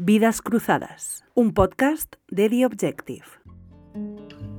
Vidas 0.00 0.42
Cruzadas, 0.42 1.24
un 1.34 1.52
podcast 1.52 2.14
de 2.30 2.48
The 2.48 2.66
Objective. 2.66 3.24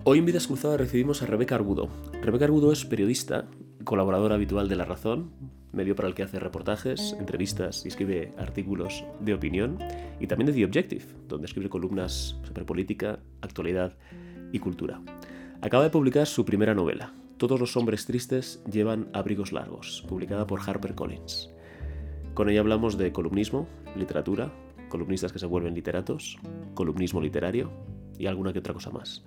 Hoy 0.03 0.19
en 0.19 0.25
Vidas 0.25 0.47
Cruzadas 0.47 0.77
recibimos 0.81 1.21
a 1.21 1.27
Rebeca 1.27 1.55
Argudo. 1.55 1.87
Rebeca 2.21 2.43
Argudo 2.43 2.73
es 2.73 2.83
periodista, 2.83 3.45
colaboradora 3.85 4.35
habitual 4.35 4.67
de 4.67 4.75
La 4.75 4.83
Razón, 4.83 5.31
medio 5.71 5.95
para 5.95 6.09
el 6.09 6.13
que 6.13 6.23
hace 6.23 6.39
reportajes, 6.39 7.15
entrevistas 7.17 7.85
y 7.85 7.87
escribe 7.87 8.33
artículos 8.37 9.05
de 9.21 9.33
opinión, 9.33 9.79
y 10.19 10.27
también 10.27 10.47
de 10.47 10.51
The 10.51 10.65
Objective, 10.65 11.05
donde 11.29 11.45
escribe 11.45 11.69
columnas 11.69 12.35
sobre 12.43 12.65
política, 12.65 13.19
actualidad 13.41 13.95
y 14.51 14.59
cultura. 14.59 14.99
Acaba 15.61 15.85
de 15.85 15.89
publicar 15.89 16.27
su 16.27 16.43
primera 16.43 16.75
novela, 16.75 17.13
Todos 17.37 17.61
los 17.61 17.77
hombres 17.77 18.05
tristes 18.05 18.61
llevan 18.69 19.07
abrigos 19.13 19.53
largos, 19.53 20.03
publicada 20.09 20.45
por 20.45 20.59
HarperCollins. 20.59 21.49
Con 22.33 22.49
ella 22.49 22.59
hablamos 22.59 22.97
de 22.97 23.13
columnismo, 23.13 23.69
literatura, 23.95 24.51
columnistas 24.89 25.31
que 25.31 25.39
se 25.39 25.45
vuelven 25.45 25.73
literatos, 25.73 26.37
columnismo 26.73 27.21
literario 27.21 27.71
y 28.17 28.27
alguna 28.27 28.51
que 28.51 28.59
otra 28.59 28.73
cosa 28.73 28.89
más. 28.89 29.23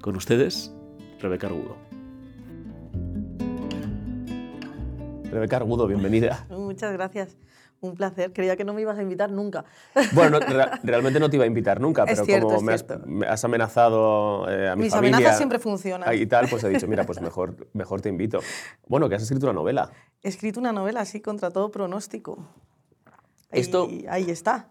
Con 0.00 0.16
ustedes, 0.16 0.74
Rebeca 1.20 1.46
Argudo. 1.46 1.76
Rebeca 5.30 5.56
Argudo, 5.56 5.86
bienvenida. 5.86 6.46
Muchas 6.50 6.92
gracias. 6.92 7.36
Un 7.80 7.94
placer. 7.94 8.32
Creía 8.32 8.56
que 8.56 8.64
no 8.64 8.72
me 8.72 8.80
ibas 8.80 8.98
a 8.98 9.02
invitar 9.02 9.30
nunca. 9.30 9.64
Bueno, 10.12 10.40
re 10.40 10.66
realmente 10.82 11.20
no 11.20 11.28
te 11.28 11.36
iba 11.36 11.44
a 11.44 11.46
invitar 11.46 11.80
nunca, 11.80 12.06
pero 12.06 12.24
cierto, 12.24 12.48
como 12.48 12.60
me 12.62 12.72
has, 12.72 12.84
me 13.04 13.26
has, 13.26 13.44
amenazado 13.44 14.48
eh, 14.48 14.70
a 14.70 14.76
mi 14.76 14.84
Mis 14.84 14.92
familia... 14.92 15.16
amenazas 15.16 15.36
siempre 15.36 15.58
funcionan. 15.58 16.14
Y 16.16 16.26
tal, 16.26 16.48
pues 16.48 16.64
he 16.64 16.68
dicho, 16.70 16.88
mira, 16.88 17.04
pues 17.04 17.20
mejor, 17.20 17.68
mejor 17.74 18.00
te 18.00 18.08
invito. 18.08 18.40
Bueno, 18.86 19.08
que 19.08 19.16
has 19.16 19.22
escrito 19.22 19.46
una 19.46 19.52
novela. 19.52 19.90
He 20.22 20.28
escrito 20.28 20.60
una 20.60 20.72
novela, 20.72 21.00
así, 21.00 21.20
contra 21.20 21.50
todo 21.50 21.70
pronóstico. 21.70 22.48
Esto... 23.50 23.88
Y 23.90 24.06
ahí 24.08 24.30
está. 24.30 24.68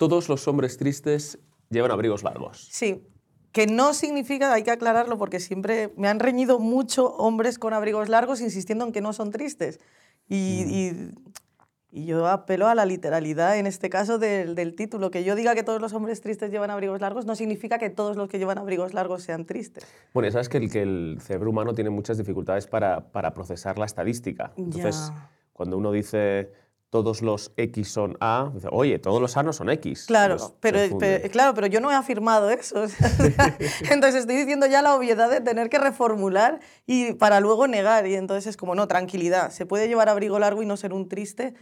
Todos 0.00 0.30
los 0.30 0.48
hombres 0.48 0.78
tristes 0.78 1.38
llevan 1.68 1.90
abrigos 1.90 2.22
largos. 2.22 2.66
Sí, 2.72 3.06
que 3.52 3.66
no 3.66 3.92
significa, 3.92 4.50
hay 4.50 4.62
que 4.62 4.70
aclararlo 4.70 5.18
porque 5.18 5.40
siempre 5.40 5.92
me 5.98 6.08
han 6.08 6.20
reñido 6.20 6.58
mucho 6.58 7.14
hombres 7.16 7.58
con 7.58 7.74
abrigos 7.74 8.08
largos 8.08 8.40
insistiendo 8.40 8.86
en 8.86 8.92
que 8.92 9.02
no 9.02 9.12
son 9.12 9.30
tristes. 9.30 9.78
Y, 10.26 10.64
mm. 10.64 10.70
y, 10.70 12.02
y 12.02 12.06
yo 12.06 12.26
apelo 12.28 12.66
a 12.66 12.74
la 12.74 12.86
literalidad, 12.86 13.58
en 13.58 13.66
este 13.66 13.90
caso 13.90 14.18
del, 14.18 14.54
del, 14.54 14.74
título. 14.74 15.10
Que 15.10 15.22
yo 15.22 15.34
diga 15.34 15.54
que 15.54 15.64
todos 15.64 15.82
los 15.82 15.92
hombres 15.92 16.22
tristes 16.22 16.50
llevan 16.50 16.70
abrigos 16.70 17.02
largos 17.02 17.26
no 17.26 17.36
significa 17.36 17.76
que 17.76 17.90
todos 17.90 18.16
los 18.16 18.30
que 18.30 18.38
llevan 18.38 18.56
abrigos 18.56 18.94
largos 18.94 19.22
sean 19.22 19.44
tristes. 19.44 19.86
Bueno, 20.14 20.30
sabes 20.30 20.48
que 20.48 20.56
el, 20.56 20.70
que 20.70 20.80
el 20.80 21.18
cerebro 21.20 21.50
humano 21.50 21.74
tiene 21.74 21.90
muchas 21.90 22.16
dificultades 22.16 22.66
para, 22.66 23.12
para 23.12 23.34
procesar 23.34 23.78
la 23.78 23.84
estadística. 23.84 24.50
Entonces, 24.56 25.10
ya. 25.12 25.30
cuando 25.52 25.76
uno 25.76 25.92
dice 25.92 26.52
todos 26.90 27.22
los 27.22 27.52
X 27.56 27.88
son 27.88 28.16
A, 28.20 28.52
oye, 28.70 28.98
todos 28.98 29.22
los 29.22 29.36
A 29.36 29.44
no 29.44 29.52
son 29.52 29.70
X. 29.70 30.06
Claro, 30.06 30.56
pero, 30.58 30.98
pero, 30.98 31.30
claro, 31.30 31.54
pero 31.54 31.68
yo 31.68 31.80
no 31.80 31.90
he 31.90 31.94
afirmado 31.94 32.50
eso. 32.50 32.84
entonces 33.90 34.22
estoy 34.22 34.36
diciendo 34.36 34.66
ya 34.66 34.82
la 34.82 34.96
obviedad 34.96 35.30
de 35.30 35.40
tener 35.40 35.70
que 35.70 35.78
reformular 35.78 36.58
y 36.86 37.12
para 37.12 37.38
luego 37.38 37.68
negar. 37.68 38.08
Y 38.08 38.16
entonces 38.16 38.48
es 38.48 38.56
como, 38.56 38.74
no, 38.74 38.88
tranquilidad, 38.88 39.52
se 39.52 39.66
puede 39.66 39.86
llevar 39.86 40.08
abrigo 40.08 40.40
largo 40.40 40.64
y 40.64 40.66
no 40.66 40.76
ser 40.76 40.92
un 40.92 41.08
triste, 41.08 41.54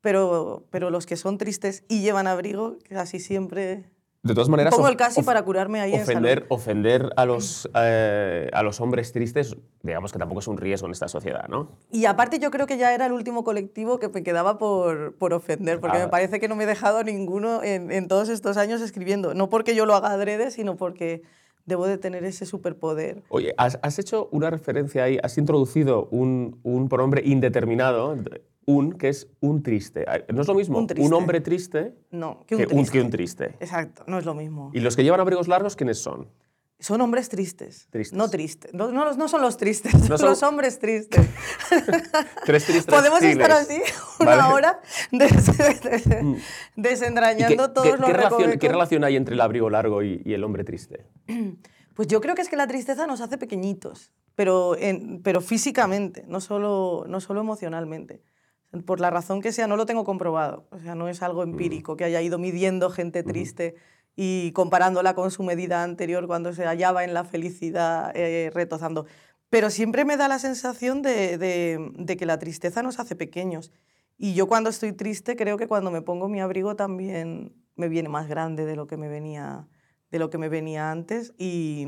pero, 0.00 0.64
pero 0.70 0.90
los 0.90 1.04
que 1.04 1.16
son 1.16 1.36
tristes 1.36 1.82
y 1.88 2.00
llevan 2.00 2.28
abrigo, 2.28 2.78
casi 2.88 3.18
siempre 3.18 3.90
de 4.26 4.34
todas 4.34 4.48
maneras, 4.48 4.74
pongo 4.74 4.88
el 4.88 4.96
casi 4.96 5.22
para 5.22 5.42
curarme 5.42 5.80
ahí 5.80 5.94
ofender, 5.94 6.38
en 6.40 6.46
ofender 6.48 7.10
a 7.16 7.24
los, 7.24 7.68
eh, 7.74 8.48
a 8.52 8.62
los 8.62 8.80
hombres 8.80 9.12
tristes, 9.12 9.56
digamos 9.82 10.12
que 10.12 10.18
tampoco 10.18 10.40
es 10.40 10.48
un 10.48 10.56
riesgo 10.56 10.86
en 10.86 10.92
esta 10.92 11.08
sociedad, 11.08 11.48
¿no? 11.48 11.70
Y 11.90 12.06
aparte 12.06 12.38
yo 12.38 12.50
creo 12.50 12.66
que 12.66 12.78
ya 12.78 12.92
era 12.94 13.06
el 13.06 13.12
último 13.12 13.44
colectivo 13.44 13.98
que 13.98 14.08
me 14.08 14.22
quedaba 14.22 14.58
por, 14.58 15.14
por 15.16 15.32
ofender, 15.32 15.80
porque 15.80 15.98
ah. 15.98 16.04
me 16.04 16.08
parece 16.08 16.40
que 16.40 16.48
no 16.48 16.56
me 16.56 16.64
he 16.64 16.66
dejado 16.66 17.02
ninguno 17.04 17.62
en, 17.62 17.90
en, 17.92 18.08
todos 18.08 18.28
estos 18.28 18.56
años 18.56 18.80
escribiendo. 18.80 19.34
No 19.34 19.48
porque 19.48 19.74
yo 19.74 19.86
lo 19.86 19.94
haga 19.94 20.10
adrede, 20.10 20.50
sino 20.50 20.76
porque 20.76 21.22
debo 21.66 21.86
de 21.86 21.98
tener 21.98 22.24
ese 22.24 22.46
superpoder. 22.46 23.22
Oye, 23.28 23.54
has, 23.58 23.78
has 23.82 23.98
hecho 23.98 24.28
una 24.32 24.50
referencia 24.50 25.04
ahí, 25.04 25.18
has 25.22 25.36
introducido 25.36 26.08
un, 26.10 26.60
un 26.62 26.88
pronombre 26.88 27.22
indeterminado, 27.24 28.16
un, 28.66 28.92
que 28.92 29.08
es 29.08 29.28
un 29.40 29.62
triste. 29.62 30.04
No 30.32 30.42
es 30.42 30.48
lo 30.48 30.54
mismo 30.54 30.78
un, 30.78 30.88
un 30.98 31.14
hombre 31.14 31.40
triste, 31.40 31.94
no, 32.10 32.44
que, 32.46 32.56
un, 32.56 32.60
que, 32.60 32.66
triste. 32.66 32.80
Un, 32.80 32.86
que 32.86 33.00
un 33.00 33.10
triste. 33.10 33.44
Exacto, 33.60 34.04
no 34.06 34.18
es 34.18 34.24
lo 34.24 34.34
mismo. 34.34 34.70
¿Y 34.74 34.80
los 34.80 34.96
que 34.96 35.04
llevan 35.04 35.20
abrigos 35.20 35.48
largos 35.48 35.76
quiénes 35.76 35.98
son? 35.98 36.28
Son 36.78 37.00
hombres 37.00 37.30
tristes. 37.30 37.88
tristes. 37.90 38.12
No 38.16 38.28
tristes. 38.28 38.74
No, 38.74 38.92
no, 38.92 39.10
no, 39.14 39.28
son 39.28 39.40
los 39.40 39.56
tristes, 39.56 39.94
no 40.10 40.18
son 40.18 40.28
los 40.28 40.42
hombres 40.42 40.78
tristes. 40.78 41.26
tres 42.44 42.66
tristes. 42.66 42.94
Podemos 42.94 43.20
chiles. 43.20 43.38
estar 43.38 43.52
así 43.52 43.80
una 44.20 44.36
vale. 44.36 44.54
hora 44.54 44.80
des 45.10 45.32
des 45.82 46.04
desentrañando 46.76 47.68
qué, 47.68 47.72
todos 47.72 47.86
qué, 47.86 47.96
los 47.96 48.06
qué 48.06 48.12
relación. 48.12 48.58
¿Qué 48.58 48.68
relación 48.68 49.04
hay 49.04 49.16
entre 49.16 49.34
el 49.36 49.40
abrigo 49.40 49.70
largo 49.70 50.02
y, 50.02 50.20
y 50.22 50.34
el 50.34 50.44
hombre 50.44 50.64
triste? 50.64 51.06
Pues 51.96 52.08
yo 52.08 52.20
creo 52.20 52.34
que 52.34 52.42
es 52.42 52.50
que 52.50 52.56
la 52.56 52.66
tristeza 52.66 53.06
nos 53.06 53.22
hace 53.22 53.38
pequeñitos, 53.38 54.12
pero, 54.34 54.76
en, 54.76 55.22
pero 55.22 55.40
físicamente, 55.40 56.24
no 56.28 56.42
solo, 56.42 57.06
no 57.08 57.22
solo 57.22 57.40
emocionalmente. 57.40 58.20
Por 58.84 59.00
la 59.00 59.10
razón 59.10 59.40
que 59.40 59.52
sea, 59.52 59.66
no 59.66 59.76
lo 59.76 59.86
tengo 59.86 60.04
comprobado. 60.04 60.66
O 60.70 60.78
sea, 60.78 60.94
no 60.94 61.08
es 61.08 61.22
algo 61.22 61.42
empírico 61.42 61.96
que 61.96 62.04
haya 62.04 62.20
ido 62.20 62.38
midiendo 62.38 62.90
gente 62.90 63.22
triste 63.22 63.76
y 64.16 64.52
comparándola 64.52 65.14
con 65.14 65.30
su 65.30 65.42
medida 65.42 65.82
anterior 65.82 66.26
cuando 66.26 66.52
se 66.54 66.64
hallaba 66.64 67.04
en 67.04 67.14
la 67.14 67.24
felicidad 67.24 68.10
eh, 68.16 68.50
retozando. 68.52 69.06
Pero 69.50 69.70
siempre 69.70 70.04
me 70.04 70.16
da 70.16 70.26
la 70.26 70.38
sensación 70.38 71.02
de, 71.02 71.38
de, 71.38 71.92
de, 71.96 72.16
que 72.16 72.26
la 72.26 72.38
tristeza 72.38 72.82
nos 72.82 72.98
hace 72.98 73.14
pequeños. 73.14 73.72
Y 74.18 74.34
yo 74.34 74.48
cuando 74.48 74.70
estoy 74.70 74.92
triste 74.92 75.36
creo 75.36 75.58
que 75.58 75.68
cuando 75.68 75.90
me 75.90 76.02
pongo 76.02 76.28
mi 76.28 76.40
abrigo 76.40 76.74
también 76.76 77.54
me 77.76 77.88
viene 77.88 78.08
más 78.08 78.26
grande 78.28 78.64
de 78.64 78.74
lo 78.74 78.86
que 78.86 78.96
me 78.96 79.08
venía, 79.08 79.68
de 80.10 80.18
lo 80.18 80.30
que 80.30 80.38
me 80.38 80.48
venía 80.48 80.90
antes. 80.90 81.34
Y, 81.38 81.86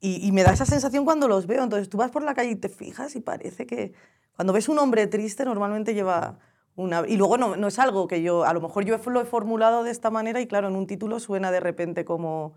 y, 0.00 0.26
y 0.26 0.32
me 0.32 0.42
da 0.42 0.52
esa 0.52 0.66
sensación 0.66 1.04
cuando 1.04 1.28
los 1.28 1.46
veo. 1.46 1.62
Entonces 1.62 1.88
tú 1.90 1.98
vas 1.98 2.10
por 2.10 2.22
la 2.22 2.34
calle 2.34 2.52
y 2.52 2.56
te 2.56 2.70
fijas 2.70 3.14
y 3.16 3.20
parece 3.20 3.66
que 3.66 3.92
cuando 4.36 4.52
ves 4.52 4.68
un 4.68 4.78
hombre 4.78 5.06
triste, 5.06 5.44
normalmente 5.44 5.94
lleva 5.94 6.38
una... 6.76 7.04
Y 7.06 7.16
luego 7.16 7.38
no, 7.38 7.56
no, 7.56 7.68
es 7.68 7.78
algo 7.78 8.08
que 8.08 8.22
yo... 8.22 8.44
A 8.44 8.52
lo 8.52 8.60
mejor 8.60 8.84
yo 8.84 8.98
lo 8.98 9.20
he 9.20 9.24
formulado 9.24 9.84
de 9.84 9.90
esta 9.90 10.10
manera 10.10 10.40
y 10.40 10.46
claro, 10.46 10.68
en 10.68 10.76
un 10.76 10.86
título 10.86 11.20
suena 11.20 11.50
de 11.50 11.60
repente 11.60 12.04
como... 12.04 12.54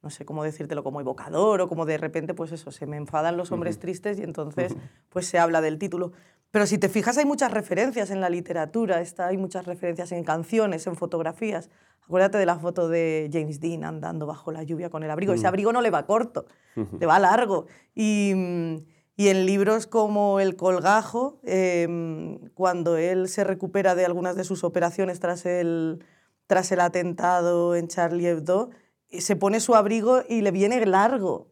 No 0.00 0.10
sé 0.10 0.24
cómo 0.24 0.44
decírtelo, 0.44 0.84
como 0.84 1.00
evocador 1.00 1.60
o 1.60 1.68
como 1.68 1.84
de 1.84 1.98
repente, 1.98 2.32
pues 2.32 2.52
eso, 2.52 2.70
se 2.70 2.86
me 2.86 2.96
enfadan 2.96 3.36
los 3.36 3.50
hombres 3.50 3.74
uh 3.74 3.78
-huh. 3.78 3.82
tristes 3.82 4.18
y 4.20 4.22
entonces 4.22 4.76
pues 5.08 5.26
se 5.26 5.40
habla 5.40 5.60
del 5.60 5.76
título. 5.76 6.12
Pero 6.52 6.66
si 6.66 6.78
te 6.78 6.88
fijas 6.88 7.18
hay 7.18 7.24
muchas 7.24 7.50
referencias 7.50 8.12
en 8.12 8.20
la 8.20 8.30
literatura, 8.30 9.00
está, 9.00 9.26
hay 9.26 9.36
muchas 9.36 9.66
referencias 9.66 10.12
en 10.12 10.22
canciones, 10.22 10.86
en 10.86 10.94
fotografías. 10.94 11.68
Acuérdate 12.04 12.38
de 12.38 12.46
la 12.46 12.60
foto 12.60 12.88
de 12.88 13.28
James 13.32 13.58
Dean 13.58 13.82
andando 13.82 14.24
bajo 14.24 14.52
la 14.52 14.62
lluvia 14.62 14.88
con 14.88 15.02
el 15.02 15.10
abrigo. 15.10 15.32
Uh 15.32 15.34
-huh. 15.34 15.38
Ese 15.40 15.48
abrigo 15.48 15.72
no 15.72 15.80
le 15.80 15.90
va 15.90 16.06
corto, 16.06 16.46
le 16.76 17.06
va 17.06 17.18
largo. 17.18 17.66
Y... 17.94 18.32
Y 19.18 19.30
en 19.30 19.46
libros 19.46 19.88
como 19.88 20.38
El 20.38 20.54
Colgajo, 20.54 21.40
eh, 21.42 22.38
cuando 22.54 22.96
él 22.96 23.28
se 23.28 23.42
recupera 23.42 23.96
de 23.96 24.04
algunas 24.04 24.36
de 24.36 24.44
sus 24.44 24.62
operaciones 24.62 25.18
tras 25.18 25.44
el, 25.44 26.04
tras 26.46 26.70
el 26.70 26.78
atentado 26.78 27.74
en 27.74 27.88
Charlie 27.88 28.28
Hebdo, 28.28 28.70
se 29.10 29.34
pone 29.34 29.58
su 29.58 29.74
abrigo 29.74 30.22
y 30.28 30.42
le 30.42 30.52
viene 30.52 30.86
largo, 30.86 31.48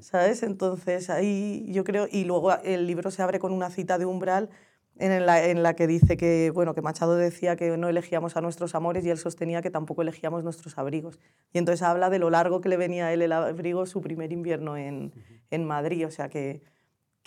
¿sabes? 0.00 0.42
Entonces 0.42 1.08
ahí 1.08 1.64
yo 1.68 1.84
creo, 1.84 2.08
y 2.10 2.24
luego 2.24 2.52
el 2.64 2.88
libro 2.88 3.12
se 3.12 3.22
abre 3.22 3.38
con 3.38 3.52
una 3.52 3.70
cita 3.70 3.96
de 3.96 4.04
Umbral 4.04 4.50
en 4.96 5.24
la, 5.24 5.46
en 5.46 5.62
la 5.62 5.76
que 5.76 5.86
dice 5.86 6.16
que, 6.16 6.50
bueno, 6.52 6.74
que 6.74 6.82
Machado 6.82 7.14
decía 7.14 7.54
que 7.54 7.76
no 7.76 7.88
elegíamos 7.88 8.36
a 8.36 8.40
nuestros 8.40 8.74
amores 8.74 9.04
y 9.04 9.10
él 9.10 9.18
sostenía 9.18 9.62
que 9.62 9.70
tampoco 9.70 10.02
elegíamos 10.02 10.42
nuestros 10.42 10.76
abrigos. 10.78 11.20
Y 11.52 11.58
entonces 11.58 11.82
habla 11.82 12.10
de 12.10 12.18
lo 12.18 12.28
largo 12.28 12.60
que 12.60 12.68
le 12.68 12.76
venía 12.76 13.06
a 13.06 13.12
él 13.12 13.22
el 13.22 13.30
abrigo 13.30 13.86
su 13.86 14.00
primer 14.00 14.32
invierno 14.32 14.76
en, 14.76 15.12
en 15.52 15.64
Madrid, 15.64 16.04
o 16.04 16.10
sea 16.10 16.28
que 16.28 16.60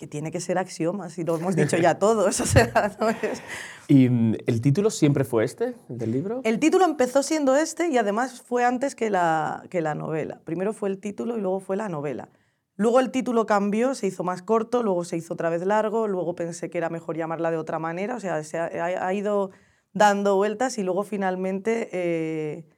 que 0.02 0.08
tiene 0.08 0.32
que 0.32 0.40
ser 0.40 0.58
axioma, 0.58 1.10
si 1.10 1.22
lo 1.22 1.36
hemos 1.36 1.54
dicho 1.54 1.76
ya 1.76 1.96
todos. 2.00 2.40
O 2.40 2.44
sea, 2.44 2.96
¿no 2.98 3.08
es? 3.10 3.40
¿Y 3.86 4.06
el 4.06 4.60
título 4.60 4.90
siempre 4.90 5.22
fue 5.22 5.44
este, 5.44 5.76
del 5.88 6.10
libro? 6.10 6.40
El 6.42 6.58
título 6.58 6.84
empezó 6.84 7.22
siendo 7.22 7.54
este 7.54 7.86
y 7.86 7.98
además 7.98 8.42
fue 8.42 8.64
antes 8.64 8.96
que 8.96 9.10
la, 9.10 9.62
que 9.70 9.80
la 9.80 9.94
novela. 9.94 10.40
Primero 10.44 10.72
fue 10.72 10.88
el 10.88 10.98
título 10.98 11.38
y 11.38 11.40
luego 11.40 11.60
fue 11.60 11.76
la 11.76 11.88
novela. 11.88 12.30
Luego 12.74 12.98
el 12.98 13.12
título 13.12 13.46
cambió, 13.46 13.94
se 13.94 14.08
hizo 14.08 14.24
más 14.24 14.42
corto, 14.42 14.82
luego 14.82 15.04
se 15.04 15.16
hizo 15.16 15.34
otra 15.34 15.50
vez 15.50 15.64
largo, 15.64 16.08
luego 16.08 16.34
pensé 16.34 16.68
que 16.68 16.78
era 16.78 16.90
mejor 16.90 17.16
llamarla 17.16 17.52
de 17.52 17.58
otra 17.58 17.78
manera, 17.78 18.16
o 18.16 18.20
sea, 18.20 18.42
se 18.42 18.58
ha, 18.58 19.06
ha 19.06 19.14
ido 19.14 19.52
dando 19.92 20.34
vueltas 20.34 20.78
y 20.78 20.82
luego 20.82 21.04
finalmente... 21.04 21.90
Eh, 21.92 22.71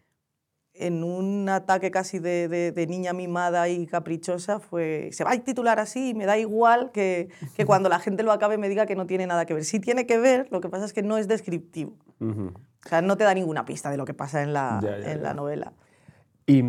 en 0.74 1.04
un 1.04 1.48
ataque 1.48 1.90
casi 1.90 2.18
de, 2.18 2.48
de, 2.48 2.72
de, 2.72 2.86
niña 2.86 3.12
mimada 3.12 3.68
y 3.68 3.86
caprichosa, 3.86 4.58
fue, 4.58 5.10
se 5.12 5.22
va 5.22 5.32
a 5.32 5.38
titular 5.38 5.78
así 5.78 6.10
y 6.10 6.14
me 6.14 6.26
da 6.26 6.36
igual 6.36 6.90
que, 6.92 7.28
que, 7.56 7.64
cuando 7.64 7.88
la 7.88 8.00
gente 8.00 8.24
lo 8.24 8.32
acabe 8.32 8.58
me 8.58 8.68
diga 8.68 8.84
que 8.84 8.96
no 8.96 9.06
tiene 9.06 9.26
nada 9.26 9.46
que 9.46 9.54
ver. 9.54 9.64
Sí 9.64 9.78
tiene 9.78 10.06
que 10.06 10.18
ver, 10.18 10.48
lo 10.50 10.60
que 10.60 10.68
pasa 10.68 10.84
es 10.84 10.92
que 10.92 11.02
no 11.02 11.16
es 11.16 11.28
descriptivo. 11.28 11.96
Uh 12.20 12.24
-huh. 12.26 12.52
O 12.54 12.88
sea, 12.88 13.02
no 13.02 13.16
te 13.16 13.24
da 13.24 13.34
ninguna 13.34 13.64
pista 13.64 13.90
de 13.90 13.96
lo 13.96 14.04
que 14.04 14.14
pasa 14.14 14.42
en 14.42 14.52
la, 14.52 14.80
ya, 14.82 14.98
ya, 14.98 15.12
en 15.12 15.18
ya. 15.18 15.22
la 15.22 15.34
novela. 15.34 15.72
Y 16.46 16.62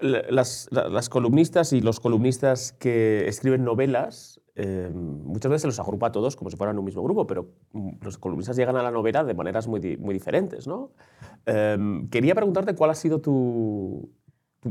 las, 0.00 0.68
las, 0.70 1.08
columnistas 1.08 1.72
y 1.72 1.80
los 1.80 2.00
columnistas 2.00 2.72
que 2.72 3.26
escriben 3.28 3.64
novelas, 3.64 4.42
eh, 4.56 4.90
muchas 4.92 5.50
veces 5.50 5.62
se 5.62 5.68
los 5.68 5.80
agrupa 5.80 6.08
a 6.08 6.12
todos 6.12 6.36
como 6.36 6.50
si 6.50 6.56
fueran 6.58 6.78
un 6.78 6.84
mismo 6.84 7.02
grupo, 7.02 7.26
pero 7.26 7.48
los 8.02 8.18
columnistas 8.18 8.56
llegan 8.56 8.76
a 8.76 8.82
la 8.82 8.90
novela 8.90 9.24
de 9.24 9.32
maneras 9.32 9.68
muy, 9.68 9.96
muy 9.96 10.12
diferentes. 10.12 10.66
¿no? 10.66 10.90
Em, 11.46 12.08
quería 12.08 12.34
preguntarte 12.34 12.74
cuál 12.74 12.90
ha 12.90 12.94
sido 12.94 13.20
tu, 13.20 14.10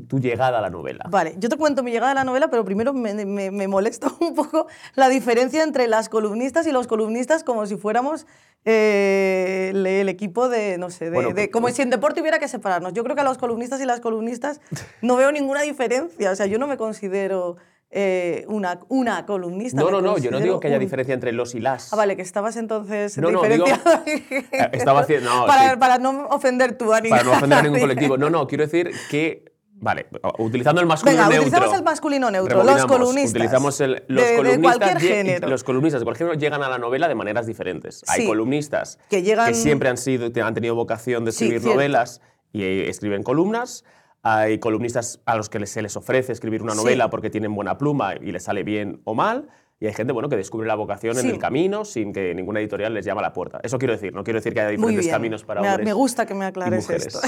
tu, 0.10 0.20
llegada 0.20 0.58
a 0.60 0.62
la 0.62 0.70
novela. 0.70 1.06
Vale, 1.10 1.36
yo 1.38 1.48
te 1.48 1.56
cuento 1.56 1.84
mi 1.84 1.92
llegada 1.92 2.12
a 2.12 2.16
la 2.16 2.24
novela, 2.26 2.50
pero 2.50 2.66
primero 2.66 2.94
me, 2.94 3.14
me, 3.26 3.68
molesta 3.68 4.12
un 4.20 4.36
poco 4.36 4.68
la 4.96 5.08
diferencia 5.08 5.64
entre 5.64 5.88
las 5.88 6.10
columnistas 6.10 6.68
y 6.68 6.74
los 6.74 6.88
columnistas 6.88 7.46
como 7.46 7.66
si 7.66 7.78
fuéramos 7.78 8.28
eh, 8.66 9.72
el, 9.74 10.10
equipo 10.10 10.50
de, 10.50 10.78
no 10.78 10.90
sé, 10.90 11.10
de, 11.10 11.32
pues, 11.34 11.50
como 11.50 11.68
pues 11.68 11.76
si 11.76 11.82
en 11.82 11.90
deporte 11.90 12.20
hubiera 12.20 12.40
que 12.40 12.50
separarnos. 12.50 12.92
Yo 12.92 13.04
creo 13.04 13.16
que 13.16 13.22
a 13.22 13.26
los 13.26 13.38
columnistas 13.38 13.80
y 13.80 13.86
las 13.86 14.02
columnistas 14.02 14.60
no 15.02 15.16
veo 15.16 15.32
ninguna 15.32 15.62
diferencia. 15.62 16.32
O 16.32 16.36
sea, 16.36 16.46
yo 16.46 16.60
no 16.60 16.68
me 16.68 16.78
considero... 16.78 17.56
Eh, 17.92 18.46
una, 18.50 18.80
una 18.90 19.26
columnista. 19.26 19.80
No, 19.80 19.90
no, 19.90 20.02
no, 20.02 20.18
yo 20.18 20.30
no 20.30 20.40
digo 20.40 20.60
que 20.60 20.68
haya 20.68 20.80
diferencia 20.80 21.14
entre 21.14 21.32
los 21.32 21.56
y 21.56 21.60
las. 21.60 21.94
Ah, 21.94 21.96
vale, 21.96 22.16
que 22.16 22.24
estabas 22.24 22.58
entonces 22.58 23.18
no, 23.18 23.32
no, 23.32 23.44
digo, 23.44 23.66
eh, 24.06 24.70
estaba 24.74 25.02
haciendo, 25.02 25.34
no, 25.34 25.46
para, 25.46 25.80
para, 25.80 25.98
no 25.98 26.28
ofender 26.28 26.78
tu 26.78 26.92
ánimo. 26.92 27.16
Para 27.16 27.24
no 27.24 27.32
ofender 27.34 27.60
a 27.60 27.62
ningún 27.62 27.80
colectivo. 27.80 28.18
No, 28.18 28.30
no, 28.30 28.48
quiero 28.48 28.64
decir 28.64 28.92
que 29.10 29.56
Vale, 29.78 30.08
utilizando 30.40 30.80
el 30.80 30.88
masculino 30.88 31.24
Venga, 31.24 31.30
neutro. 31.30 31.48
utilizamos 31.50 31.78
el 31.78 31.84
masculino 31.84 32.32
neutro, 32.32 32.64
los 32.64 32.86
columnistas. 32.86 33.32
Utilizamos 33.32 33.82
el, 33.82 34.04
los 34.08 34.24
de, 34.24 34.36
columnistas. 34.38 34.74
De 34.74 34.86
cualquier 34.86 35.02
género. 35.02 35.50
Los 35.50 35.64
columnistas 35.64 36.04
por 36.04 36.14
ejemplo, 36.14 36.34
llegan 36.36 36.64
a 36.64 36.70
la 36.70 36.78
novela 36.78 37.08
de 37.10 37.16
maneras 37.16 37.46
diferentes. 37.46 38.02
Hay 38.08 38.26
columnistas 38.26 39.00
que, 39.10 39.22
llegan... 39.22 39.48
que 39.48 39.54
siempre 39.54 39.90
han, 39.90 39.98
sido, 39.98 40.32
han 40.44 40.54
tenido 40.54 40.76
vocación 40.76 41.26
de 41.26 41.32
escribir 41.32 41.64
novelas 41.64 42.22
y 42.54 42.64
escriben 42.64 43.22
columnas. 43.22 43.84
Hay 44.28 44.58
columnistas 44.58 45.22
a 45.26 45.38
los 45.38 45.50
que 45.50 45.64
se 45.68 45.84
les 45.84 45.96
ofrece 45.96 46.32
escribir 46.32 46.64
una 46.64 46.74
novela 46.74 47.12
porque 47.12 47.30
tienen 47.30 47.54
buena 47.54 47.78
pluma 47.78 48.16
y 48.16 48.32
les 48.32 48.42
sale 48.42 48.64
bien 48.64 49.00
o 49.04 49.14
mal. 49.14 49.48
Y 49.80 49.86
hay 49.86 49.94
gente 49.94 50.14
bueno, 50.14 50.30
que 50.30 50.36
descubre 50.36 50.68
la 50.68 50.74
vocación 50.74 51.20
en 51.20 51.30
el 51.30 51.38
camino 51.38 51.86
sin 51.86 52.12
que 52.12 52.34
ninguna 52.34 52.60
editorial 52.60 52.92
les 52.92 53.06
llame 53.06 53.20
a 53.20 53.22
la 53.22 53.34
puerta. 53.34 53.60
Eso 53.62 53.78
quiero 53.78 53.94
decir, 53.94 54.16
no 54.16 54.24
quiero 54.24 54.40
decir 54.40 54.56
que 54.56 54.62
haya 54.62 54.70
diferentes 54.70 55.08
caminos 55.10 55.44
para 55.44 55.62
me, 55.62 55.70
hombres. 55.70 55.86
Me 55.86 55.94
gusta 55.94 56.26
que 56.26 56.34
me 56.34 56.46
aclares 56.46 56.90
esto. 56.90 57.20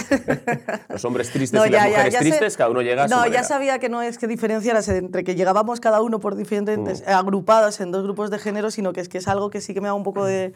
Los 0.90 1.06
hombres 1.06 1.30
tristes 1.30 1.64
y 1.68 1.70
las 1.70 1.88
mujeres 1.88 2.18
tristes, 2.18 2.58
cada 2.58 2.72
uno 2.72 2.82
llega 2.82 3.04
a 3.04 3.08
su 3.08 3.14
No, 3.14 3.28
ya 3.28 3.44
sabía 3.44 3.78
que 3.78 3.90
no 3.90 4.02
es 4.02 4.18
que 4.18 4.26
diferenciaras 4.26 4.90
entre 4.90 5.24
que 5.24 5.36
llegábamos 5.36 5.80
cada 5.80 6.02
uno 6.02 6.20
por 6.20 6.36
diferentes, 6.36 7.04
mm. 7.06 7.10
agrupados 7.12 7.80
en 7.80 7.92
dos 7.92 8.02
grupos 8.02 8.32
de 8.32 8.40
género, 8.40 8.72
sino 8.72 8.92
que 8.92 9.02
es 9.02 9.10
que 9.10 9.20
es 9.20 9.28
algo 9.28 9.52
que 9.52 9.62
sí 9.62 9.76
que 9.76 9.82
me 9.82 9.88
da 9.88 9.94
un 9.94 10.04
poco 10.04 10.26
de, 10.26 10.54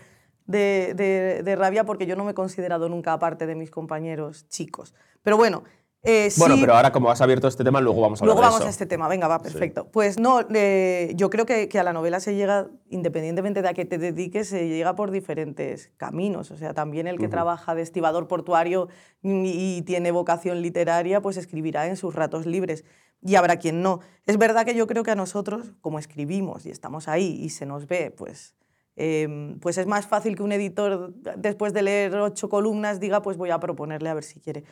de, 0.48 0.96
de 1.44 1.56
rabia 1.56 1.84
porque 1.84 2.08
yo 2.08 2.16
no 2.16 2.24
me 2.24 2.32
he 2.32 2.36
considerado 2.36 2.90
nunca 2.90 3.14
aparte 3.14 3.46
de 3.46 3.54
mis 3.54 3.70
compañeros 3.70 4.48
chicos. 4.50 4.96
Pero 5.22 5.38
bueno, 5.38 5.66
eh, 6.04 6.30
bueno, 6.38 6.56
pero 6.60 6.74
ahora 6.74 6.92
como 6.92 7.12
has 7.12 7.22
abierto 7.22 7.48
este 7.48 7.64
tema, 7.64 7.80
luego 7.80 8.02
vamos 8.02 8.20
a 8.20 8.24
hablar 8.24 8.36
Luego 8.36 8.50
vamos 8.50 8.66
a 8.66 8.70
este 8.70 8.88
tema, 8.88 9.08
venga, 9.08 9.28
va, 9.28 9.40
perfecto. 9.40 9.88
Pues 9.92 10.20
no, 10.20 10.40
eh, 10.52 11.14
yo 11.16 11.30
creo 11.30 11.46
que, 11.46 11.70
que, 11.70 11.78
a 11.78 11.84
la 11.84 11.94
novela 11.94 12.20
se 12.20 12.34
llega, 12.34 12.70
independientemente 12.90 13.62
de 13.62 13.70
a 13.70 13.74
qué 13.76 13.86
te 13.86 14.00
dediques, 14.00 14.48
se 14.48 14.68
llega 14.68 14.96
por 14.96 15.12
diferentes 15.12 15.92
caminos. 15.98 16.50
O 16.50 16.58
sea, 16.58 16.74
también 16.74 17.06
el 17.06 17.20
que 17.20 17.28
trabaja 17.28 17.76
de 17.76 17.84
estibador 17.84 18.28
portuario 18.28 18.88
y, 19.22 19.84
tiene 19.84 20.10
vocación 20.10 20.64
literaria, 20.64 21.22
pues 21.22 21.38
escribirá 21.38 21.86
en 21.86 21.98
sus 21.98 22.16
ratos 22.16 22.48
libres. 22.48 22.84
Y 23.22 23.36
habrá 23.36 23.58
quien 23.58 23.84
no. 23.84 24.00
Es 24.26 24.40
verdad 24.40 24.66
que 24.66 24.74
yo 24.74 24.88
creo 24.88 25.04
que 25.04 25.12
a 25.12 25.16
nosotros, 25.16 25.74
como 25.82 26.00
escribimos 26.00 26.66
y 26.66 26.72
estamos 26.72 27.08
ahí 27.08 27.38
y 27.42 27.50
se 27.50 27.66
nos 27.66 27.88
ve, 27.88 28.12
pues... 28.12 28.56
Em, 28.98 29.58
pues 29.60 29.78
es 29.78 29.88
más 29.88 30.06
fácil 30.06 30.36
que 30.36 30.44
un 30.44 30.52
editor, 30.52 31.14
después 31.38 31.72
de 31.72 31.82
leer 31.82 32.14
ocho 32.18 32.50
columnas, 32.50 33.00
diga, 33.00 33.22
pues 33.22 33.38
voy 33.38 33.50
a 33.50 33.60
proponerle 33.60 34.10
a 34.10 34.14
ver 34.14 34.24
si 34.24 34.42
quiere. 34.42 34.66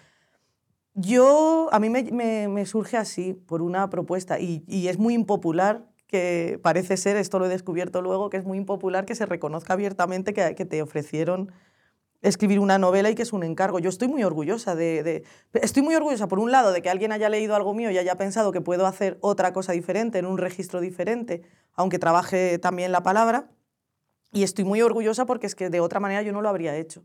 Yo, 1.02 1.70
a 1.72 1.80
mí 1.80 1.90
me, 1.90 2.66
surge 2.66 2.98
así, 2.98 3.34
por 3.34 3.62
una 3.62 3.90
propuesta, 3.90 4.40
y, 4.40 4.88
es 4.88 4.98
muy 4.98 5.14
impopular, 5.14 5.86
que 6.08 6.60
parece 6.64 6.98
ser, 6.98 7.16
esto 7.16 7.40
lo 7.40 7.46
he 7.46 7.50
descubierto 7.50 8.02
luego, 8.02 8.30
que 8.30 8.38
es 8.38 8.44
muy 8.44 8.58
impopular 8.58 9.06
que 9.06 9.16
se 9.16 9.26
reconozca 9.26 9.74
abiertamente 9.74 10.34
que, 10.34 10.66
te 10.66 10.82
ofrecieron 10.82 11.52
escribir 12.22 12.60
una 12.60 12.78
novela 12.80 13.10
y 13.10 13.16
que 13.16 13.22
es 13.22 13.32
un 13.32 13.44
encargo. 13.44 13.80
Yo 13.80 13.90
estoy 13.90 14.10
muy 14.10 14.24
orgullosa 14.24 14.76
de, 14.76 15.24
Estoy 15.54 15.84
muy 15.84 15.96
orgullosa, 15.96 16.28
por 16.28 16.40
un 16.40 16.52
lado, 16.52 16.74
de 16.74 16.82
que 16.82 16.90
alguien 16.90 17.12
haya 17.14 17.30
leído 17.30 17.56
algo 17.56 17.74
mío 17.74 17.92
y 17.92 17.98
haya 17.98 18.16
pensado 18.16 18.52
que 18.52 18.60
puedo 18.62 18.86
hacer 18.86 19.18
otra 19.22 19.54
cosa 19.54 19.72
diferente, 19.72 20.20
en 20.20 20.26
un 20.26 20.38
registro 20.38 20.82
diferente, 20.82 21.44
aunque 21.76 22.00
trabaje 22.00 22.58
también 22.60 22.92
la 22.92 23.04
palabra. 23.04 23.50
Y 24.34 24.44
estoy 24.44 24.66
muy 24.66 24.82
orgullosa 24.82 25.26
porque 25.26 25.48
es 25.48 25.56
que 25.56 25.70
de 25.70 25.80
otra 25.80 26.00
manera 26.00 26.24
yo 26.24 26.34
no 26.34 26.42
lo 26.42 26.50
habría 26.50 26.76
hecho 26.76 27.04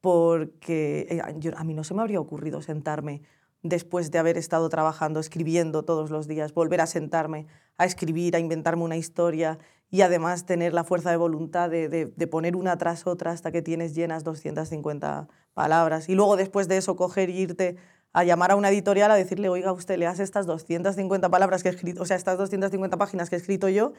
porque 0.00 1.06
eh, 1.10 1.52
a 1.56 1.64
mí 1.64 1.74
no 1.74 1.84
se 1.84 1.94
me 1.94 2.02
habría 2.02 2.20
ocurrido 2.20 2.62
sentarme 2.62 3.22
después 3.62 4.10
de 4.10 4.18
haber 4.18 4.38
estado 4.38 4.68
trabajando, 4.68 5.20
escribiendo 5.20 5.82
todos 5.82 6.10
los 6.10 6.28
días, 6.28 6.54
volver 6.54 6.80
a 6.80 6.86
sentarme 6.86 7.46
a 7.76 7.84
escribir, 7.84 8.36
a 8.36 8.38
inventarme 8.38 8.82
una 8.82 8.96
historia 8.96 9.58
y 9.90 10.02
además 10.02 10.44
tener 10.46 10.74
la 10.74 10.84
fuerza 10.84 11.10
de 11.10 11.16
voluntad 11.16 11.70
de, 11.70 12.28
poner 12.30 12.56
una 12.56 12.76
tras 12.76 13.06
otra 13.06 13.30
hasta 13.30 13.50
que 13.50 13.62
tienes 13.62 13.94
llenas 13.94 14.24
250 14.24 15.28
palabras. 15.54 16.08
Y 16.08 16.14
luego 16.14 16.36
después 16.36 16.68
de 16.68 16.76
eso 16.76 16.96
coger 16.96 17.30
y 17.30 17.38
irte 17.38 17.76
a 18.12 18.24
llamar 18.24 18.50
a 18.50 18.56
una 18.56 18.70
editorial 18.70 19.10
a 19.10 19.14
decirle, 19.14 19.48
oiga, 19.48 19.72
usted 19.72 19.98
leas 19.98 20.18
estas 20.18 20.46
250 20.46 21.28
palabras 21.30 21.62
que 21.62 21.68
he 21.68 21.72
escrito, 21.72 22.02
o 22.02 22.06
sea, 22.06 22.16
estas 22.16 22.36
250 22.36 22.96
páginas 22.96 23.30
que 23.30 23.36
he 23.36 23.38
escrito 23.38 23.68
yo 23.68 23.92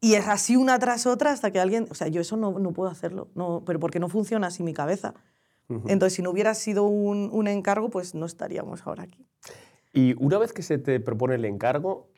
y 0.00 0.14
es 0.14 0.26
así 0.28 0.56
una 0.56 0.78
tras 0.78 1.06
otra 1.06 1.30
hasta 1.30 1.50
que 1.50 1.60
alguien, 1.60 1.86
o 1.90 1.94
sea, 1.94 2.08
yo 2.08 2.20
eso 2.20 2.36
no, 2.36 2.58
no 2.58 2.72
puedo 2.72 2.90
hacerlo, 2.90 3.28
no, 3.34 3.62
pero 3.66 3.78
porque 3.78 4.00
no 4.00 4.08
funciona 4.08 4.46
así 4.46 4.62
mi 4.62 4.72
cabeza. 4.72 5.14
Entonces, 5.86 6.14
si 6.14 6.22
no 6.22 6.30
hubiera 6.30 6.52
sido 6.54 6.82
un, 6.82 7.30
un, 7.32 7.46
encargo, 7.46 7.90
pues 7.90 8.12
no 8.16 8.26
estaríamos 8.26 8.84
ahora 8.88 9.04
aquí. 9.04 9.24
Y 9.92 10.16
una 10.20 10.36
vez 10.36 10.52
que 10.52 10.62
se 10.62 10.78
te 10.78 10.98
propone 10.98 11.36
el 11.36 11.44
encargo, 11.44 12.08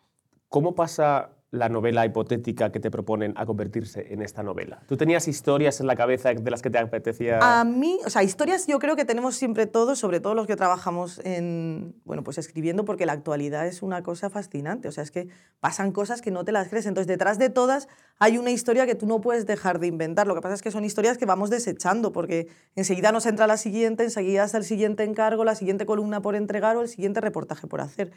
¿cómo 0.49 0.75
pasa 0.75 1.33
la 1.53 1.69
novela 1.69 2.05
hipotética 2.07 2.73
que 2.73 2.81
te 2.81 2.91
proponen 2.91 3.35
a 3.37 3.45
convertirse 3.45 4.13
en 4.13 4.23
esta 4.23 4.43
novela? 4.43 4.83
¿Tú 4.89 4.97
tenías 4.97 5.29
historias 5.29 5.81
en 5.81 5.87
la 5.87 5.95
cabeza 5.95 6.33
de 6.33 6.51
las 6.51 6.63
que 6.63 6.71
te 6.71 6.79
apetecía...? 6.79 7.39
A 7.43 7.63
mí, 7.65 7.99
o 8.07 8.11
sea, 8.11 8.23
historias 8.23 8.67
yo 8.67 8.79
creo 8.79 8.97
que 8.97 9.05
tenemos 9.05 9.37
siempre 9.37 9.67
todos, 9.67 9.99
sobre 9.99 10.19
todo 10.19 10.35
los 10.35 10.47
que 10.47 10.57
trabajamos 10.57 11.21
en, 11.25 11.95
bueno, 12.05 12.25
pues 12.25 12.39
escribiendo, 12.39 12.87
porque 12.87 13.05
la 13.05 13.13
actualidad 13.13 13.67
es 13.67 13.83
una 13.83 14.03
cosa 14.03 14.31
fascinante, 14.31 14.89
o 14.89 14.93
sea, 14.93 15.05
es 15.05 15.11
que 15.11 15.29
pasan 15.61 15.93
cosas 15.93 16.23
que 16.23 16.31
no 16.31 16.43
te 16.43 16.53
las 16.53 16.69
crees, 16.69 16.87
entonces 16.87 17.07
detrás 17.07 17.39
de 17.39 17.51
todas 17.51 17.87
hay 18.19 18.39
una 18.39 18.51
historia 18.51 18.87
que 18.87 18.95
tú 18.95 19.07
no 19.07 19.21
puedes 19.21 19.45
dejar 19.45 19.79
de 19.79 19.89
inventar, 19.89 20.27
lo 20.27 20.35
que 20.35 20.41
pasa 20.41 20.55
es 20.55 20.63
que 20.63 20.71
son 20.71 20.87
historias 20.87 21.19
que 21.19 21.27
vamos 21.27 21.51
desechando, 21.51 22.13
porque 22.13 22.49
enseguida 22.77 23.13
nos 23.13 23.27
entra 23.27 23.47
la 23.47 23.59
siguiente, 23.59 24.05
enseguida 24.05 24.45
está 24.45 24.57
el 24.57 24.65
siguiente 24.65 25.05
encargo, 25.05 25.45
la 25.45 25.55
siguiente 25.55 25.85
columna 25.85 26.23
por 26.23 26.35
entregar 26.35 26.79
o 26.79 26.81
el 26.81 26.89
siguiente 26.89 27.21
reportaje 27.21 27.67
por 27.67 27.83
hacer. 27.83 28.11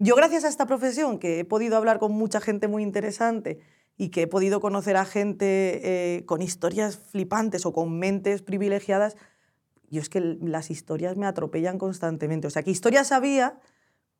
Yo 0.00 0.14
gracias 0.14 0.44
a 0.44 0.48
esta 0.48 0.66
profesión, 0.66 1.18
que 1.18 1.40
he 1.40 1.44
podido 1.44 1.76
hablar 1.76 1.98
con 1.98 2.12
mucha 2.12 2.40
gente 2.40 2.68
muy 2.68 2.84
interesante 2.84 3.58
y 3.96 4.10
que 4.10 4.22
he 4.22 4.26
podido 4.28 4.60
conocer 4.60 4.96
a 4.96 5.04
gente 5.04 6.16
eh, 6.16 6.24
con 6.24 6.40
historias 6.40 6.96
flipantes 6.96 7.66
o 7.66 7.72
con 7.72 7.98
mentes 7.98 8.42
privilegiadas, 8.42 9.16
yo 9.90 10.00
es 10.00 10.08
que 10.08 10.20
las 10.20 10.70
historias 10.70 11.16
me 11.16 11.26
atropellan 11.26 11.78
constantemente. 11.78 12.46
O 12.46 12.50
sea, 12.50 12.62
que 12.62 12.70
historias 12.70 13.10
había, 13.10 13.58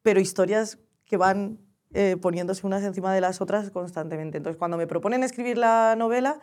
pero 0.02 0.18
historias 0.18 0.78
que 1.04 1.16
van 1.16 1.60
eh, 1.94 2.16
poniéndose 2.20 2.66
unas 2.66 2.82
encima 2.82 3.14
de 3.14 3.20
las 3.20 3.40
otras 3.40 3.70
constantemente. 3.70 4.38
Entonces, 4.38 4.58
cuando 4.58 4.78
me 4.78 4.88
proponen 4.88 5.22
escribir 5.22 5.58
la 5.58 5.94
novela, 5.96 6.40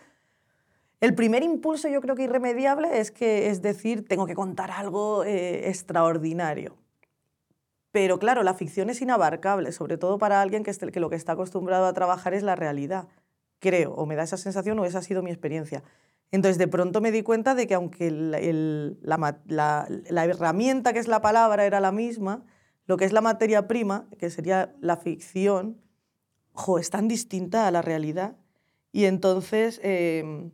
el 1.02 1.14
primer 1.14 1.44
impulso 1.44 1.90
yo 1.90 2.00
creo 2.00 2.16
que 2.16 2.24
irremediable 2.24 3.00
es 3.00 3.12
que, 3.12 3.50
es 3.50 3.62
decir, 3.62 4.08
tengo 4.08 4.28
que 4.28 4.36
contar 4.36 4.72
algo 4.72 5.26
eh, 5.26 5.68
extraordinario. 5.68 6.78
Pero 7.96 8.20
claro, 8.20 8.44
la 8.44 8.54
ficción 8.54 8.90
es 8.90 9.02
inabarcable, 9.02 9.72
sobre 9.72 9.98
todo 9.98 10.18
para 10.18 10.42
alguien 10.42 10.64
que, 10.64 10.74
que 10.74 11.00
lo 11.00 11.10
que 11.10 11.16
está 11.16 11.32
acostumbrado 11.32 11.86
a 11.86 11.94
trabajar 11.94 12.34
es 12.34 12.44
la 12.44 12.54
realidad, 12.54 13.08
creo, 13.60 13.94
o 13.94 14.06
me 14.06 14.18
da 14.18 14.24
esa 14.24 14.36
sensación 14.36 14.78
o 14.80 14.84
esa 14.84 14.98
ha 14.98 15.02
sido 15.02 15.24
mi 15.24 15.32
experiencia. 15.32 15.82
Entonces 16.30 16.58
de 16.58 16.68
pronto 16.68 17.00
me 17.00 17.14
di 17.14 17.24
cuenta 17.24 17.56
de 17.56 17.68
que 17.68 17.74
aunque 17.74 18.12
la, 18.12 19.40
la, 19.48 20.26
herramienta 20.26 20.92
que 20.92 21.00
es 21.00 21.08
la 21.08 21.22
palabra 21.22 21.66
era 21.66 21.80
la 21.80 21.94
misma, 21.94 22.44
lo 22.86 22.98
que 22.98 23.06
es 23.06 23.14
la 23.14 23.22
materia 23.22 23.66
prima, 23.66 24.10
que 24.20 24.30
sería 24.30 24.76
la 24.82 24.98
ficción, 24.98 25.82
jo, 26.52 26.80
es 26.80 26.90
tan 26.90 27.08
distinta 27.08 27.66
a 27.66 27.72
la 27.72 27.82
realidad. 27.82 28.36
Y 28.92 29.06
entonces 29.06 29.80
em, 29.84 30.52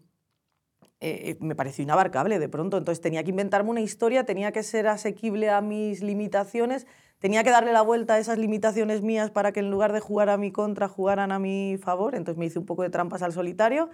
eh, 0.99 1.37
me 1.39 1.55
pareció 1.55 1.81
inabarcable 1.81 2.37
de 2.37 2.49
pronto. 2.49 2.77
Entonces 2.77 3.01
tenía 3.01 3.23
que 3.23 3.31
inventarme 3.31 3.71
una 3.71 3.81
historia, 3.81 4.25
tenía 4.25 4.51
que 4.51 4.61
ser 4.61 4.87
asequible 4.87 5.49
a 5.49 5.59
mis 5.61 6.03
limitaciones 6.03 6.85
tenía 7.21 7.43
que 7.43 7.51
darle 7.51 7.71
la 7.71 7.83
vuelta 7.83 8.15
a 8.15 8.19
esas 8.19 8.39
limitaciones 8.39 9.03
mías 9.03 9.29
para 9.29 9.51
que 9.53 9.61
en 9.61 9.69
lugar 9.69 9.93
de 9.93 9.99
jugar 9.99 10.29
a 10.29 10.37
mi 10.37 10.51
contra, 10.51 10.87
jugaran 10.89 11.31
a 11.31 11.37
mi 11.37 11.77
favor. 11.77 12.15
Entonces 12.15 12.37
me 12.37 12.47
hice 12.47 12.59
un 12.59 12.65
poco 12.65 12.81
de 12.81 12.89
trampas 12.89 13.21
al 13.21 13.31
solitario 13.31 13.91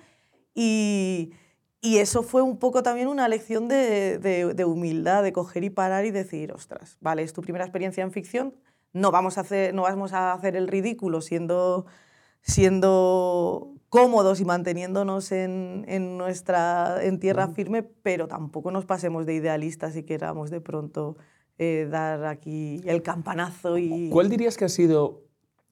y, 0.55 1.33
y 1.81 1.97
eso 1.97 2.23
fue 2.23 2.41
un 2.41 2.57
poco 2.57 2.83
también 2.83 3.09
una 3.09 3.27
lección 3.27 3.67
de, 3.67 4.17
de, 4.17 4.65
humildad, 4.65 5.23
de 5.23 5.33
coger 5.33 5.65
y 5.65 5.69
parar 5.69 6.05
y 6.05 6.11
decir, 6.11 6.53
ostras, 6.53 6.97
vale, 7.01 7.21
es 7.21 7.33
tu 7.33 7.41
primera 7.41 7.65
experiencia 7.65 8.01
en 8.01 8.13
ficción, 8.13 8.55
no 8.93 9.11
vamos 9.11 9.37
a 9.37 9.41
hacer, 9.41 9.73
no 9.73 9.81
vamos 9.81 10.13
a 10.13 10.31
hacer 10.31 10.55
el 10.55 10.69
ridículo 10.69 11.19
siendo, 11.19 11.85
siendo 12.41 13.73
cómodos 13.89 14.39
y 14.39 14.45
manteniéndonos 14.45 15.33
en, 15.33 15.83
en 15.89 16.17
nuestra, 16.17 17.03
en 17.03 17.19
tierra 17.19 17.49
firme, 17.49 17.83
pero 17.83 18.29
tampoco 18.29 18.71
nos 18.71 18.85
pasemos 18.85 19.25
de 19.25 19.35
idealistas 19.35 19.97
y 19.97 20.03
queramos 20.03 20.49
de 20.49 20.61
pronto 20.61 21.17
eh, 21.57 21.87
dar 21.89 22.25
aquí 22.25 22.81
el 22.85 23.01
campanazo 23.01 23.77
y... 23.77 24.09
¿Cuál 24.09 24.29
dirías 24.29 24.57
que 24.57 24.65
ha 24.65 24.69
sido, 24.69 25.23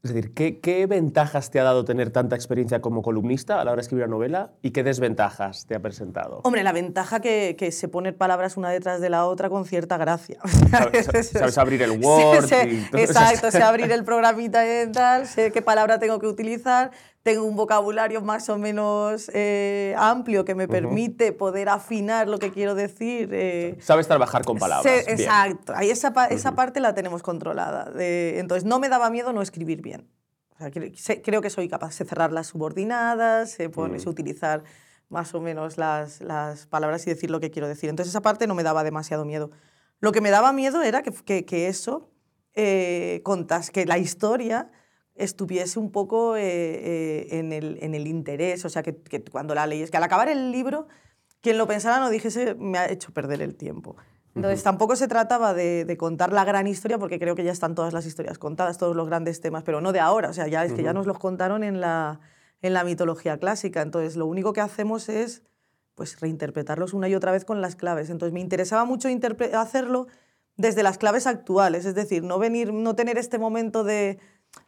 es 0.04 0.14
decir, 0.14 0.34
¿qué, 0.34 0.60
qué 0.60 0.86
ventajas 0.88 1.52
te 1.52 1.60
ha 1.60 1.64
dado 1.64 1.86
tener 1.86 2.10
tanta 2.12 2.36
experiencia 2.36 2.82
como 2.82 3.02
columnista 3.02 3.60
a 3.62 3.66
la 3.66 3.72
hora 3.72 3.78
de 3.78 3.82
escribir 3.82 4.06
una 4.06 4.12
novela 4.16 4.54
y 4.62 4.72
qué 4.72 4.84
desventajas 4.84 5.66
te 5.68 5.76
ha 5.76 5.80
presentado? 5.82 6.42
Hombre, 6.44 6.64
la 6.64 6.72
ventaja 6.72 7.20
que, 7.20 7.56
que 7.58 7.72
se 7.72 7.88
ponen 7.88 8.16
palabras 8.16 8.58
una 8.58 8.70
detrás 8.70 9.00
de 9.02 9.10
la 9.10 9.26
otra 9.26 9.50
con 9.50 9.66
cierta 9.66 9.98
gracia. 9.98 10.40
Sabes, 10.72 11.30
sabes 11.30 11.58
abrir 11.58 11.82
el 11.82 12.04
Word. 12.04 12.46
Sé- 12.46 12.68
y 12.70 12.90
todo 12.90 13.02
exacto, 13.02 13.52
sé 13.52 13.62
abrir 13.64 13.92
el 13.92 14.04
programita 14.04 14.64
y 14.84 14.92
tal, 14.92 15.28
sé 15.28 15.52
qué 15.52 15.62
palabra 15.62 16.00
tengo 16.00 16.20
que 16.20 16.28
utilizar, 16.28 16.92
tengo 17.26 17.44
un 17.46 17.56
vocabulario 17.56 18.22
más 18.22 18.50
o 18.50 18.58
menos 18.60 19.32
eh, 19.34 19.96
amplio 19.98 20.46
que 20.46 20.54
me 20.54 20.68
permite 20.68 21.32
poder 21.32 21.70
afinar 21.70 22.28
lo 22.28 22.38
que 22.38 22.52
quiero 22.52 22.76
decir. 22.76 23.30
eh, 23.34 23.78
Sabes 23.82 24.06
trabajar 24.08 24.46
con 24.46 24.60
palabras. 24.60 25.08
exacto, 25.08 25.74
ahí 25.76 25.90
esa, 25.90 26.14
pa- 26.14 26.28
esa 26.28 26.52
parte 26.52 26.80
la 26.80 26.94
tenemos 26.94 27.24
controlada. 27.24 27.90
de- 27.90 28.38
entonces, 28.38 28.64
no 28.64 28.78
me 28.78 28.90
daba 28.90 29.10
miedo 29.10 29.34
no 29.34 29.42
escribir 29.42 29.82
bien. 29.82 30.08
O 30.52 30.58
sea, 30.60 30.70
creo 31.24 31.42
que 31.42 31.50
soy 31.50 31.68
capaz 31.68 31.98
de 31.98 32.06
cerrar 32.06 32.32
las 32.32 32.46
subordinadas, 32.46 33.50
sé, 33.50 33.70
pone- 33.70 33.98
sé 33.98 34.08
utilizar 34.08 34.64
más 35.10 35.34
o 35.34 35.42
menos 35.42 35.80
las, 35.80 36.22
las 36.22 36.68
palabras 36.68 37.08
y 37.08 37.10
decir 37.10 37.32
lo 37.32 37.40
que 37.40 37.50
quiero 37.50 37.68
decir. 37.68 37.90
Entonces, 37.90 38.12
esa 38.12 38.22
parte 38.22 38.46
no 38.46 38.54
me 38.54 38.62
daba 38.62 38.84
demasiado 38.84 39.26
miedo. 39.26 39.50
Lo 40.00 40.12
que 40.12 40.22
me 40.22 40.30
daba 40.30 40.54
miedo 40.54 40.84
era 40.84 41.02
que, 41.02 41.12
que, 41.12 41.44
que 41.44 41.70
eso, 41.70 42.12
eh, 42.54 43.22
contas, 43.24 43.72
que 43.72 43.88
la 43.88 43.98
historia 43.98 44.70
estuviese 45.16 45.80
un 45.80 45.92
poco 45.92 46.36
eh, 46.36 46.42
eh, 46.44 47.28
en, 47.40 47.54
el, 47.54 47.78
en 47.82 47.96
el 47.96 48.08
interés, 48.08 48.66
o 48.66 48.70
sea, 48.70 48.84
que, 48.84 48.96
que 48.96 49.24
cuando 49.24 49.56
la 49.56 49.66
lees, 49.66 49.90
que 49.90 49.98
al 49.98 50.04
acabar 50.04 50.30
el 50.30 50.52
libro, 50.52 50.88
quien 51.42 51.58
lo 51.58 51.68
pensara 51.68 52.00
no 52.00 52.10
dijese, 52.10 52.56
me 52.56 52.78
ha 52.78 52.90
hecho 52.90 53.12
perder 53.14 53.42
el 53.42 53.56
tiempo. 53.56 53.96
Entonces, 54.36 54.64
tampoco 54.64 54.98
se 54.98 55.08
trataba 55.08 55.54
de, 55.54 55.86
de 55.86 55.98
contar 55.98 56.34
la 56.34 56.44
gran 56.44 56.68
historia, 56.68 56.98
porque 56.98 57.20
creo 57.20 57.36
que 57.36 57.46
ya 57.46 57.54
están 57.54 57.74
todas 57.74 57.94
las 57.94 58.06
historias 58.06 58.38
contadas, 58.38 58.78
todos 58.78 58.94
los 58.94 59.08
grandes 59.08 59.40
temas, 59.40 59.64
pero 59.64 59.80
no 59.80 59.94
de 59.94 60.02
ahora, 60.02 60.30
o 60.30 60.34
sea, 60.34 60.48
ya 60.48 60.66
es 60.66 60.74
que 60.74 60.84
ya 60.84 60.92
nos 60.92 61.08
los 61.08 61.18
contaron 61.18 61.64
en 61.64 61.80
la, 61.80 62.20
en 62.62 62.74
la 62.74 62.84
mitología 62.84 63.38
clásica. 63.38 63.82
Entonces, 63.82 64.18
lo 64.18 64.26
único 64.26 64.52
que 64.52 64.60
hacemos 64.60 65.08
es 65.08 65.44
pues 65.96 66.20
reinterpretarlos 66.20 66.94
una 66.94 67.08
y 67.08 67.16
otra 67.16 67.32
vez 67.32 67.46
con 67.46 67.62
las 67.62 67.76
claves. 67.76 68.10
Entonces 68.10 68.34
me 68.34 68.42
interesaba 68.42 68.86
mucho 68.86 69.08
hacerlo 69.54 70.08
desde 70.58 70.84
las 70.84 70.98
claves 70.98 71.26
actuales, 71.28 71.86
es 71.86 71.96
decir, 71.96 72.24
no 72.24 72.38
venir, 72.38 72.72
no 72.74 72.96
tener 72.96 73.18
este 73.18 73.40
momento 73.40 73.84
de, 73.84 74.20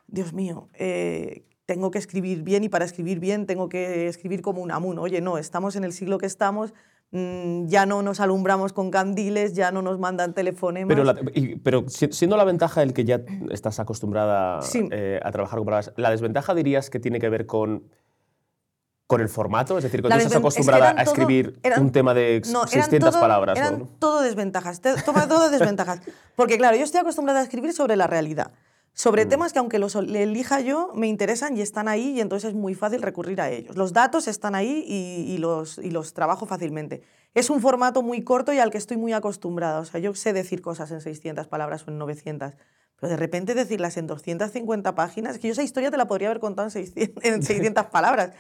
Dios 0.08 0.34
mío, 0.34 0.70
eh, 0.74 1.44
tengo 1.66 1.92
que 1.92 2.00
escribir 2.00 2.44
bien 2.44 2.64
y 2.64 2.70
para 2.70 2.86
escribir 2.86 3.20
bien 3.20 3.46
tengo 3.46 3.68
que 3.70 4.08
escribir 4.08 4.42
como 4.42 4.62
un 4.62 4.72
amun. 4.72 4.98
Oye, 5.00 5.20
no, 5.22 5.38
estamos 5.38 5.76
en 5.76 5.84
el 5.84 5.92
siglo 5.92 6.18
que 6.18 6.26
estamos, 6.26 6.74
mm, 7.12 7.66
ya 7.68 7.86
no 7.86 8.02
nos 8.04 8.20
alumbramos 8.22 8.72
con 8.72 8.90
candiles, 8.90 9.54
ya 9.54 9.72
no 9.72 9.82
nos 9.82 10.00
mandan 10.00 10.34
telefonemas. 10.34 10.88
Pero, 10.96 11.04
la- 11.04 11.16
y- 11.34 11.56
pero 11.58 11.84
si- 11.90 12.12
siendo 12.14 12.38
la 12.38 12.46
ventaja 12.46 12.84
el 12.84 12.94
que 12.94 13.04
ya 13.04 13.22
estás 13.52 13.80
acostumbrada 13.82 14.62
Sí. 14.62 14.88
eh, 14.92 15.20
a 15.22 15.32
trabajar 15.32 15.60
con 15.60 15.66
palabras, 15.66 15.92
¿la 15.98 16.10
desventaja 16.10 16.54
dirías 16.56 16.90
que 16.90 17.00
tiene 17.02 17.20
que 17.20 17.28
ver 17.30 17.46
con, 17.46 17.84
con 19.06 19.20
el 19.22 19.30
formato? 19.30 19.78
Es 19.78 19.84
decir, 19.84 20.00
que 20.02 20.04
tú 20.04 20.08
estás 20.08 20.24
desven- 20.24 20.28
es 20.28 20.32
que 20.32 20.38
acostumbrada 20.38 20.90
a 20.92 21.04
todo- 21.04 21.14
escribir 21.16 21.60
eran- 21.64 21.82
un 21.82 21.92
tema 21.92 22.14
de 22.14 22.42
No, 22.52 22.60
eran 22.60 22.70
600 22.70 23.12
todo- 23.12 23.20
palabras. 23.22 23.58
Eran 23.58 23.80
¿no? 23.80 23.90
todo 24.00 24.22
desventajas. 24.22 24.82
Toma 25.06 25.28
todo 25.28 25.50
desventajas. 25.50 26.00
Porque, 26.36 26.58
claro, 26.58 26.78
yo 26.78 26.84
estoy 26.86 27.02
acostumbrada 27.02 27.40
a 27.42 27.44
escribir 27.44 27.74
sobre 27.74 27.96
la 27.98 28.08
realidad. 28.08 28.52
Sobre 29.00 29.26
Mm. 29.26 29.30
temas 29.30 29.54
que, 29.54 29.60
aunque 29.60 29.78
los 29.78 29.94
elija 29.96 30.60
yo, 30.62 30.92
me 30.96 31.06
interesan 31.06 31.56
y 31.56 31.62
están 31.62 31.88
ahí, 31.88 32.14
y 32.16 32.20
entonces 32.20 32.50
es 32.50 32.56
muy 32.56 32.74
fácil 32.74 33.04
recurrir 33.04 33.40
a 33.42 33.52
ellos. 33.52 33.78
Los 33.78 33.94
datos 33.94 34.28
están 34.28 34.56
ahí 34.56 34.84
y, 34.88 35.32
y 35.34 35.38
los, 35.38 35.78
y 35.78 35.92
los 35.92 36.16
trabajo 36.16 36.48
fácilmente. 36.48 37.04
Es 37.36 37.52
un 37.52 37.62
formato 37.62 38.02
muy 38.02 38.24
corto 38.24 38.54
y 38.54 38.58
al 38.58 38.72
que 38.72 38.80
estoy 38.80 38.98
muy 38.98 39.14
acostumbrada. 39.14 39.82
O 39.82 39.86
sea, 39.86 40.00
yo 40.00 40.16
sé 40.16 40.34
decir 40.34 40.64
cosas 40.64 40.90
en 40.90 41.02
600 41.02 41.48
palabras 41.48 41.88
o 41.88 41.92
en 41.92 42.00
900. 42.00 42.54
Pero 43.00 43.10
de 43.12 43.18
repente 43.18 43.54
decirlas 43.54 43.98
en 43.98 44.08
250 44.08 44.96
páginas, 44.96 45.38
que 45.38 45.48
yo 45.50 45.52
esa 45.52 45.62
historia 45.62 45.92
te 45.92 45.98
la 45.98 46.08
podría 46.08 46.30
haber 46.30 46.40
contado 46.40 46.68
en 46.68 46.72
600, 46.72 47.24
en 47.24 47.44
600 47.44 47.86
palabras. 47.86 48.32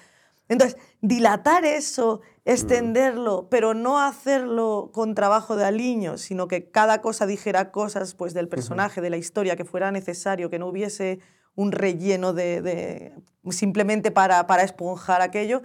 Entonces, 0.49 0.77
dilatar 1.01 1.65
eso, 1.65 2.21
extenderlo, 2.45 3.47
pero 3.49 3.73
no 3.73 3.99
hacerlo 3.99 4.91
con 4.93 5.15
trabajo 5.15 5.55
de 5.55 5.65
aliño, 5.65 6.17
sino 6.17 6.47
que 6.47 6.69
cada 6.69 7.01
cosa 7.01 7.25
dijera 7.25 7.71
cosas 7.71 8.13
pues, 8.15 8.33
del 8.33 8.47
personaje, 8.47 9.01
de 9.01 9.09
la 9.09 9.17
historia, 9.17 9.55
que 9.55 9.65
fuera 9.65 9.91
necesario, 9.91 10.49
que 10.49 10.59
no 10.59 10.67
hubiese 10.67 11.19
un 11.55 11.71
relleno 11.71 12.33
de, 12.33 12.61
de- 12.61 13.13
simplemente 13.49 14.11
para, 14.11 14.45
para 14.47 14.63
esponjar 14.63 15.21
aquello, 15.21 15.61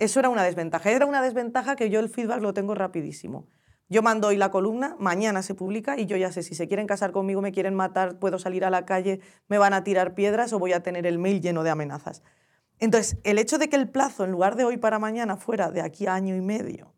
eso 0.00 0.18
era 0.20 0.28
una 0.28 0.42
desventaja. 0.42 0.90
Era 0.90 1.06
una 1.06 1.22
desventaja 1.22 1.76
que 1.76 1.88
yo 1.90 2.00
el 2.00 2.08
feedback 2.08 2.40
lo 2.40 2.52
tengo 2.52 2.74
rapidísimo. 2.74 3.46
Yo 3.88 4.02
mando 4.02 4.26
hoy 4.28 4.36
la 4.36 4.50
columna, 4.50 4.96
mañana 4.98 5.42
se 5.42 5.54
publica 5.54 5.96
y 5.96 6.06
yo 6.06 6.16
ya 6.16 6.32
sé 6.32 6.42
si 6.42 6.56
se 6.56 6.66
quieren 6.66 6.88
casar 6.88 7.12
conmigo, 7.12 7.40
me 7.40 7.52
quieren 7.52 7.74
matar, 7.74 8.18
puedo 8.18 8.38
salir 8.40 8.64
a 8.64 8.70
la 8.70 8.84
calle, 8.84 9.20
me 9.48 9.58
van 9.58 9.74
a 9.74 9.84
tirar 9.84 10.14
piedras 10.14 10.52
o 10.52 10.58
voy 10.58 10.72
a 10.72 10.82
tener 10.82 11.06
el 11.06 11.18
mail 11.20 11.40
lleno 11.40 11.62
de 11.62 11.70
amenazas. 11.70 12.22
Entonces, 12.78 13.16
el 13.24 13.38
hecho 13.38 13.58
de 13.58 13.68
que 13.68 13.76
el 13.76 13.88
plazo, 13.88 14.24
en 14.24 14.32
lugar 14.32 14.56
de 14.56 14.64
hoy 14.64 14.76
para 14.76 14.98
mañana, 14.98 15.36
fuera 15.36 15.70
de 15.70 15.80
aquí 15.80 16.06
a 16.06 16.14
año 16.14 16.36
y 16.36 16.40
medio, 16.40 16.92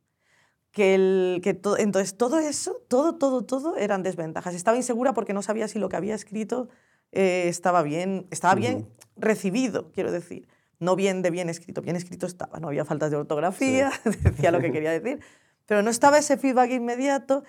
que 0.73 0.95
el, 0.95 1.41
que 1.43 1.55
to- 1.55 1.79
entonces 1.79 2.17
todo 2.17 2.39
eso, 2.39 2.83
todo, 2.89 3.15
todo, 3.17 3.43
todo 3.45 3.77
eran 3.77 4.03
desventajas. 4.03 4.55
Estaba 4.55 4.77
insegura 4.77 5.15
porque 5.15 5.33
no 5.33 5.43
sabía 5.43 5.67
si 5.69 5.79
lo 5.79 5.89
que 5.89 5.97
había 5.97 6.15
escrito 6.15 6.69
eh, 7.13 7.45
estaba 7.49 7.83
bien, 7.83 8.27
estaba 8.31 8.55
bien 8.55 8.89
recibido, 9.17 9.91
quiero 9.93 10.13
decir. 10.13 10.47
No 10.81 10.95
bien 10.95 11.23
de 11.23 11.31
bien 11.31 11.49
escrito, 11.49 11.83
bien 11.83 11.97
escrito 11.97 12.27
estaba, 12.27 12.61
no 12.61 12.69
había 12.69 12.85
faltas 12.85 13.11
de 13.11 13.17
ortografía, 13.17 13.91
decía 14.23 14.51
lo 14.53 14.61
que 14.61 14.71
quería 14.71 14.93
decir, 14.93 15.19
pero 15.67 15.83
no 15.83 15.91
estaba 15.91 16.19
ese 16.19 16.37
feedback 16.37 16.71
inmediato, 16.71 17.43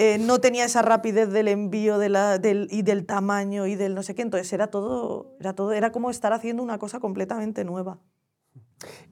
eh, 0.00 0.16
no 0.18 0.38
tenía 0.38 0.64
esa 0.64 0.80
rapidez 0.80 1.28
del 1.32 1.48
envío 1.48 1.98
de 1.98 2.08
la, 2.08 2.38
del, 2.38 2.68
y 2.70 2.82
del 2.82 3.04
tamaño 3.04 3.66
y 3.66 3.74
del 3.74 3.96
no 3.96 4.04
sé 4.04 4.14
qué, 4.14 4.22
entonces 4.22 4.52
era 4.52 4.68
todo, 4.68 5.34
era 5.40 5.54
todo, 5.54 5.72
era 5.72 5.90
como 5.90 6.08
estar 6.08 6.32
haciendo 6.32 6.62
una 6.62 6.78
cosa 6.78 7.00
completamente 7.00 7.64
nueva. 7.64 7.98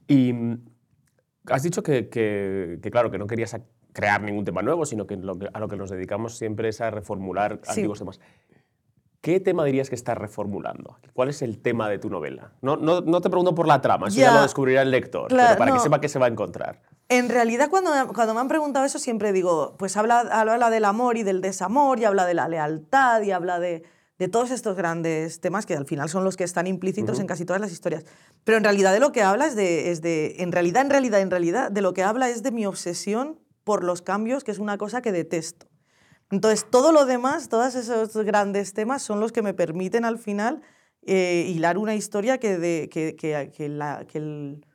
Y 0.07 0.31
mm, 0.31 0.65
has 1.47 1.63
dicho 1.63 1.83
que, 1.83 2.07
que- 2.07 2.79
que, 2.81 2.89
claro, 2.89 3.11
que 3.11 3.17
no 3.17 3.27
querías 3.27 3.57
crear 3.91 4.21
ningún 4.21 4.45
tema 4.45 4.61
nuevo, 4.61 4.85
sino 4.85 5.05
que, 5.05 5.17
lo 5.17 5.37
que- 5.37 5.49
a 5.53 5.59
lo 5.59 5.67
que 5.67 5.75
nos 5.75 5.89
dedicamos 5.89 6.37
siempre 6.37 6.69
es 6.69 6.79
a 6.79 6.89
reformular 6.89 7.59
Sí. 7.63 7.69
antiguos 7.71 7.99
temas. 7.99 8.21
¿Qué 9.19 9.41
tema 9.41 9.65
dirías 9.65 9.89
que 9.89 9.95
estás 9.95 10.17
reformulando? 10.17 10.99
¿Cuál 11.11 11.27
es 11.29 11.41
el 11.41 11.59
tema 11.59 11.89
de 11.89 11.99
tu 11.99 12.09
novela? 12.09 12.53
No, 12.61 12.77
no, 12.77 13.01
no 13.01 13.19
te 13.19 13.29
pregunto 13.29 13.53
por 13.53 13.67
la 13.67 13.81
trama, 13.81 14.07
eso 14.07 14.17
ya, 14.19 14.27
Ya. 14.27 14.35
lo 14.35 14.41
descubrirá 14.43 14.83
el 14.83 14.91
lector, 14.91 15.27
Claro, 15.27 15.47
pero 15.49 15.59
para 15.59 15.73
que 15.73 15.79
sepa 15.79 15.99
qué 15.99 16.07
se 16.07 16.17
va 16.17 16.27
a 16.27 16.29
encontrar. 16.29 16.81
En 17.09 17.29
realidad, 17.29 17.69
cuando, 17.69 17.91
me- 17.93 18.13
cuando 18.13 18.33
me 18.33 18.41
han 18.41 18.47
preguntado 18.49 18.85
eso, 18.85 18.99
siempre 18.99 19.31
digo, 19.31 19.75
pues 19.77 19.95
habla, 19.95 20.19
habla 20.19 20.69
del 20.69 20.83
amor 20.85 21.17
y 21.17 21.23
del 21.23 21.41
desamor, 21.41 21.99
y 21.99 22.05
habla 22.05 22.25
de 22.25 22.33
la 22.33 22.49
lealtad, 22.49 23.21
y 23.21 23.31
habla 23.31 23.59
de, 23.59 23.83
de 24.19 24.27
todos 24.27 24.51
estos 24.51 24.75
grandes 24.75 25.39
temas 25.39 25.65
que 25.65 25.75
al 25.75 25.85
final 25.85 26.09
son 26.09 26.25
los 26.25 26.35
que 26.35 26.43
están 26.43 26.67
implícitos 26.67 27.19
en 27.21 27.27
casi 27.27 27.45
todas 27.45 27.61
las 27.61 27.71
historias. 27.71 28.03
Pero 28.43 28.57
en 28.57 28.63
realidad 28.65 28.91
de 28.91 28.99
lo 28.99 29.13
que 29.13 29.21
habla 29.23 29.45
es 29.47 29.55
de, 29.55 29.89
es 29.91 30.01
de, 30.01 30.35
en 30.39 30.51
realidad, 30.51 30.81
en 30.81 30.89
realidad, 30.89 31.21
en 31.21 31.31
realidad, 31.31 31.71
de 31.71 31.81
lo 31.81 31.93
que 31.93 32.03
habla 32.03 32.29
es 32.29 32.43
de 32.43 32.51
mi 32.51 32.65
obsesión 32.65 33.39
por 33.63 33.83
los 33.85 34.01
cambios, 34.01 34.43
que 34.43 34.51
es 34.51 34.59
una 34.59 34.77
cosa 34.77 35.01
que 35.01 35.13
detesto. 35.13 35.67
Entonces, 36.29 36.65
todo 36.69 36.91
lo 36.91 37.05
demás, 37.05 37.47
todos 37.47 37.75
esos 37.75 38.13
grandes 38.25 38.73
temas 38.73 39.01
son 39.01 39.21
los 39.21 39.31
que 39.31 39.41
me 39.41 39.53
permiten 39.53 40.03
al 40.03 40.17
final 40.19 40.61
eh, 41.05 41.45
hilar 41.47 41.77
una 41.77 41.95
historia 41.95 42.37
que, 42.37 42.57
de, 42.57 42.89
que, 42.91 43.15
que- 43.15 43.49
que 43.55 43.69
la- 43.69 44.05
que 44.05 44.17
el, 44.17 44.65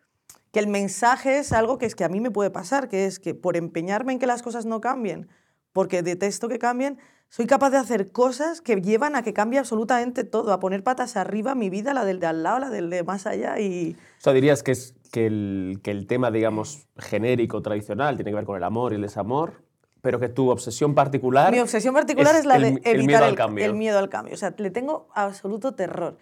que 0.52 0.60
el 0.60 0.66
mensaje 0.68 1.38
es 1.38 1.52
algo 1.52 1.78
que 1.78 1.86
es 1.86 1.94
que 1.94 2.04
a 2.04 2.08
mí 2.08 2.20
me 2.20 2.30
puede 2.30 2.50
pasar, 2.50 2.88
que 2.88 3.06
es 3.06 3.18
que 3.18 3.34
por 3.34 3.56
empeñarme 3.56 4.12
en 4.12 4.18
que 4.18 4.26
las 4.26 4.42
cosas 4.42 4.66
no 4.66 4.80
cambien, 4.80 5.28
porque 5.72 6.02
detesto 6.02 6.48
que 6.48 6.58
cambien, 6.58 6.98
soy 7.30 7.46
capaz 7.46 7.70
de 7.70 7.78
hacer 7.78 8.12
cosas 8.12 8.60
que 8.60 8.76
llevan 8.82 9.16
a 9.16 9.22
que 9.22 9.32
cambie 9.32 9.58
absolutamente 9.58 10.22
todo, 10.24 10.52
a 10.52 10.60
poner 10.60 10.84
patas 10.84 11.16
arriba 11.16 11.54
mi 11.54 11.70
vida, 11.70 11.94
la 11.94 12.04
del 12.04 12.20
de 12.20 12.26
al 12.26 12.42
lado, 12.42 12.58
la 12.58 12.68
del 12.70 12.90
de 12.90 13.02
más 13.02 13.26
allá 13.26 13.58
y... 13.58 13.96
O 14.18 14.20
sea, 14.20 14.34
dirías 14.34 14.62
que, 14.62 14.72
es, 14.72 14.94
que, 15.10 15.26
el, 15.26 15.80
que 15.82 15.90
el 15.90 16.06
tema, 16.06 16.30
digamos, 16.30 16.86
genérico, 16.98 17.62
tradicional, 17.62 18.16
tiene 18.16 18.30
que 18.32 18.34
ver 18.36 18.44
con 18.44 18.58
el 18.58 18.64
amor 18.64 18.92
y 18.92 18.96
el 18.96 19.02
desamor, 19.02 19.62
pero 20.02 20.20
que 20.20 20.28
tu 20.28 20.50
obsesión 20.50 20.94
particular... 20.94 21.50
Mi 21.50 21.60
obsesión 21.60 21.94
particular 21.94 22.34
es 22.34 22.40
es, 22.40 22.44
la 22.46 22.56
el- 22.56 22.62
de 22.62 22.68
el 22.68 22.96
evitar 22.96 23.06
miedo 23.06 23.24
al 23.24 23.30
el, 23.30 23.36
cambio. 23.36 23.64
el 23.64 23.74
miedo 23.74 23.98
al 23.98 24.10
cambio. 24.10 24.34
O 24.34 24.36
sea, 24.36 24.54
le 24.58 24.70
tengo 24.70 25.08
absoluto 25.14 25.74
terror. 25.74 26.18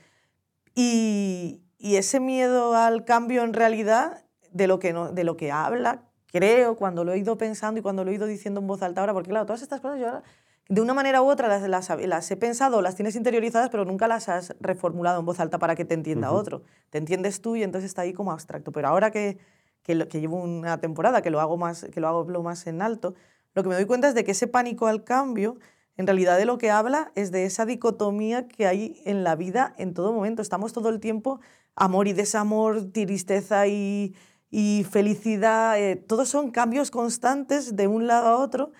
Y, 0.77 1.63
y 1.81 1.97
ese 1.97 2.21
miedo 2.21 2.77
al 2.77 3.05
cambio 3.05 3.43
en 3.43 3.55
realidad, 3.55 4.23
de 4.53 4.67
lo, 4.67 4.79
que 4.79 4.93
no, 4.93 5.11
de 5.13 5.25
lo 5.25 5.37
que 5.37 5.51
habla, 5.51 6.03
creo, 6.27 6.77
cuando 6.77 7.05
lo 7.05 7.13
he 7.13 7.19
ido 7.19 7.39
pensando 7.39 7.81
y 7.81 7.83
cuando 7.83 8.05
lo 8.05 8.11
he 8.11 8.15
ido 8.15 8.27
diciendo 8.27 8.61
en 8.61 8.67
voz 8.67 8.83
alta 8.83 9.01
ahora, 9.01 9.15
porque 9.15 9.31
claro, 9.31 9.47
todas 9.47 9.63
estas 9.63 9.81
cosas 9.81 9.99
yo 9.99 10.07
ahora, 10.09 10.23
de 10.69 10.81
una 10.83 10.93
manera 10.95 11.23
u 11.23 11.29
otra 11.29 11.49
las, 11.49 11.63
las, 11.63 11.89
las 12.07 12.31
he 12.31 12.37
pensado, 12.37 12.83
las 12.83 12.95
tienes 12.97 13.17
interiorizadas, 13.17 13.71
pero 13.71 13.85
nunca 13.85 14.07
las 14.07 14.29
has 14.29 14.55
reformulado 14.61 15.19
en 15.19 15.27
voz 15.27 15.41
alta 15.41 15.59
para 15.59 15.75
que 15.75 15.85
te 15.85 15.95
entienda 15.95 16.31
otro. 16.31 16.63
Te 16.91 16.99
entiendes 16.99 17.41
tú 17.41 17.57
y 17.57 17.65
entonces 17.65 17.89
está 17.91 18.03
ahí 18.03 18.13
como 18.13 18.31
abstracto. 18.31 18.71
Pero 18.71 18.87
ahora 18.87 19.11
que, 19.11 19.39
que, 19.83 19.97
lo- 19.97 20.07
que 20.07 20.21
llevo 20.21 20.37
una 20.37 20.79
temporada, 20.79 21.23
que 21.23 21.31
lo 21.31 21.41
hago 21.41 21.57
más, 21.57 21.87
que 21.93 21.99
lo 22.01 22.07
hago 22.07 22.25
lo 22.31 22.45
más 22.45 22.69
en 22.69 22.83
alto, 22.83 23.15
lo 23.55 23.65
que 23.65 23.69
me 23.69 23.75
doy 23.75 23.87
cuenta 23.87 24.07
es 24.09 24.15
de 24.15 24.23
que 24.23 24.31
ese 24.31 24.47
pánico 24.47 24.87
al 24.87 25.03
cambio, 25.03 25.57
en 25.97 26.07
realidad 26.07 26.39
de 26.39 26.45
lo 26.45 26.57
que 26.57 26.71
habla 26.71 27.11
es 27.17 27.33
de 27.33 27.47
esa 27.47 27.67
dicotomía 27.67 28.47
que 28.47 28.69
hay 28.69 29.03
en 29.05 29.25
la 29.25 29.35
vida 29.35 29.75
en 29.77 29.93
todo 29.93 30.13
momento. 30.13 30.41
Estamos 30.41 30.73
todo 30.73 30.89
el 30.89 31.01
tiempo 31.01 31.41
amor 31.77 32.09
y 32.09 32.13
desamor, 32.13 32.91
tristeza 32.93 33.67
y, 33.67 34.15
y 34.51 34.85
felicidad, 34.91 35.79
eh, 35.81 35.97
todos 35.97 36.29
son 36.29 36.51
cambios 36.51 36.91
constantes 36.91 37.77
de 37.77 37.87
un 37.87 38.07
lado 38.07 38.29
a 38.29 38.37
otro 38.39 38.73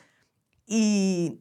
y, 0.67 1.41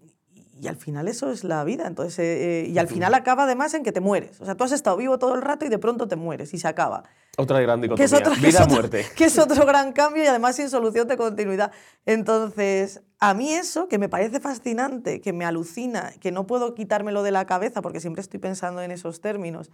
y 0.60 0.68
al 0.68 0.76
final 0.76 1.08
eso 1.08 1.32
es 1.32 1.44
la 1.44 1.64
vida. 1.64 1.88
Entonces, 1.88 2.20
eh, 2.20 2.62
eh, 2.66 2.70
y 2.70 2.78
al 2.78 2.88
final 2.88 3.14
acaba 3.14 3.44
además 3.44 3.74
en 3.74 3.84
que 3.84 3.92
te 3.92 4.02
mueres. 4.02 4.40
O 4.42 4.46
sea, 4.46 4.56
tú 4.56 4.64
has 4.64 4.72
estado 4.72 4.98
vivo 4.98 5.18
todo 5.20 5.36
el 5.36 5.42
rato 5.42 5.66
y 5.66 5.70
de 5.70 5.80
pronto 5.80 6.08
te 6.08 6.16
mueres 6.16 6.54
y 6.54 6.60
se 6.60 6.68
acaba. 6.68 7.04
Otra 7.38 7.62
gran 7.62 7.80
dicotomía. 7.80 8.06
es, 8.06 8.14
otro, 8.14 8.32
que 8.34 8.38
es 8.40 8.54
Vida 8.54 8.64
otro- 8.64 8.76
muerte. 8.76 9.06
que 9.16 9.26
es 9.26 9.38
otro 9.40 9.66
gran 9.66 9.94
cambio 9.94 10.24
y 10.24 10.28
además 10.28 10.56
sin 10.58 10.70
solución 10.70 11.08
de 11.08 11.16
continuidad. 11.18 11.72
Entonces, 12.06 13.02
a 13.20 13.34
mí 13.34 13.54
eso, 13.54 13.88
que 13.88 13.98
me 13.98 14.10
parece 14.10 14.40
fascinante, 14.40 15.22
que 15.22 15.32
me 15.34 15.46
alucina, 15.46 16.12
que 16.20 16.32
no 16.32 16.46
puedo 16.48 16.74
quitármelo 16.74 17.24
de 17.24 17.32
la 17.32 17.46
cabeza 17.46 17.82
porque 17.82 18.02
siempre 18.02 18.22
estoy 18.22 18.40
pensando 18.40 18.82
en 18.82 18.92
esos 18.92 19.22
términos, 19.22 19.72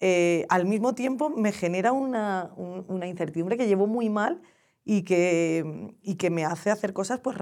eh, 0.00 0.46
al 0.48 0.64
mismo 0.66 0.94
tiempo 0.94 1.30
me 1.30 1.52
genera 1.52 1.92
una, 1.92 2.52
un- 2.56 2.84
una 2.88 3.06
incertidumbre 3.06 3.56
que 3.56 3.66
llevo 3.66 3.86
muy 3.86 4.08
mal 4.10 4.40
y 4.84 5.02
que, 5.02 5.94
y 6.02 6.14
que 6.16 6.30
me 6.30 6.44
hace 6.44 6.70
hacer 6.70 6.92
cosas 6.92 7.20
pues, 7.20 7.36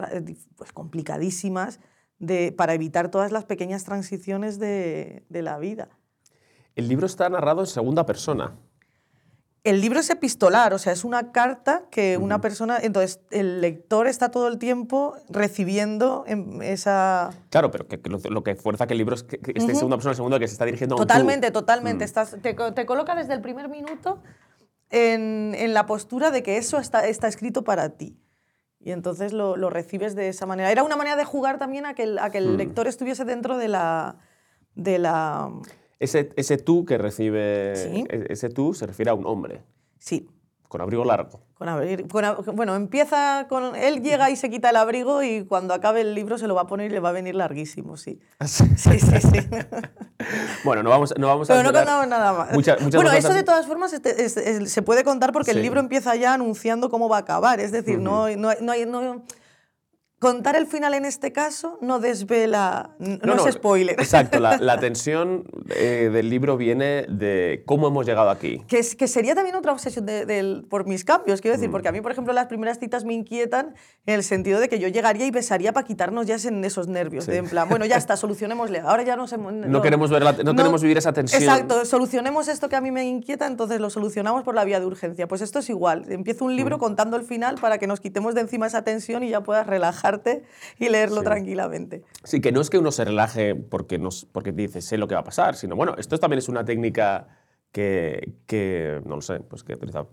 pues 0.56 0.72
complicadísimas 0.72 1.80
de, 2.18 2.50
para 2.52 2.74
evitar 2.74 3.10
todas 3.10 3.30
las 3.30 3.44
pequeñas 3.44 3.84
transiciones 3.84 4.58
de, 4.58 5.24
de 5.28 5.42
la 5.42 5.58
vida. 5.58 5.88
El 6.74 6.88
libro 6.88 7.06
está 7.06 7.28
narrado 7.28 7.60
en 7.60 7.66
segunda 7.66 8.04
persona. 8.06 8.58
El 9.66 9.80
libro 9.80 9.98
es 9.98 10.08
epistolar, 10.10 10.72
o 10.74 10.78
sea, 10.78 10.92
es 10.92 11.02
una 11.02 11.32
carta 11.32 11.82
que 11.90 12.16
una 12.18 12.40
persona. 12.40 12.78
Entonces, 12.80 13.20
el 13.32 13.60
lector 13.60 14.06
está 14.06 14.30
todo 14.30 14.46
el 14.46 14.58
tiempo 14.58 15.16
recibiendo 15.28 16.22
em, 16.28 16.62
esa. 16.62 17.30
Claro, 17.50 17.72
pero 17.72 17.88
que, 17.88 18.00
que 18.00 18.08
lo, 18.08 18.18
lo 18.30 18.44
que 18.44 18.54
fuerza 18.54 18.86
que 18.86 18.94
el 18.94 18.98
libro 18.98 19.16
es 19.16 19.24
que, 19.24 19.38
que 19.38 19.50
esté 19.56 19.72
en 19.72 19.76
segunda 19.76 19.96
persona, 19.96 20.12
el 20.12 20.16
segundo 20.16 20.38
que 20.38 20.46
se 20.46 20.52
está 20.52 20.64
dirigiendo 20.66 20.94
a 20.94 20.98
un 20.98 21.02
tú. 21.02 21.06
Totalmente, 21.08 21.50
totalmente. 21.50 22.04
Mm. 22.04 22.06
Estás, 22.06 22.36
te, 22.40 22.54
te 22.54 22.86
coloca 22.86 23.16
desde 23.16 23.34
el 23.34 23.40
primer 23.40 23.68
minuto 23.68 24.22
en, 24.90 25.56
en 25.58 25.74
la 25.74 25.84
postura 25.86 26.30
de 26.30 26.44
que 26.44 26.58
eso 26.58 26.78
está, 26.78 27.06
está 27.08 27.26
escrito 27.26 27.64
para 27.64 27.90
ti. 27.90 28.16
Y 28.78 28.92
entonces 28.92 29.32
lo, 29.32 29.56
lo 29.56 29.68
recibes 29.68 30.14
de 30.14 30.28
esa 30.28 30.46
manera. 30.46 30.70
Era 30.70 30.84
una 30.84 30.94
manera 30.94 31.16
de 31.16 31.24
jugar 31.24 31.58
también 31.58 31.86
a 31.86 31.94
que 31.94 32.04
el, 32.04 32.20
a 32.20 32.30
que 32.30 32.38
el 32.38 32.50
Mm. 32.52 32.56
lector 32.56 32.86
estuviese 32.86 33.24
dentro 33.24 33.58
de 33.58 33.66
la. 33.66 34.16
De 34.76 34.98
la 34.98 35.50
Ese, 35.98 36.30
ese 36.36 36.58
tú 36.58 36.84
que 36.84 36.98
recibe. 36.98 37.74
Sí. 37.76 38.04
e- 38.08 38.26
Ese 38.30 38.48
tú 38.50 38.74
se 38.74 38.86
refiere 38.86 39.10
a 39.10 39.14
un 39.14 39.26
hombre, 39.26 39.62
sí, 39.98 40.28
con 40.68 40.80
abrigo 40.80 41.04
largo. 41.04 41.40
Con 41.54 41.68
abrir- 41.70 42.06
con 42.08 42.22
ab- 42.22 42.52
bueno, 42.54 42.74
empieza 42.74 43.46
con. 43.48 43.74
Él 43.76 44.02
llega 44.02 44.28
y 44.28 44.36
se 44.36 44.50
quita 44.50 44.68
el 44.70 44.76
abrigo 44.76 45.22
y 45.22 45.44
cuando 45.46 45.72
acabe 45.72 46.02
el 46.02 46.14
libro 46.14 46.36
se 46.36 46.46
lo 46.46 46.54
va 46.54 46.62
a 46.62 46.66
poner 46.66 46.90
y 46.90 46.94
le 46.94 47.00
va 47.00 47.08
a 47.08 47.12
venir 47.12 47.34
larguísimo, 47.34 47.96
sí. 47.96 48.20
Sí, 48.46 48.66
sí, 48.76 48.98
sí. 48.98 49.40
bueno, 50.64 50.82
no 50.82 50.90
vamos, 50.90 51.14
no 51.18 51.26
vamos 51.28 51.48
a. 51.48 51.54
Pero 51.54 51.72
no 51.72 51.72
contamos 51.78 52.08
nada 52.08 52.32
más. 52.34 52.52
Mucha- 52.52 52.76
muchas 52.80 52.94
bueno, 53.02 53.10
eso 53.16 53.32
de 53.32 53.42
todas 53.42 53.66
formas 53.66 53.92
este- 53.94 54.22
es- 54.22 54.36
es- 54.36 54.70
se 54.70 54.82
puede 54.82 55.02
contar 55.02 55.32
porque 55.32 55.52
Sí. 55.52 55.56
el 55.56 55.62
libro 55.62 55.80
empieza 55.80 56.14
ya 56.16 56.34
anunciando 56.34 56.90
cómo 56.90 57.08
va 57.08 57.16
a 57.16 57.20
acabar. 57.20 57.58
Es 57.60 57.72
decir, 57.72 57.98
no, 57.98 58.24
hay- 58.24 58.36
no, 58.36 58.50
no, 58.60 58.72
hay- 58.72 58.84
no- 58.84 59.22
contar 60.18 60.56
el 60.56 60.66
final 60.66 60.94
en 60.94 61.04
este 61.04 61.30
caso 61.32 61.78
no 61.82 61.98
desvela. 62.00 62.96
No, 62.98 63.46
es 63.46 63.54
spoiler. 63.54 63.96
Exacto, 64.00 64.40
la, 64.40 64.56
la 64.56 64.78
tensión 64.80 65.44
eh, 65.74 66.10
del 66.12 66.30
libro 66.30 66.56
viene 66.56 67.04
de 67.08 67.62
cómo 67.66 67.88
hemos 67.88 68.06
llegado 68.06 68.30
aquí. 68.30 68.62
Que, 68.66 68.78
es, 68.78 68.96
que 68.96 69.08
sería 69.08 69.34
también 69.34 69.56
otra 69.56 69.72
obsesión 69.72 70.06
de- 70.06 70.24
del- 70.24 70.64
por 70.70 70.86
mis 70.86 71.04
cambios, 71.04 71.40
quiero 71.40 71.56
Mm. 71.56 71.60
decir, 71.60 71.70
porque 71.70 71.88
a 71.88 71.92
mí, 71.92 72.00
por 72.00 72.12
ejemplo, 72.12 72.32
las 72.32 72.46
primeras 72.46 72.78
citas 72.78 73.04
me 73.04 73.12
inquietan 73.14 73.74
en 74.06 74.14
el 74.14 74.22
sentido 74.24 74.58
de 74.58 74.68
que 74.68 74.78
yo 74.78 74.88
llegaría 74.88 75.26
y 75.26 75.30
besaría 75.30 75.72
para 75.72 75.86
quitarnos 75.86 76.26
ya 76.26 76.36
en 76.48 76.64
esos 76.64 76.88
nervios, 76.88 77.24
Sí. 77.24 77.32
de 77.32 77.36
en 77.38 77.48
plan, 77.48 77.68
bueno, 77.68 77.84
ya 77.84 77.96
está, 77.96 78.16
solucionémosle, 78.16 78.80
ahora 78.80 79.02
ya 79.02 79.16
no 79.16 79.26
sé... 79.26 79.36
No 79.38 79.82
queremos 79.82 80.10
ver 80.10 80.22
la- 80.22 80.32
no 80.32 80.54
queremos 80.56 80.80
vivir 80.82 80.96
esa 80.98 81.12
tensión. 81.12 81.42
Exacto, 81.42 81.84
solucionemos 81.84 82.48
esto 82.48 82.68
que 82.68 82.76
a 82.76 82.80
mí 82.80 82.90
me 82.90 83.04
inquieta, 83.04 83.46
entonces 83.46 83.80
lo 83.80 83.90
solucionamos 83.90 84.42
por 84.44 84.54
la 84.54 84.64
vía 84.64 84.80
de 84.80 84.86
urgencia. 84.86 85.28
Pues 85.28 85.40
esto 85.42 85.58
es 85.58 85.68
igual, 85.68 86.04
empiezo 86.08 86.44
un 86.46 86.54
Mm. 86.54 86.56
libro 86.56 86.78
contando 86.78 87.16
el 87.16 87.22
final 87.24 87.56
para 87.60 87.78
que 87.78 87.86
nos 87.86 88.00
quitemos 88.00 88.34
de 88.34 88.40
encima 88.40 88.66
esa 88.66 88.82
tensión 88.82 89.22
y 89.22 89.28
ya 89.28 89.42
puedas 89.42 89.66
relajarte 90.10 90.42
y 90.78 90.88
leerlo 90.88 91.18
Sí. 91.20 91.24
tranquilamente. 91.24 92.02
Sí, 92.24 92.40
que 92.40 92.52
no 92.52 92.60
es 92.60 92.70
que 92.70 92.78
uno 92.78 92.90
se 92.92 93.04
relaje 93.04 93.54
porque, 93.54 93.98
nos, 93.98 94.24
porque 94.26 94.52
dice 94.52 94.80
sé 94.80 94.96
lo 94.98 95.08
que 95.08 95.14
va 95.14 95.20
a 95.20 95.24
pasar, 95.24 95.54
sino 95.56 95.76
bueno, 95.76 95.94
esto 95.98 96.18
también 96.18 96.38
es 96.38 96.48
una 96.48 96.64
técnica 96.64 97.28
que, 97.72 98.32
que, 98.46 99.02
no 99.04 99.16
lo 99.16 99.20
sé, 99.20 99.40
pues 99.40 99.62
que 99.62 99.74
utiliza 99.74 100.06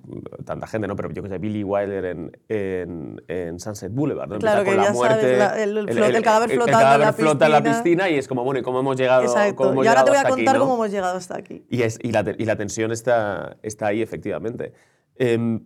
tanta 0.43 0.67
gente, 0.67 0.85
¿no? 0.85 0.97
Pero 0.97 1.11
yo 1.11 1.23
que 1.23 1.29
sé, 1.29 1.37
Billy 1.37 1.63
Wilder 1.63 2.03
en, 2.05 2.37
en, 2.49 3.23
en 3.29 3.57
Sunset 3.59 3.93
Boulevard, 3.93 4.27
¿no? 4.27 4.39
Claro, 4.39 4.59
Empieza 4.61 4.63
que 4.63 4.69
con 4.69 4.77
la 4.77 4.83
ya 4.83 4.93
sabes, 4.93 5.23
muerte, 5.23 5.37
la- 5.37 5.63
el 5.63 5.87
flot- 5.87 6.15
el 6.17 6.23
cadáver 6.23 6.49
flotando 6.49 6.77
en 6.79 6.83
cadáver 6.83 7.05
la 7.07 7.13
flota 7.13 7.45
en 7.45 7.51
la 7.53 7.63
piscina. 7.63 8.09
y 8.09 8.17
es 8.17 8.27
como, 8.27 8.43
bueno, 8.43 8.59
¿y 8.59 8.63
cómo 8.63 8.79
hemos 8.81 8.97
llegado, 8.97 9.21
cómo 9.25 9.37
Exacto. 9.39 9.71
hemos 9.71 9.85
Y 9.85 9.87
ahora 9.87 10.01
llegado 10.01 10.05
te 10.05 10.09
voy 10.11 10.17
a 10.17 10.19
hasta 10.19 10.29
aquí, 10.33 10.43
contar 10.43 10.55
no? 10.55 10.59
cómo 10.61 10.73
hemos 10.73 10.91
llegado 10.91 11.17
hasta 11.17 11.37
aquí. 11.37 11.63
Y, 11.69 11.81
es, 11.83 11.99
y, 12.01 12.11
la, 12.11 12.25
y 12.37 12.43
la 12.45 12.55
tensión 12.57 12.91
está, 12.91 13.55
está 13.61 13.87
ahí, 13.87 14.01
efectivamente. 14.01 14.73
Em, 15.15 15.61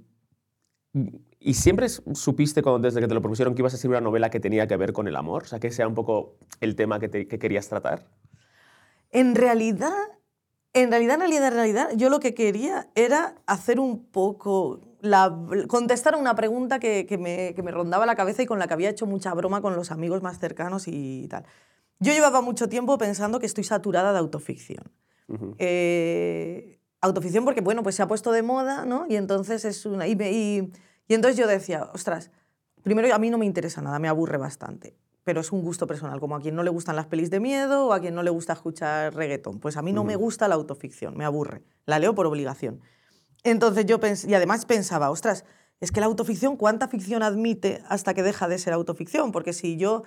¿Y 1.48 1.54
siempre 1.54 1.88
supiste, 1.88 2.62
cuando, 2.62 2.86
desde 2.86 3.00
que 3.00 3.08
te 3.08 3.14
lo 3.14 3.22
propusieron, 3.22 3.56
que 3.56 3.62
ibas 3.62 3.72
a 3.72 3.78
escribir 3.78 3.96
una 3.96 4.02
novela 4.04 4.30
que 4.30 4.42
tenía 4.42 4.68
que 4.68 4.76
ver 4.76 4.92
con 4.92 5.08
el 5.08 5.16
amor? 5.16 5.44
O 5.44 5.46
sea, 5.46 5.60
que 5.60 5.72
sea 5.72 5.88
un 5.88 5.96
poco 5.96 6.36
el 6.60 6.76
tema 6.76 7.00
que, 7.00 7.08
te- 7.08 7.26
que 7.26 7.40
querías 7.40 7.70
tratar. 7.70 8.06
En 9.12 9.34
realidad, 9.34 9.94
en 10.74 10.92
realidad, 10.92 11.14
en 11.16 11.20
realidad, 11.22 11.48
en 11.48 11.54
realidad, 11.54 11.90
yo 11.96 12.10
lo 12.10 12.20
que 12.20 12.34
quería 12.34 12.90
era 12.96 13.36
hacer 13.46 13.80
un 13.80 14.08
poco, 14.08 14.82
la, 15.00 15.34
contestar 15.70 16.16
a 16.16 16.18
una 16.18 16.36
pregunta 16.36 16.80
que, 16.80 17.06
que 17.06 17.18
me, 17.18 17.54
que 17.56 17.64
me 17.64 17.72
rondaba 17.72 18.06
la 18.06 18.18
cabeza 18.18 18.42
y 18.42 18.46
con 18.46 18.60
la 18.60 18.68
que 18.68 18.74
había 18.74 18.90
hecho 18.90 19.06
mucha 19.06 19.34
broma 19.34 19.62
con 19.62 19.74
los 19.78 19.90
amigos 19.92 20.22
más 20.22 20.40
cercanos 20.40 20.84
y 20.90 21.28
tal. 21.30 21.46
Yo 22.00 22.12
llevaba 22.12 22.42
mucho 22.42 22.68
tiempo 22.68 22.98
pensando 22.98 23.40
que 23.40 23.46
estoy 23.46 23.64
saturada 23.64 24.12
de 24.12 24.20
autoficción. 24.20 24.92
Ujú. 25.30 25.56
Eh, 25.60 26.78
autoficción 27.00 27.46
porque, 27.46 27.62
bueno, 27.62 27.84
pues 27.84 27.96
se 27.96 28.02
ha 28.04 28.08
puesto 28.10 28.34
de 28.34 28.42
moda, 28.42 28.86
¿no? 28.86 29.06
Y 29.08 29.16
entonces 29.16 29.64
es 29.64 29.86
una... 29.86 30.08
Y, 30.10 30.18
me- 30.18 30.34
y- 30.34 30.74
y 31.08 31.14
entonces 31.14 31.38
yo 31.38 31.48
decía, 31.48 31.90
ostras, 31.94 32.32
primero 32.84 33.14
a 33.14 33.20
mí 33.20 33.30
no 33.30 33.38
me 33.38 33.46
interesa 33.46 33.82
nada, 33.82 34.00
me 34.00 34.08
aburre 34.08 34.38
bastante, 34.38 34.96
pero 35.24 35.42
es 35.42 35.52
un 35.52 35.62
gusto 35.62 35.88
personal, 35.88 36.20
como 36.20 36.36
a 36.36 36.42
quien 36.42 36.56
no 36.56 36.64
le 36.64 36.70
gustan 36.70 36.96
las 36.96 37.08
pelis 37.08 37.30
de 37.30 37.40
miedo 37.40 37.88
o 37.88 37.94
a 37.94 38.00
quien 38.00 38.16
no 38.16 38.24
le 38.24 38.30
gusta 38.30 38.54
escuchar 38.54 39.14
reggaetón. 39.14 39.60
Pues 39.60 39.78
a 39.78 39.82
mí 39.82 39.94
no 39.94 40.04
me 40.04 40.16
gusta 40.16 40.48
la 40.48 40.56
autoficción, 40.56 41.18
me 41.18 41.26
aburre, 41.26 41.64
la 41.86 42.00
leo 42.00 42.16
por 42.16 42.26
obligación. 42.26 42.82
Entonces 43.44 43.86
yo 43.86 44.00
pensé, 44.00 44.30
y 44.30 44.34
además 44.34 44.66
pensaba, 44.66 45.10
ostras, 45.10 45.46
es 45.80 45.92
que 45.92 46.00
la 46.00 46.08
autoficción, 46.08 46.58
¿cuánta 46.58 46.88
ficción 46.88 47.24
admite 47.24 47.84
hasta 47.88 48.14
que 48.14 48.24
deja 48.24 48.48
de 48.48 48.58
ser 48.58 48.74
autoficción? 48.74 49.32
Porque 49.32 49.54
si 49.54 49.78
yo 49.78 50.04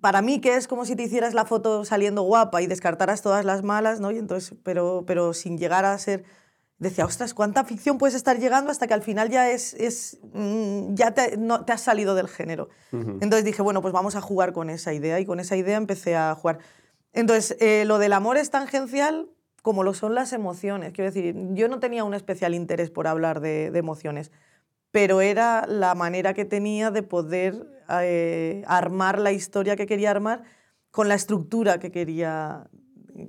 para 0.00 0.20
mí 0.20 0.40
que 0.40 0.56
es 0.56 0.68
como 0.68 0.84
si 0.84 0.96
te 0.96 1.02
hicieras 1.02 1.32
la 1.32 1.46
foto 1.46 1.84
saliendo 1.84 2.22
guapa 2.22 2.60
y 2.60 2.66
descartaras 2.66 3.22
todas 3.22 3.44
las 3.44 3.62
malas, 3.62 4.00
¿no? 4.00 4.10
Y 4.10 4.18
entonces, 4.18 4.54
pero, 4.62 5.04
pero 5.06 5.32
sin 5.32 5.58
llegar 5.58 5.84
a 5.84 5.96
ser... 5.98 6.24
Decía, 6.78 7.04
ostras, 7.04 7.34
¿cuánta 7.34 7.64
ficción 7.64 7.98
puedes 7.98 8.14
estar 8.14 8.38
llegando 8.38 8.70
hasta 8.70 8.86
que 8.86 8.94
al 8.94 9.02
final 9.02 9.30
ya 9.30 9.50
es, 9.50 9.74
es 9.74 10.18
mm, 10.32 10.94
ya 10.94 11.12
te, 11.12 11.36
no, 11.36 11.64
te 11.64 11.72
has 11.72 11.80
salido 11.80 12.14
del 12.14 12.28
género? 12.28 12.68
Entonces 12.92 13.44
dije, 13.44 13.62
bueno, 13.62 13.80
pues 13.80 13.94
vamos 13.94 14.16
a 14.16 14.20
jugar 14.20 14.52
con 14.52 14.70
esa 14.70 14.92
idea 14.92 15.20
y 15.20 15.24
con 15.24 15.40
esa 15.40 15.56
idea 15.56 15.76
empecé 15.76 16.16
a 16.16 16.34
jugar. 16.34 16.58
Entonces, 17.12 17.56
eh, 17.60 17.84
lo 17.84 17.98
del 17.98 18.12
amor 18.12 18.36
es 18.36 18.50
tangencial 18.50 19.30
como 19.62 19.82
lo 19.82 19.94
son 19.94 20.14
las 20.14 20.32
emociones. 20.32 20.92
Quiero 20.92 21.10
decir, 21.10 21.34
yo 21.52 21.68
no 21.68 21.80
tenía 21.80 22.04
un 22.04 22.12
especial 22.12 22.54
interés 22.54 22.90
por 22.90 23.06
hablar 23.06 23.40
de, 23.40 23.70
de 23.70 23.78
emociones, 23.78 24.30
pero 24.90 25.20
era 25.20 25.66
la 25.66 25.94
manera 25.94 26.34
que 26.34 26.44
tenía 26.44 26.90
de 26.90 27.02
poder 27.02 27.66
eh, 27.88 28.62
armar 28.66 29.18
la 29.18 29.32
historia 29.32 29.76
que 29.76 29.86
quería 29.86 30.10
armar 30.10 30.42
con 30.90 31.08
la 31.08 31.14
estructura 31.14 31.78
que 31.78 31.90
quería, 31.90 32.68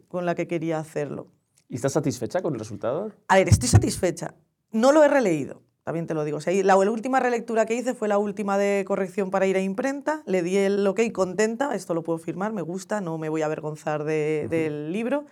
con 0.07 0.25
la 0.25 0.35
que 0.35 0.47
quería 0.47 0.79
hacerlo. 0.79 1.31
¿Y 1.69 1.75
estás 1.75 1.93
satisfecha 1.93 2.41
con 2.41 2.53
el 2.53 2.59
resultado? 2.59 3.11
A 3.27 3.35
ver, 3.37 3.49
estoy 3.49 3.67
satisfecha. 3.69 4.35
No 4.71 4.91
lo 4.91 5.03
he 5.03 5.07
releído, 5.07 5.61
también 5.83 6.05
te 6.07 6.13
lo 6.13 6.23
digo. 6.23 6.37
O 6.37 6.41
sea, 6.41 6.53
la, 6.63 6.75
la 6.75 6.91
última 6.91 7.19
relectura 7.19 7.65
que 7.65 7.75
hice 7.75 7.93
fue 7.93 8.07
la 8.07 8.17
última 8.17 8.57
de 8.57 8.83
corrección 8.87 9.31
para 9.31 9.47
ir 9.47 9.55
a 9.57 9.61
imprenta. 9.61 10.21
Le 10.25 10.43
di 10.43 10.57
el 10.57 10.85
ok 10.85 11.01
contenta, 11.11 11.73
esto 11.75 11.93
lo 11.93 12.03
puedo 12.03 12.19
firmar, 12.19 12.53
me 12.53 12.61
gusta, 12.61 13.01
no 13.01 13.17
me 13.17 13.29
voy 13.29 13.41
a 13.41 13.45
avergonzar 13.45 14.03
de- 14.03 14.47
del 14.49 14.91
libro. 14.91 15.25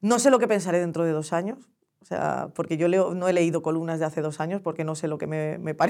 No 0.00 0.18
sé 0.18 0.30
lo 0.30 0.38
que 0.38 0.48
pensaré 0.48 0.78
dentro 0.78 1.04
de 1.04 1.12
dos 1.12 1.32
años, 1.32 1.68
o 2.00 2.04
sea, 2.04 2.48
porque 2.54 2.76
yo 2.76 2.86
leo, 2.86 3.14
no 3.14 3.28
he 3.28 3.32
leído 3.32 3.62
columnas 3.62 3.98
de 3.98 4.04
hace 4.04 4.20
dos 4.20 4.40
años 4.40 4.60
porque 4.62 4.84
no 4.84 4.94
sé 4.94 5.08
lo 5.08 5.18
que 5.18 5.26
me, 5.26 5.58
me 5.58 5.74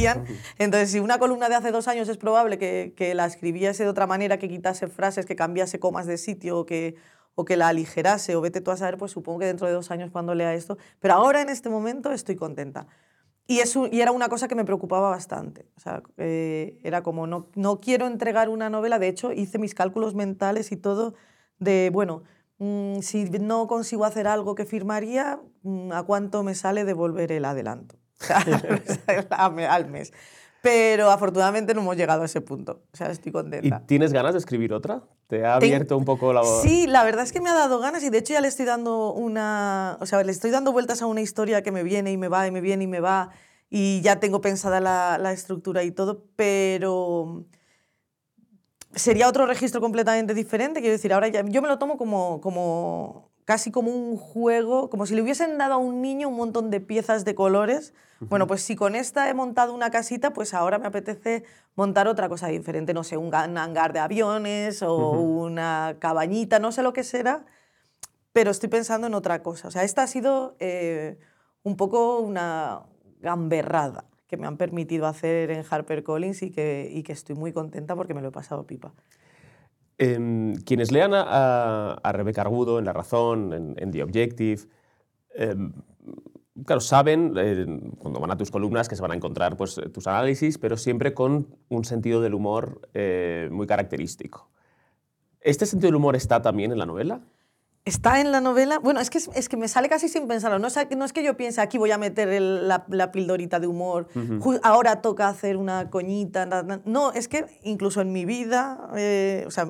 parecerían. 0.00 0.24
Entonces, 0.58 0.90
si 0.90 0.98
una 1.00 1.18
columna 1.18 1.48
de 1.48 1.54
hace 1.54 1.70
dos 1.70 1.86
años 1.88 2.08
es 2.08 2.16
probable 2.16 2.58
que, 2.58 2.94
que 2.96 3.14
la 3.14 3.26
escribiese 3.26 3.84
de 3.84 3.90
otra 3.90 4.06
manera, 4.06 4.38
que 4.38 4.48
quitase 4.48 4.88
frases, 4.88 5.26
que 5.26 5.36
cambiase 5.36 5.78
comas 5.78 6.06
de 6.06 6.16
sitio 6.18 6.66
que, 6.66 6.96
o 7.34 7.44
que 7.44 7.56
la 7.56 7.68
aligerase 7.68 8.36
o 8.36 8.40
vete 8.40 8.60
tú 8.60 8.70
a 8.70 8.76
saber, 8.76 8.98
pues 8.98 9.12
supongo 9.12 9.40
que 9.40 9.46
dentro 9.46 9.66
de 9.66 9.72
dos 9.72 9.90
años 9.90 10.10
cuando 10.10 10.34
lea 10.34 10.54
esto. 10.54 10.78
Pero 11.00 11.14
ahora, 11.14 11.40
en 11.40 11.48
este 11.48 11.68
momento, 11.68 12.12
estoy 12.12 12.36
contenta. 12.36 12.86
Y, 13.46 13.60
eso, 13.60 13.88
y 13.90 14.00
era 14.00 14.12
una 14.12 14.28
cosa 14.28 14.48
que 14.48 14.54
me 14.54 14.64
preocupaba 14.64 15.10
bastante. 15.10 15.66
O 15.76 15.80
sea, 15.80 16.02
eh, 16.16 16.78
era 16.84 17.02
como, 17.02 17.26
no, 17.26 17.48
no 17.54 17.80
quiero 17.80 18.06
entregar 18.06 18.48
una 18.48 18.70
novela. 18.70 18.98
De 18.98 19.08
hecho, 19.08 19.32
hice 19.32 19.58
mis 19.58 19.74
cálculos 19.74 20.14
mentales 20.14 20.72
y 20.72 20.76
todo 20.76 21.14
de, 21.58 21.90
bueno, 21.92 22.22
mm, 22.58 23.00
si 23.00 23.24
no 23.24 23.66
consigo 23.66 24.04
hacer 24.04 24.26
algo 24.28 24.54
que 24.54 24.64
firmaría, 24.64 25.40
mm, 25.62 25.92
¿a 25.92 26.02
cuánto 26.04 26.42
me 26.42 26.54
sale 26.54 26.84
devolver 26.84 27.32
el 27.32 27.44
adelanto? 27.44 27.96
Al 29.30 29.88
mes. 29.90 30.12
Pero 30.62 31.10
afortunadamente 31.10 31.74
no 31.74 31.80
hemos 31.80 31.96
llegado 31.96 32.22
a 32.22 32.26
ese 32.26 32.40
punto. 32.40 32.82
O 32.92 32.96
sea, 32.96 33.10
estoy 33.10 33.30
¿Y 33.30 33.32
contenta. 33.32 33.82
tienes 33.86 34.12
ganas 34.12 34.32
de 34.32 34.38
escribir 34.38 34.72
otra? 34.72 35.02
¿Te 35.26 35.44
ha 35.44 35.58
Ten- 35.58 35.70
abierto 35.74 35.98
un 35.98 36.04
poco 36.04 36.32
la 36.32 36.42
Sí, 36.44 36.86
la 36.86 37.02
verdad 37.02 37.24
es 37.24 37.32
que 37.32 37.40
me 37.40 37.50
ha 37.50 37.54
dado 37.54 37.80
ganas 37.80 38.02
y 38.04 38.10
de 38.10 38.18
hecho 38.18 38.32
ya 38.34 38.40
le 38.40 38.46
estoy 38.48 38.64
dando 38.64 39.12
una, 39.12 39.98
o 40.00 40.06
sea, 40.06 40.22
le 40.22 40.30
estoy 40.30 40.52
dando 40.52 40.70
vueltas 40.70 41.02
a 41.02 41.06
una 41.06 41.20
historia 41.20 41.62
que 41.62 41.72
me 41.72 41.82
viene 41.82 42.12
y 42.12 42.16
me 42.16 42.28
va 42.28 42.46
y 42.46 42.52
me 42.52 42.60
viene 42.60 42.84
y 42.84 42.86
me 42.86 43.00
va 43.00 43.30
y 43.70 44.00
ya 44.02 44.20
tengo 44.20 44.40
pensada 44.40 44.78
la, 44.80 45.18
la 45.18 45.32
estructura 45.32 45.82
y 45.82 45.90
todo, 45.90 46.22
pero 46.36 47.44
sería 48.94 49.28
otro 49.28 49.46
registro 49.46 49.80
completamente 49.80 50.32
diferente. 50.34 50.80
Quiero 50.80 50.92
decir, 50.92 51.12
ahora 51.12 51.26
ya, 51.28 51.42
yo 51.44 51.60
me 51.60 51.66
lo 51.68 51.78
tomo 51.78 51.96
como, 51.96 52.40
como 52.40 53.31
casi 53.44 53.70
como 53.70 53.90
un 53.90 54.16
juego, 54.16 54.88
como 54.88 55.06
si 55.06 55.14
le 55.14 55.22
hubiesen 55.22 55.58
dado 55.58 55.74
a 55.74 55.76
un 55.76 56.00
niño 56.00 56.28
un 56.28 56.36
montón 56.36 56.70
de 56.70 56.80
piezas 56.80 57.24
de 57.24 57.34
colores. 57.34 57.92
Bueno, 58.20 58.46
pues 58.46 58.62
si 58.62 58.76
con 58.76 58.94
esta 58.94 59.28
he 59.28 59.34
montado 59.34 59.74
una 59.74 59.90
casita, 59.90 60.32
pues 60.32 60.54
ahora 60.54 60.78
me 60.78 60.86
apetece 60.86 61.42
montar 61.74 62.06
otra 62.06 62.28
cosa 62.28 62.46
diferente, 62.46 62.94
no 62.94 63.02
sé, 63.02 63.16
un 63.16 63.34
hangar 63.34 63.92
de 63.92 63.98
aviones 63.98 64.80
o 64.82 65.10
una 65.10 65.96
cabañita, 65.98 66.60
no 66.60 66.70
sé 66.70 66.84
lo 66.84 66.92
que 66.92 67.02
será, 67.02 67.44
pero 68.32 68.52
estoy 68.52 68.68
pensando 68.68 69.08
en 69.08 69.14
otra 69.14 69.42
cosa. 69.42 69.66
O 69.66 69.70
sea, 69.72 69.82
esta 69.82 70.04
ha 70.04 70.06
sido 70.06 70.54
eh, 70.60 71.18
un 71.64 71.76
poco 71.76 72.20
una 72.20 72.82
gamberrada 73.20 74.04
que 74.28 74.36
me 74.36 74.46
han 74.46 74.56
permitido 74.56 75.06
hacer 75.08 75.50
en 75.50 75.64
HarperCollins 75.68 76.42
y 76.42 76.50
que, 76.50 76.88
y 76.92 77.02
que 77.02 77.12
estoy 77.12 77.34
muy 77.34 77.52
contenta 77.52 77.96
porque 77.96 78.14
me 78.14 78.22
lo 78.22 78.28
he 78.28 78.32
pasado 78.32 78.66
pipa. 78.66 78.92
Em, 80.04 80.56
quienes 80.64 80.90
lean 80.90 81.12
a, 81.14 82.10
Rebeca 82.12 82.40
Argudo 82.40 82.80
en 82.80 82.84
La 82.86 82.92
Razón, 82.92 83.76
en, 83.78 83.90
The 83.92 84.02
Objective, 84.02 84.62
em, 85.32 85.72
claro, 86.66 86.80
saben 86.80 87.34
eh, 87.36 87.64
cuando 87.98 88.18
van 88.18 88.32
a 88.32 88.36
tus 88.36 88.50
columnas 88.50 88.88
que 88.88 88.96
se 88.96 89.02
van 89.02 89.12
a 89.12 89.14
encontrar 89.14 89.56
pues, 89.56 89.80
tus 89.92 90.08
análisis, 90.08 90.58
pero 90.58 90.76
siempre 90.76 91.14
con 91.14 91.46
un 91.68 91.84
sentido 91.84 92.20
del 92.20 92.34
humor 92.34 92.80
eh, 92.94 93.48
muy 93.52 93.68
característico. 93.68 94.50
¿Este 95.40 95.66
sentido 95.66 95.86
del 95.86 95.96
humor 95.96 96.16
está 96.16 96.42
también 96.42 96.72
en 96.72 96.78
la 96.78 96.86
novela? 96.86 97.20
Está 97.84 98.20
en 98.20 98.30
la 98.30 98.40
novela. 98.40 98.78
Bueno, 98.78 99.00
es 99.00 99.10
que, 99.10 99.18
es 99.18 99.48
que 99.48 99.56
me 99.56 99.66
sale 99.66 99.88
casi 99.88 100.08
sin 100.08 100.28
pensarlo. 100.28 100.60
No 100.60 100.68
es, 100.68 100.76
no 100.96 101.04
es 101.04 101.12
que 101.12 101.24
yo 101.24 101.36
piense 101.36 101.60
aquí 101.60 101.78
voy 101.78 101.90
a 101.90 101.98
meter 101.98 102.40
la, 102.40 102.84
la, 102.88 103.10
pildorita 103.10 103.58
de 103.58 103.66
humor, 103.66 104.06
ahora 104.62 105.02
toca 105.02 105.28
hacer 105.28 105.56
una 105.56 105.90
coñita. 105.90 106.46
No, 106.84 107.12
es 107.12 107.26
que 107.26 107.46
incluso 107.64 108.00
en 108.00 108.12
mi 108.12 108.24
vida, 108.24 108.88
eh, 108.96 109.42
o 109.48 109.50
sea, 109.50 109.66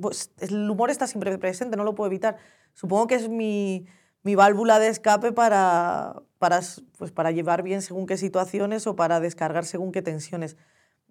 pues, 0.00 0.30
el 0.38 0.70
humor 0.70 0.90
está 0.90 1.06
siempre 1.06 1.36
presente, 1.36 1.76
no 1.76 1.84
lo 1.84 1.94
puedo 1.94 2.08
evitar. 2.08 2.38
Supongo 2.72 3.06
que 3.06 3.16
es 3.16 3.28
mi, 3.28 3.86
mi 4.22 4.34
válvula 4.34 4.78
de 4.78 4.88
escape 4.88 5.32
para, 5.32 6.22
para, 6.38 6.60
pues, 6.96 7.12
para 7.12 7.32
llevar 7.32 7.62
bien 7.62 7.82
según 7.82 8.06
qué 8.06 8.16
situaciones 8.16 8.86
o 8.86 8.96
para 8.96 9.20
descargar 9.20 9.66
según 9.66 9.92
qué 9.92 10.00
tensiones. 10.00 10.56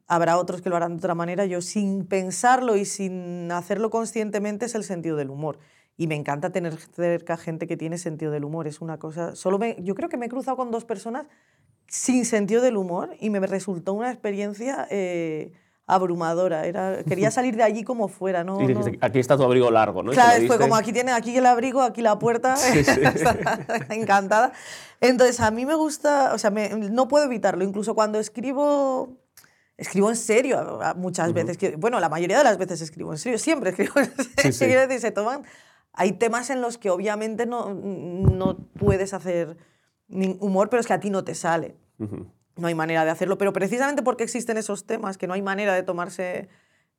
Habrá 0.08 0.38
otros 0.38 0.64
que 0.64 0.70
lo 0.70 0.76
harán 0.76 0.94
de 0.94 0.98
otra 0.98 1.14
manera. 1.14 1.46
Yo, 1.46 1.62
sin 1.62 2.08
pensarlo 2.08 2.78
y 2.78 2.86
sin 2.86 3.52
hacerlo 3.52 3.92
conscientemente, 3.92 4.66
es 4.66 4.74
el 4.74 4.84
sentido 4.84 5.18
del 5.18 5.30
humor. 5.30 5.60
Y 5.98 6.08
me 6.08 6.16
encanta 6.16 6.50
tener 6.50 6.76
cerca 6.76 7.38
gente 7.38 7.68
que 7.68 7.78
tiene 7.78 7.98
sentido 7.98 8.32
del 8.32 8.44
humor. 8.44 8.68
Es 8.68 8.82
una 8.82 8.98
cosa. 8.98 9.36
Solo 9.36 9.60
yo 9.80 9.96
creo 9.96 10.10
que 10.10 10.18
me 10.18 10.26
he 10.26 10.30
cruzado 10.30 10.58
con 10.58 10.72
dos 10.72 10.84
personas 10.84 11.28
sin 11.88 12.26
sentido 12.26 12.62
del 12.62 12.78
humor 12.78 13.16
y 13.20 13.30
me 13.30 13.40
resultó 13.46 13.94
una 13.94 14.12
experiencia 14.12 14.88
eh, 14.90 15.54
abrumadora. 15.88 16.66
Era, 16.66 17.04
quería 17.04 17.32
salir 17.32 17.56
de 17.56 17.64
allí 17.64 17.84
como 17.84 18.10
fuera. 18.10 18.44
¿no? 18.44 18.62
Y 18.62 18.68
dijiste, 18.68 18.98
aquí 19.00 19.20
está 19.20 19.38
tu 19.38 19.44
abrigo 19.44 19.72
largo, 19.72 20.04
¿no? 20.04 20.12
Claro, 20.12 20.46
fue 20.48 20.60
como 20.60 20.76
aquí 20.76 20.92
tiene 20.92 21.14
aquí 21.14 21.38
el 21.38 21.46
abrigo, 21.46 21.82
aquí 21.82 22.02
la 22.02 22.20
puerta. 22.20 22.56
Sí, 22.66 22.84
sí. 22.84 23.00
encantada. 23.90 24.52
Entonces, 25.00 25.40
a 25.40 25.52
mí 25.52 25.66
me 25.66 25.76
gusta, 25.76 26.34
o 26.34 26.38
sea, 26.38 26.50
no 26.50 27.08
puedo 27.08 27.26
evitarlo. 27.26 27.64
Incluso 27.64 27.96
cuando 27.96 28.20
escribo 28.20 29.18
escribo 29.78 30.10
en 30.10 30.16
serio 30.16 30.80
muchas 30.96 31.34
veces. 31.34 31.58
Bueno, 31.78 32.00
la 32.00 32.10
mayoría 32.10 32.38
de 32.38 32.44
las 32.44 32.58
veces 32.58 32.82
escribo 32.82 33.12
en 33.12 33.18
serio, 33.18 33.38
siempre 33.38 33.72
escribo 33.72 34.00
en 34.00 34.54
serio. 34.54 34.80
Sí, 34.80 34.88
decir, 34.88 35.00
se 35.00 35.12
toman 35.12 35.44
hay 35.96 36.14
temas 36.14 36.50
en 36.50 36.62
los 36.62 36.78
que 36.78 36.90
obviamente 36.90 37.46
no, 37.46 37.74
no 37.74 38.58
puedes 38.78 39.14
hacer 39.14 39.58
humor, 40.10 40.70
pero 40.70 40.82
es 40.82 40.88
que 40.88 40.94
a 40.94 41.00
ti 41.00 41.10
no 41.10 41.24
te 41.24 41.36
sale. 41.36 41.76
No 41.98 42.68
hay 42.68 42.76
manera 42.76 43.06
de 43.06 43.12
hacerlo. 43.12 43.38
Pero 43.38 43.54
precisamente 43.54 44.04
porque 44.04 44.24
existen 44.24 44.58
esos 44.58 44.86
temas, 44.86 45.18
que 45.18 45.28
no 45.28 45.34
hay 45.34 45.42
manera 45.42 45.74
de 45.74 45.84
tomarse 45.84 46.50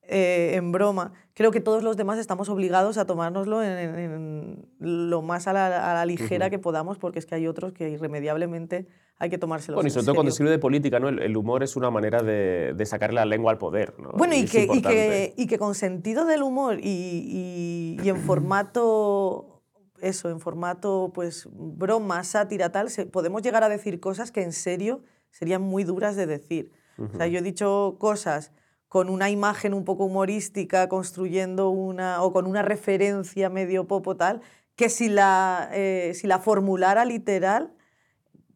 eh, 0.09 0.53
en 0.55 0.73
broma, 0.73 1.13
creo 1.35 1.51
que 1.51 1.61
todos 1.61 1.83
los 1.83 1.97
demás 1.97 2.19
estamos 2.19 2.49
obligados 2.49 2.99
a 2.99 3.07
tomárnoslo 3.07 3.63
en, 3.63 4.69
lo 4.79 5.23
más 5.23 5.47
a 5.47 5.53
la, 5.53 6.07
ligera 6.07 6.51
que 6.51 6.59
podamos, 6.59 6.99
porque 6.99 7.19
es 7.19 7.27
que 7.27 7.35
hay 7.35 7.47
otros 7.47 7.73
que 7.73 7.91
irremediablemente 7.91 8.87
hay 9.19 9.31
que 9.31 9.39
tomárselo 9.39 9.77
Bueno, 9.77 9.89
y 9.89 9.91
sobre 9.91 10.05
todo 10.05 10.15
cuando 10.15 10.31
escribe 10.31 10.51
de 10.51 10.59
política, 10.59 11.01
¿no? 11.01 11.09
El, 11.09 11.37
humor 11.39 11.63
es 11.63 11.75
una 11.75 11.91
manera 11.91 12.23
de, 12.23 12.75
de 12.75 12.87
sacarle 12.87 13.15
la 13.15 13.25
lengua 13.25 13.51
al 13.51 13.57
poder. 13.57 13.95
¿no? 13.99 14.11
Bueno, 14.11 14.35
y, 14.35 14.45
que, 14.45 14.69
y, 14.71 14.83
que, 14.83 15.33
y, 15.39 15.47
que, 15.47 15.59
con 15.59 15.75
sentido 15.75 16.27
del 16.27 16.43
humor 16.43 16.81
y, 16.83 17.97
y 18.03 18.09
en 18.09 18.17
formato 18.19 19.57
eso, 20.01 20.31
en 20.31 20.41
formato 20.41 21.11
pues 21.15 21.49
broma, 21.51 22.23
sátira, 22.25 22.71
tal, 22.71 22.89
podemos 23.11 23.43
llegar 23.43 23.63
a 23.65 23.69
decir 23.69 24.01
cosas 24.01 24.31
que 24.33 24.43
en 24.43 24.53
serio 24.53 25.03
serían 25.31 25.63
muy 25.63 25.85
duras 25.85 26.17
de 26.17 26.27
decir. 26.27 26.73
O 26.99 27.15
sea, 27.15 27.27
yo 27.27 27.41
he 27.41 27.43
dicho 27.43 27.97
cosas 27.99 28.53
con 28.89 29.09
una 29.09 29.31
imagen 29.31 29.75
un 29.75 29.85
poco 29.85 30.05
humorística, 30.05 30.89
construyendo 30.89 31.71
una, 31.71 32.23
o 32.23 32.33
con 32.33 32.47
una 32.47 32.63
referencia 32.63 33.51
medio 33.51 33.87
popo 33.87 34.17
tal, 34.17 34.41
que 34.77 34.89
si 34.89 35.09
la, 35.09 35.71
eh, 35.73 36.13
si 36.15 36.27
la 36.27 36.39
formulara 36.39 37.05
literal, 37.05 37.73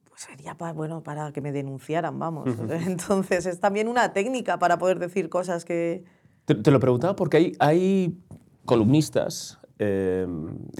pues 0.08 0.22
sería 0.22 0.56
para, 0.56 0.72
bueno, 0.72 1.02
para 1.02 1.32
que 1.32 1.40
me 1.40 1.52
denunciaran, 1.52 2.18
vamos. 2.18 2.48
Entonces 2.86 3.46
es 3.46 3.58
también 3.60 3.88
una 3.88 4.12
técnica 4.12 4.58
para 4.58 4.78
poder 4.78 4.98
decir 4.98 5.28
cosas 5.28 5.64
que... 5.64 6.04
Te, 6.44 6.70
lo 6.70 6.80
preguntaba 6.80 7.16
porque 7.16 7.36
hay, 7.36 7.52
hay 7.58 8.18
columnistas, 8.64 9.60
eh, 9.78 10.26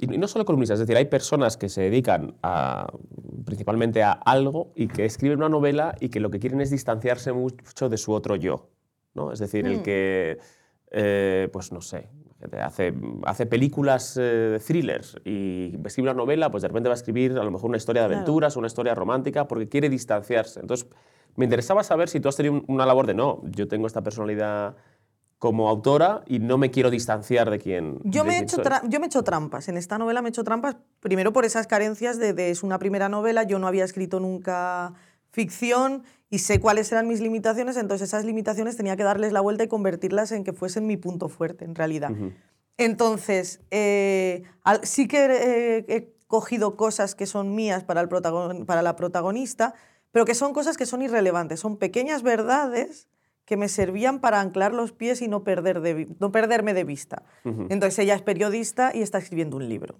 y 0.01 0.07
no 0.19 0.29
solo 0.29 0.45
columnistas, 0.45 0.75
es 0.75 0.81
decir, 0.81 0.97
hay 0.97 1.07
personas 1.07 1.57
que 1.57 1.69
se 1.69 1.83
dedican 1.83 2.35
a, 2.43 2.93
principalmente 3.45 4.03
a 4.03 4.13
algo 4.13 4.73
y 4.75 4.89
que 4.89 5.05
escriben 5.05 5.39
una 5.39 5.49
novela 5.49 5.95
y 6.01 6.11
que 6.11 6.21
lo 6.21 6.31
que 6.31 6.39
quieren 6.39 6.61
es 6.61 6.71
distanciarse 6.71 7.33
mucho 7.33 7.89
de 7.89 7.97
su 7.97 8.13
otro 8.13 8.37
yo. 8.37 8.69
¿No? 9.15 9.33
Es 9.33 9.39
decir, 9.39 9.67
el 9.67 9.79
mm. 9.79 9.83
que, 9.83 10.39
eh, 10.91 11.49
pues 11.53 11.73
no 11.73 11.81
sé, 11.81 12.09
hace, 12.61 12.95
hace 13.25 13.47
películas 13.47 14.19
eh, 14.21 14.59
thrillers 14.65 15.17
y 15.25 15.77
escribe 15.85 16.11
una 16.11 16.15
novela, 16.15 16.51
pues 16.51 16.63
de 16.63 16.69
repente 16.69 16.89
va 16.89 16.95
a 16.95 16.97
escribir 16.97 17.33
a 17.39 17.45
lo 17.45 17.51
mejor 17.51 17.69
una 17.69 17.77
historia 17.77 18.07
de 18.07 18.15
aventuras, 18.15 18.57
una 18.57 18.67
historia 18.67 18.95
romántica, 18.95 19.47
porque 19.47 19.69
quiere 19.69 19.89
distanciarse. 19.89 20.61
Entonces, 20.61 20.89
me 21.37 21.45
interesaba 21.45 21.85
saber 21.85 22.09
si 22.09 22.21
tú 22.21 22.29
has 22.29 22.37
tenido 22.37 22.63
una 22.67 22.87
labor 22.87 23.07
de, 23.07 23.15
no, 23.15 23.43
yo 23.45 23.69
tengo 23.69 23.87
esta 23.87 24.03
personalidad 24.03 24.77
como 25.39 25.69
autora 25.69 26.23
y 26.27 26.39
no 26.39 26.59
me 26.59 26.71
quiero 26.71 26.91
distanciar 26.91 27.51
de 27.51 27.59
quien. 27.59 27.99
Yo, 28.05 28.25
me, 28.25 28.39
he 28.39 28.43
hecho 28.43 28.63
yo 28.89 29.01
me 29.01 29.07
he 29.07 29.09
hecho 29.09 29.25
trampas. 29.25 29.69
En 29.69 29.79
esta 29.79 29.97
novela 29.97 30.21
me 30.21 30.29
he 30.29 30.31
hecho 30.31 30.45
trampas, 30.45 30.77
primero 31.01 31.33
por 31.33 31.47
esas 31.47 31.67
carencias 31.67 32.19
de, 32.19 32.35
de, 32.35 32.51
es 32.51 32.63
una 32.63 32.79
primera 32.79 33.09
novela, 33.09 33.45
yo 33.45 33.59
no 33.59 33.67
había 33.67 33.85
escrito 33.85 34.21
nunca 34.21 34.93
ficción 35.31 36.03
y 36.31 36.39
sé 36.39 36.61
cuáles 36.61 36.91
eran 36.93 37.09
mis 37.09 37.21
limitaciones, 37.21 37.77
entonces 37.77 38.09
esas 38.09 38.25
limitaciones 38.25 38.77
tenía 38.77 38.97
que 38.97 39.03
darles 39.03 39.33
la 39.33 39.41
vuelta 39.41 39.65
y 39.65 39.69
convertirlas 39.69 40.31
en 40.31 40.45
que 40.45 40.53
fuesen 40.53 40.87
mi 40.87 40.97
punto 40.97 41.29
fuerte, 41.29 41.65
en 41.65 41.75
realidad. 41.75 42.13
Entonces, 42.79 43.61
eh, 43.71 44.45
sí 44.85 45.09
que 45.09 45.25
eh, 45.25 45.85
he 45.89 46.15
cogido 46.29 46.77
cosas 46.77 47.17
que 47.17 47.27
son 47.27 47.55
mías 47.57 47.83
para, 47.83 48.01
el 48.01 48.09
para 48.09 48.83
la 48.83 48.95
protagonista, 48.95 49.75
pero 50.13 50.25
que 50.25 50.37
son 50.37 50.53
cosas 50.53 50.77
que 50.77 50.87
son 50.87 51.03
irrelevantes, 51.03 51.59
son 51.59 51.77
pequeñas 51.77 52.23
verdades 52.23 53.09
que 53.45 53.57
me 53.57 53.69
servían 53.69 54.21
para 54.21 54.41
anclar 54.41 54.73
los 54.73 54.93
pies 54.93 55.23
y 55.23 55.29
no, 55.29 55.43
perder 55.43 55.81
de, 55.81 56.15
no 56.21 56.31
perderme 56.31 56.73
de 56.73 56.85
vista. 56.85 57.25
Entonces 57.45 57.99
ella 57.99 58.15
es 58.15 58.23
periodista 58.23 58.93
y 58.95 59.03
está 59.03 59.19
escribiendo 59.19 59.57
un 59.57 59.69
libro 59.69 59.99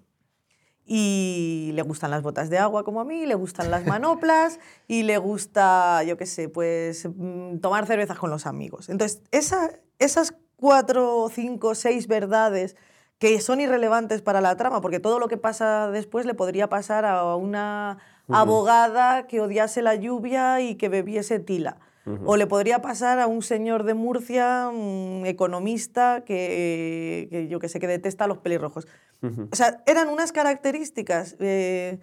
y 0.85 1.71
le 1.73 1.81
gustan 1.83 2.11
las 2.11 2.21
botas 2.21 2.49
de 2.49 2.57
agua 2.57 2.83
como 2.83 3.01
a 3.01 3.05
mí, 3.05 3.25
le 3.25 3.35
gustan 3.35 3.71
las 3.71 3.85
manoplas 3.85 4.59
y 4.87 5.03
le 5.03 5.17
gusta, 5.17 6.03
yo 6.03 6.17
qué 6.17 6.25
sé, 6.25 6.49
pues 6.49 7.07
mm, 7.07 7.59
tomar 7.59 7.85
cervezas 7.85 8.17
con 8.17 8.29
los 8.29 8.45
amigos. 8.45 8.89
Entonces, 8.89 9.21
esa, 9.31 9.71
esas 9.99 10.33
cuatro, 10.55 11.29
cinco, 11.31 11.75
seis 11.75 12.07
verdades 12.07 12.75
que 13.19 13.39
son 13.39 13.61
irrelevantes 13.61 14.21
para 14.23 14.41
la 14.41 14.57
trama, 14.57 14.81
porque 14.81 14.99
todo 14.99 15.19
lo 15.19 15.27
que 15.27 15.37
pasa 15.37 15.91
después 15.91 16.25
le 16.25 16.33
podría 16.33 16.69
pasar 16.69 17.05
a 17.05 17.35
una 17.35 17.99
abogada 18.27 19.27
que 19.27 19.41
odiase 19.41 19.81
la 19.83 19.95
lluvia 19.95 20.59
y 20.61 20.75
que 20.75 20.89
bebiese 20.89 21.39
tila. 21.39 21.77
O 22.25 22.35
le 22.35 22.47
podría 22.47 22.81
pasar 22.81 23.19
a 23.19 23.27
un 23.27 23.43
señor 23.43 23.83
de 23.83 23.93
Murcia, 23.93 24.69
un 24.73 25.23
economista, 25.27 26.23
que, 26.25 27.27
que 27.29 27.47
yo 27.47 27.59
que 27.59 27.69
sé, 27.69 27.79
que 27.79 27.85
detesta 27.85 28.23
a 28.23 28.27
los 28.27 28.39
pelirrojos. 28.39 28.87
O 29.21 29.55
sea, 29.55 29.83
eran 29.85 30.09
unas 30.09 30.31
características 30.31 31.35
eh, 31.39 31.99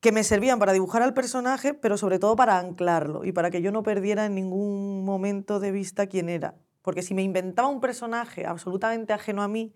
que 0.00 0.12
me 0.12 0.22
servían 0.22 0.58
para 0.58 0.72
dibujar 0.72 1.02
al 1.02 1.14
personaje, 1.14 1.72
pero 1.72 1.96
sobre 1.96 2.18
todo 2.18 2.36
para 2.36 2.58
anclarlo 2.58 3.24
y 3.24 3.32
para 3.32 3.50
que 3.50 3.62
yo 3.62 3.72
no 3.72 3.82
perdiera 3.82 4.26
en 4.26 4.34
ningún 4.34 5.04
momento 5.04 5.60
de 5.60 5.72
vista 5.72 6.06
quién 6.06 6.28
era. 6.28 6.54
Porque 6.82 7.02
si 7.02 7.14
me 7.14 7.22
inventaba 7.22 7.68
un 7.68 7.80
personaje 7.80 8.44
absolutamente 8.44 9.12
ajeno 9.12 9.42
a 9.42 9.48
mí, 9.48 9.72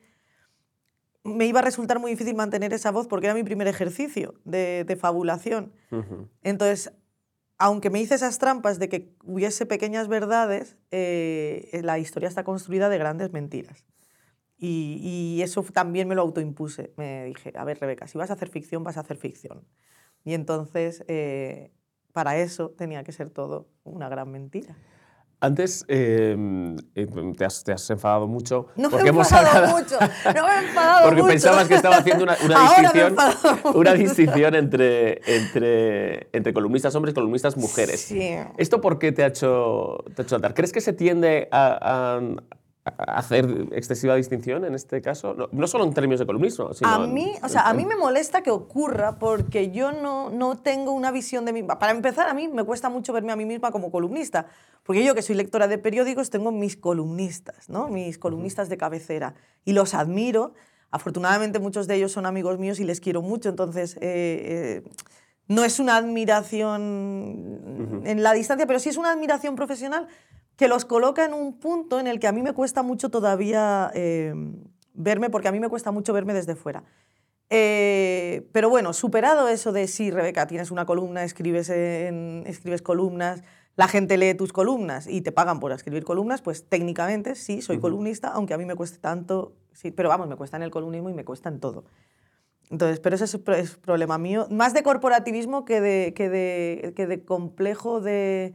me 1.25 1.47
iba 1.47 1.61
a 1.61 1.63
resultar 1.63 1.99
muy 1.99 2.11
difícil 2.11 2.35
mantener 2.35 2.73
esa 2.73 2.91
voz 2.91 3.07
porque 3.07 3.27
era 3.27 3.35
mi 3.35 3.43
primer 3.43 3.69
ejercicio 3.69 4.35
de, 4.45 4.85
de 4.85 4.97
fabulación. 4.97 5.73
Entonces, 6.43 6.93
aunque 7.59 7.91
me 7.91 8.01
hice 8.01 8.15
esas 8.15 8.39
trampas 8.39 8.79
de 8.79 8.89
que 8.89 9.15
hubiese 9.25 9.67
pequeñas 9.67 10.09
verdades, 10.09 10.77
eh, 10.91 11.81
la 11.83 11.99
historia 11.99 12.29
está 12.29 12.45
construida 12.45 12.89
de 12.89 12.99
grandes 12.99 13.33
mentiras. 13.33 13.85
Y, 14.59 15.41
eso 15.43 15.63
también 15.65 16.09
me 16.09 16.15
lo 16.15 16.23
autoimpuse. 16.23 16.93
Me 16.97 17.25
dije, 17.27 17.53
a 17.57 17.65
ver, 17.65 17.79
Rebeca, 17.79 18.07
si 18.07 18.19
vas 18.19 18.31
a 18.31 18.35
hacer 18.35 18.49
ficción, 18.49 18.85
vas 18.85 18.97
a 18.97 19.01
hacer 19.01 19.17
ficción. 19.17 19.65
Y 20.25 20.35
entonces, 20.35 21.05
eh, 21.09 21.73
para 22.13 22.37
eso 22.39 22.71
tenía 22.71 23.05
que 23.05 23.13
ser 23.13 23.31
todo 23.31 23.69
una 23.85 24.09
gran 24.09 24.31
mentira. 24.31 24.77
Antes 25.39 25.85
eh, 25.89 26.35
eh, 26.95 27.07
te, 27.37 27.45
has, 27.45 27.63
te, 27.63 27.73
has, 27.73 27.91
enfadado 27.91 28.27
mucho. 28.27 28.69
No 28.75 28.89
me 28.89 29.03
he 29.03 29.09
enfadado 29.09 29.47
hablado... 29.47 29.79
mucho. 29.79 29.97
No 30.35 30.47
me 30.47 30.55
he 30.55 30.67
enfadado 30.67 31.05
porque 31.05 31.21
mucho. 31.21 31.33
pensabas 31.33 31.69
que 31.69 31.75
estaba 31.75 31.97
haciendo 31.97 32.25
una, 32.25 32.37
una 32.43 32.61
distinción, 32.63 33.17
una 33.75 33.93
distinción 33.93 34.55
entre, 34.55 35.21
entre, 35.27 36.29
entre 36.33 36.55
columnistas 36.55 36.95
hombres 36.95 37.13
y 37.13 37.17
columnistas 37.17 37.59
mujeres. 37.59 38.01
Sí. 38.01 38.35
¿Esto 38.57 38.81
por 38.81 38.99
qué 38.99 39.13
te 39.13 39.25
ha 39.25 39.27
hecho, 39.27 40.03
te 40.15 40.23
ha 40.23 40.25
hecho 40.25 40.31
saltar? 40.31 40.55
¿Crees 40.55 40.73
que 40.73 40.81
se 40.81 40.95
tiende 40.95 41.49
a, 41.53 42.17
a 42.17 42.21
hacer 42.97 43.69
excesiva 43.73 44.15
distinción 44.15 44.65
en 44.65 44.75
este 44.75 45.03
caso? 45.03 45.35
No, 45.35 45.49
no, 45.51 45.67
solo 45.67 45.85
en 45.85 45.93
términos 45.93 46.21
de 46.21 46.27
columnismo, 46.27 46.73
sino... 46.73 46.91
A 46.91 47.07
mí, 47.07 47.35
en, 47.37 47.45
o 47.45 47.49
sea, 47.49 47.63
a 47.63 47.75
mí 47.75 47.85
me 47.85 47.97
molesta 47.97 48.43
que 48.43 48.51
ocurra 48.51 49.19
porque 49.19 49.71
yo 49.71 49.93
no, 49.93 50.31
no 50.31 50.57
tengo 50.57 50.93
una 50.93 51.11
visión 51.11 51.45
de 51.45 51.53
mí... 51.53 51.63
Para 51.63 51.91
empezar, 51.91 52.29
a 52.29 52.35
mí 52.35 52.49
me 52.49 52.65
cuesta 52.65 52.89
mucho 52.89 53.13
verme 53.13 53.33
a 53.33 53.37
mí 53.37 53.45
misma 53.45 53.71
como 53.71 53.91
columnista, 53.91 54.47
porque 54.85 55.05
yo 55.05 55.15
que 55.15 55.23
soy 55.23 55.35
lectora 55.35 55.69
de 55.69 55.79
periódicos 55.79 56.31
tengo 56.31 56.53
mis 56.53 56.77
columnistas, 56.77 57.69
¿no? 57.69 57.89
Mis 57.89 58.19
columnistas 58.19 58.69
de 58.69 58.77
cabecera, 58.77 59.35
y 59.65 59.73
los 59.73 59.95
admiro. 59.95 60.55
Afortunadamente 60.91 61.59
muchos 61.59 61.87
de 61.89 61.97
ellos 61.97 62.13
son 62.13 62.27
amigos 62.27 62.59
míos 62.59 62.79
y 62.81 62.85
les 62.85 63.01
quiero 63.01 63.23
mucho, 63.23 63.49
entonces... 63.49 63.97
Eh, 63.97 64.83
eh, 64.85 64.91
no 65.49 65.65
es 65.65 65.79
una 65.79 65.97
admiración 65.97 66.83
uh 66.83 68.03
-huh. 68.03 68.09
en 68.09 68.23
la 68.25 68.33
distancia, 68.33 68.67
pero 68.67 68.81
sí 68.81 68.89
es 68.89 68.97
una 68.97 69.13
admiración 69.13 69.55
profesional 69.55 70.09
que 70.57 70.69
los 70.69 70.85
coloca 70.85 71.25
en 71.25 71.35
un 71.35 71.59
punto 71.59 72.01
en 72.01 72.07
el 72.07 72.19
que 72.19 72.27
a 72.27 72.33
mí 72.33 72.43
me 72.43 72.53
cuesta 72.53 72.83
mucho 72.83 73.11
todavía 73.11 73.91
eh, 73.95 74.35
verme, 74.95 75.31
porque 75.31 75.49
a 75.49 75.53
mí 75.53 75.61
me 75.61 75.69
cuesta 75.69 75.91
mucho 75.93 76.13
verme 76.13 76.35
desde 76.35 76.57
fuera. 76.57 76.85
Eh, 77.49 78.49
pero 78.53 78.69
bueno, 78.69 78.93
superado 78.93 79.49
eso 79.49 79.73
de 79.73 79.87
sí, 79.87 80.11
Rebeca, 80.11 80.47
tienes 80.47 80.71
una 80.71 80.85
columna, 80.85 81.23
escribes, 81.23 81.69
en, 81.69 82.43
escribes 82.47 82.83
columnas, 82.83 83.43
la 83.77 83.87
gente 83.87 84.17
lee 84.17 84.35
tus 84.35 84.53
columnas 84.53 85.07
y 85.07 85.21
te 85.21 85.31
pagan 85.31 85.61
por 85.61 85.71
escribir 85.71 86.05
columnas, 86.05 86.43
pues 86.43 86.67
técnicamente 86.69 87.35
sí, 87.35 87.61
soy 87.61 87.77
uh 87.77 87.79
-huh. 87.79 87.83
columnista, 87.83 88.29
aunque 88.29 88.55
a 88.55 88.59
mí 88.59 88.65
me 88.65 88.75
cueste 88.75 88.99
tanto, 88.99 89.53
sí, 89.73 89.91
pero 89.91 90.09
vamos, 90.09 90.27
me 90.29 90.37
cuesta 90.37 90.57
en 90.57 90.63
el 90.63 90.71
columnismo 90.71 91.11
y 91.11 91.15
me 91.15 91.25
cuesta 91.25 91.51
en 91.51 91.61
todo. 91.61 91.85
Entonces, 92.71 92.99
pero 92.99 93.15
ese 93.15 93.27
es, 93.27 93.35
es 93.35 93.77
problema 93.77 94.19
mío, 94.19 94.49
más 94.51 94.75
de 94.75 94.83
corporativismo 94.83 95.65
que 95.65 95.81
de, 95.81 96.15
que 96.15 96.29
de, 96.29 96.95
que 96.97 97.07
de 97.07 97.25
complejo 97.25 98.01
de 98.01 98.55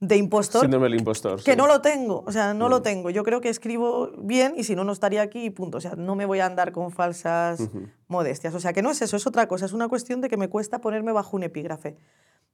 de 0.00 0.16
impostor. 0.16 0.62
Síndrome 0.62 0.88
del 0.88 0.98
impostor. 0.98 1.42
Que 1.42 1.52
sí. 1.52 1.56
no 1.56 1.66
lo 1.66 1.82
tengo, 1.82 2.24
o 2.26 2.32
sea, 2.32 2.54
no 2.54 2.66
mm. 2.66 2.70
lo 2.70 2.82
tengo. 2.82 3.10
Yo 3.10 3.22
creo 3.22 3.42
que 3.42 3.50
escribo 3.50 4.10
bien 4.18 4.54
y 4.56 4.64
si 4.64 4.74
no, 4.74 4.82
no 4.82 4.92
estaría 4.92 5.20
aquí 5.20 5.44
y 5.44 5.50
punto. 5.50 5.78
O 5.78 5.80
sea, 5.80 5.94
no 5.94 6.16
me 6.16 6.24
voy 6.24 6.40
a 6.40 6.46
andar 6.46 6.72
con 6.72 6.90
falsas 6.90 7.60
uh 7.60 7.64
-huh. 7.64 7.92
modestias. 8.08 8.54
O 8.54 8.60
sea, 8.60 8.72
que 8.72 8.80
no 8.82 8.90
es 8.90 9.02
eso, 9.02 9.16
es 9.16 9.26
otra 9.26 9.46
cosa. 9.46 9.66
Es 9.66 9.74
una 9.74 9.88
cuestión 9.88 10.22
de 10.22 10.28
que 10.28 10.38
me 10.38 10.48
cuesta 10.48 10.80
ponerme 10.80 11.12
bajo 11.12 11.36
un 11.36 11.42
epígrafe. 11.42 11.98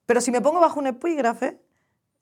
Pero 0.07 0.21
si 0.21 0.33
me 0.33 0.41
pongo 0.41 0.61
bajo 0.61 0.81
un 0.81 0.89
epígrafe, 0.89 1.61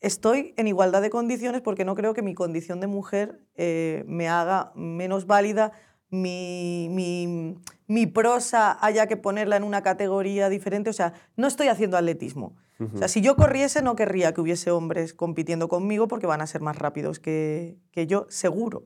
estoy 0.01 0.53
en 0.59 0.67
igualdad 0.67 1.01
de 1.01 1.09
condiciones 1.09 1.63
porque 1.63 1.87
no 1.87 1.95
creo 1.95 2.13
que 2.13 2.23
mi 2.23 2.35
condición 2.35 2.81
de 2.81 2.87
mujer 2.87 3.41
eh, 3.57 4.05
me 4.07 4.29
haga 4.29 4.73
menos 4.75 5.27
válida 5.27 5.73
mi, 6.11 6.89
mi, 6.91 7.57
mi, 7.87 8.07
prosa 8.07 8.79
haya 8.85 9.07
que 9.07 9.17
ponerla 9.17 9.57
en 9.57 9.65
una 9.65 9.83
categoría 9.83 10.49
diferente. 10.49 10.91
O 10.91 10.93
sea, 10.93 11.15
no 11.37 11.47
estoy 11.47 11.69
haciendo 11.69 11.97
atletismo. 11.97 12.57
Uh 12.79 12.85
-huh. 12.85 12.95
O 12.95 12.99
sea, 12.99 13.09
si 13.09 13.21
yo 13.21 13.37
corriese, 13.37 13.83
no 13.83 13.97
querría 13.97 14.33
que 14.33 14.41
hubiese 14.41 14.71
hombres 14.71 15.15
compitiendo 15.15 15.69
conmigo 15.69 16.09
porque 16.09 16.27
van 16.27 16.41
a 16.41 16.47
ser 16.47 16.61
más 16.61 16.77
rápidos 16.77 17.19
que, 17.19 17.77
que 17.91 18.07
yo, 18.07 18.27
seguro. 18.29 18.85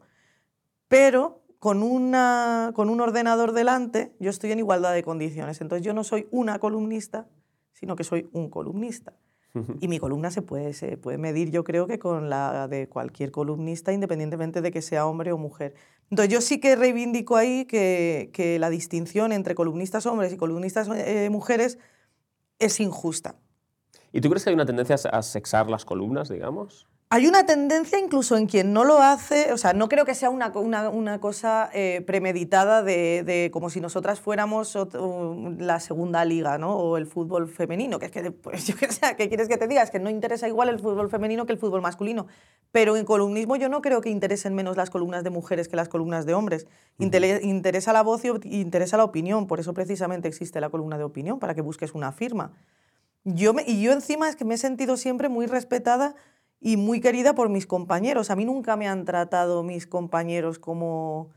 Pero 0.89 1.43
con, 1.59 1.83
una, 1.83 2.73
con 2.75 2.89
un 2.89 3.01
ordenador 3.01 3.53
delante, 3.53 4.15
yo 4.21 4.31
estoy 4.31 4.53
en 4.53 4.59
igualdad 4.59 4.95
de 4.95 5.03
condiciones. 5.03 5.61
Entonces, 5.61 5.85
yo 5.85 5.93
no 5.93 6.05
soy 6.05 6.29
una 6.31 6.59
columnista, 6.59 7.29
sino 7.73 7.97
que 7.97 8.05
soy 8.05 8.29
un 8.33 8.49
columnista. 8.49 9.15
Uh 9.59 9.67
-huh. 9.67 9.79
Y 9.81 9.89
mi 9.89 9.99
columna 9.99 10.31
se 10.31 10.43
puede, 10.43 10.73
se 10.73 10.97
puede 10.97 11.19
medir, 11.19 11.51
yo 11.51 11.65
creo 11.65 11.87
que 11.87 11.99
con 11.99 12.31
la 12.31 12.69
de 12.69 12.89
cualquier 12.89 13.31
columnista, 13.31 13.93
independientemente 13.93 14.61
de 14.61 14.71
que 14.71 14.83
sea 14.83 15.07
hombre 15.07 15.33
o 15.33 15.39
mujer. 15.39 15.75
Entonces, 16.11 16.33
yo 16.33 16.41
sí 16.41 16.61
que 16.61 16.75
reivindico 16.77 17.37
ahí 17.37 17.67
que, 17.67 18.31
que 18.33 18.59
la 18.59 18.71
distinción 18.71 19.33
entre 19.33 19.55
columnistas 19.55 20.07
hombres 20.07 20.33
y 20.33 20.37
columnistas 20.37 20.89
eh, 20.89 21.29
mujeres 21.31 21.79
es 22.59 22.81
injusta. 22.81 23.37
¿Y 24.13 24.21
tú 24.21 24.31
crees 24.31 24.45
que 24.45 24.51
hay 24.51 24.55
una 24.55 24.67
tendencia 24.67 24.97
a 25.11 25.23
sexar 25.23 25.69
las 25.69 25.85
columnas, 25.85 26.29
digamos? 26.29 26.89
Hay 27.11 27.27
una 27.27 27.47
tendencia 27.47 27.99
incluso 27.99 28.37
en 28.37 28.47
quien 28.47 28.75
no 28.75 28.85
lo 28.85 29.01
hace, 29.01 29.51
o 29.55 29.57
sea, 29.57 29.73
no 29.73 29.89
creo 29.89 30.05
que 30.05 30.15
sea 30.15 30.29
una, 30.29 30.49
una, 30.49 30.91
una 30.91 31.21
cosa 31.21 31.71
eh, 31.73 32.03
premeditada 32.07 32.83
de, 32.83 33.23
de, 33.25 33.51
como 33.51 33.71
si 33.71 33.81
nosotras 33.81 34.21
fuéramos 34.21 34.77
la 35.59 35.81
segunda 35.81 36.27
liga, 36.27 36.59
¿no? 36.59 36.77
O 36.77 36.99
el 36.99 37.07
fútbol 37.07 37.49
femenino, 37.49 37.99
que 37.99 38.07
es 38.07 38.13
que, 38.13 38.31
pues 38.31 38.67
yo 38.67 38.77
que 38.77 38.93
sé, 38.93 39.17
¿qué 39.17 39.29
quieres 39.29 39.49
que 39.49 39.57
te 39.57 39.67
diga? 39.67 39.83
Es 39.83 39.91
que 39.91 39.99
no 39.99 40.11
interesa 40.11 40.49
igual 40.49 40.69
el 40.69 40.81
fútbol 40.81 41.09
femenino 41.09 41.47
que 41.47 41.53
el 41.53 41.59
fútbol 41.59 41.81
masculino. 41.81 42.27
Pero 42.73 42.95
en 42.95 43.07
columnismo 43.07 43.57
yo 43.57 43.71
no 43.71 43.81
creo 43.81 44.03
que 44.03 44.11
interesen 44.11 44.55
menos 44.55 44.77
las 44.77 44.91
columnas 44.91 45.25
de 45.25 45.31
mujeres 45.31 45.67
que 45.67 45.77
las 45.77 45.89
columnas 45.89 46.27
de 46.27 46.35
hombres. 46.35 46.67
Inter 46.99 47.43
interesa 47.43 47.95
la 47.95 48.03
voz 48.03 48.23
y 48.27 48.61
interesa 48.61 48.99
la 48.99 49.05
opinión, 49.05 49.47
por 49.47 49.61
eso 49.61 49.73
precisamente 49.73 50.29
existe 50.29 50.61
la 50.61 50.69
columna 50.69 50.99
de 50.99 51.05
opinión, 51.05 51.39
para 51.39 51.55
que 51.55 51.63
busques 51.63 51.95
una 51.95 52.13
firma. 52.13 52.53
Yo 53.25 53.55
me, 53.55 53.65
y 53.67 53.81
yo 53.81 53.93
encima 53.93 54.29
es 54.29 54.37
que 54.37 54.45
me 54.45 54.55
he 54.55 54.59
sentido 54.59 54.99
siempre 54.99 55.31
muy 55.31 55.47
respetada 55.47 56.15
y 56.61 56.77
muy 56.77 57.01
querida 57.01 57.35
por 57.35 57.49
mis 57.49 57.67
compañeros. 57.67 58.31
A 58.31 58.37
mí 58.37 58.45
nunca 58.45 58.77
me 58.77 58.89
han 58.89 59.05
tratado 59.05 59.63
mis 59.63 59.87
compañeros 59.87 60.59
como, 60.59 61.31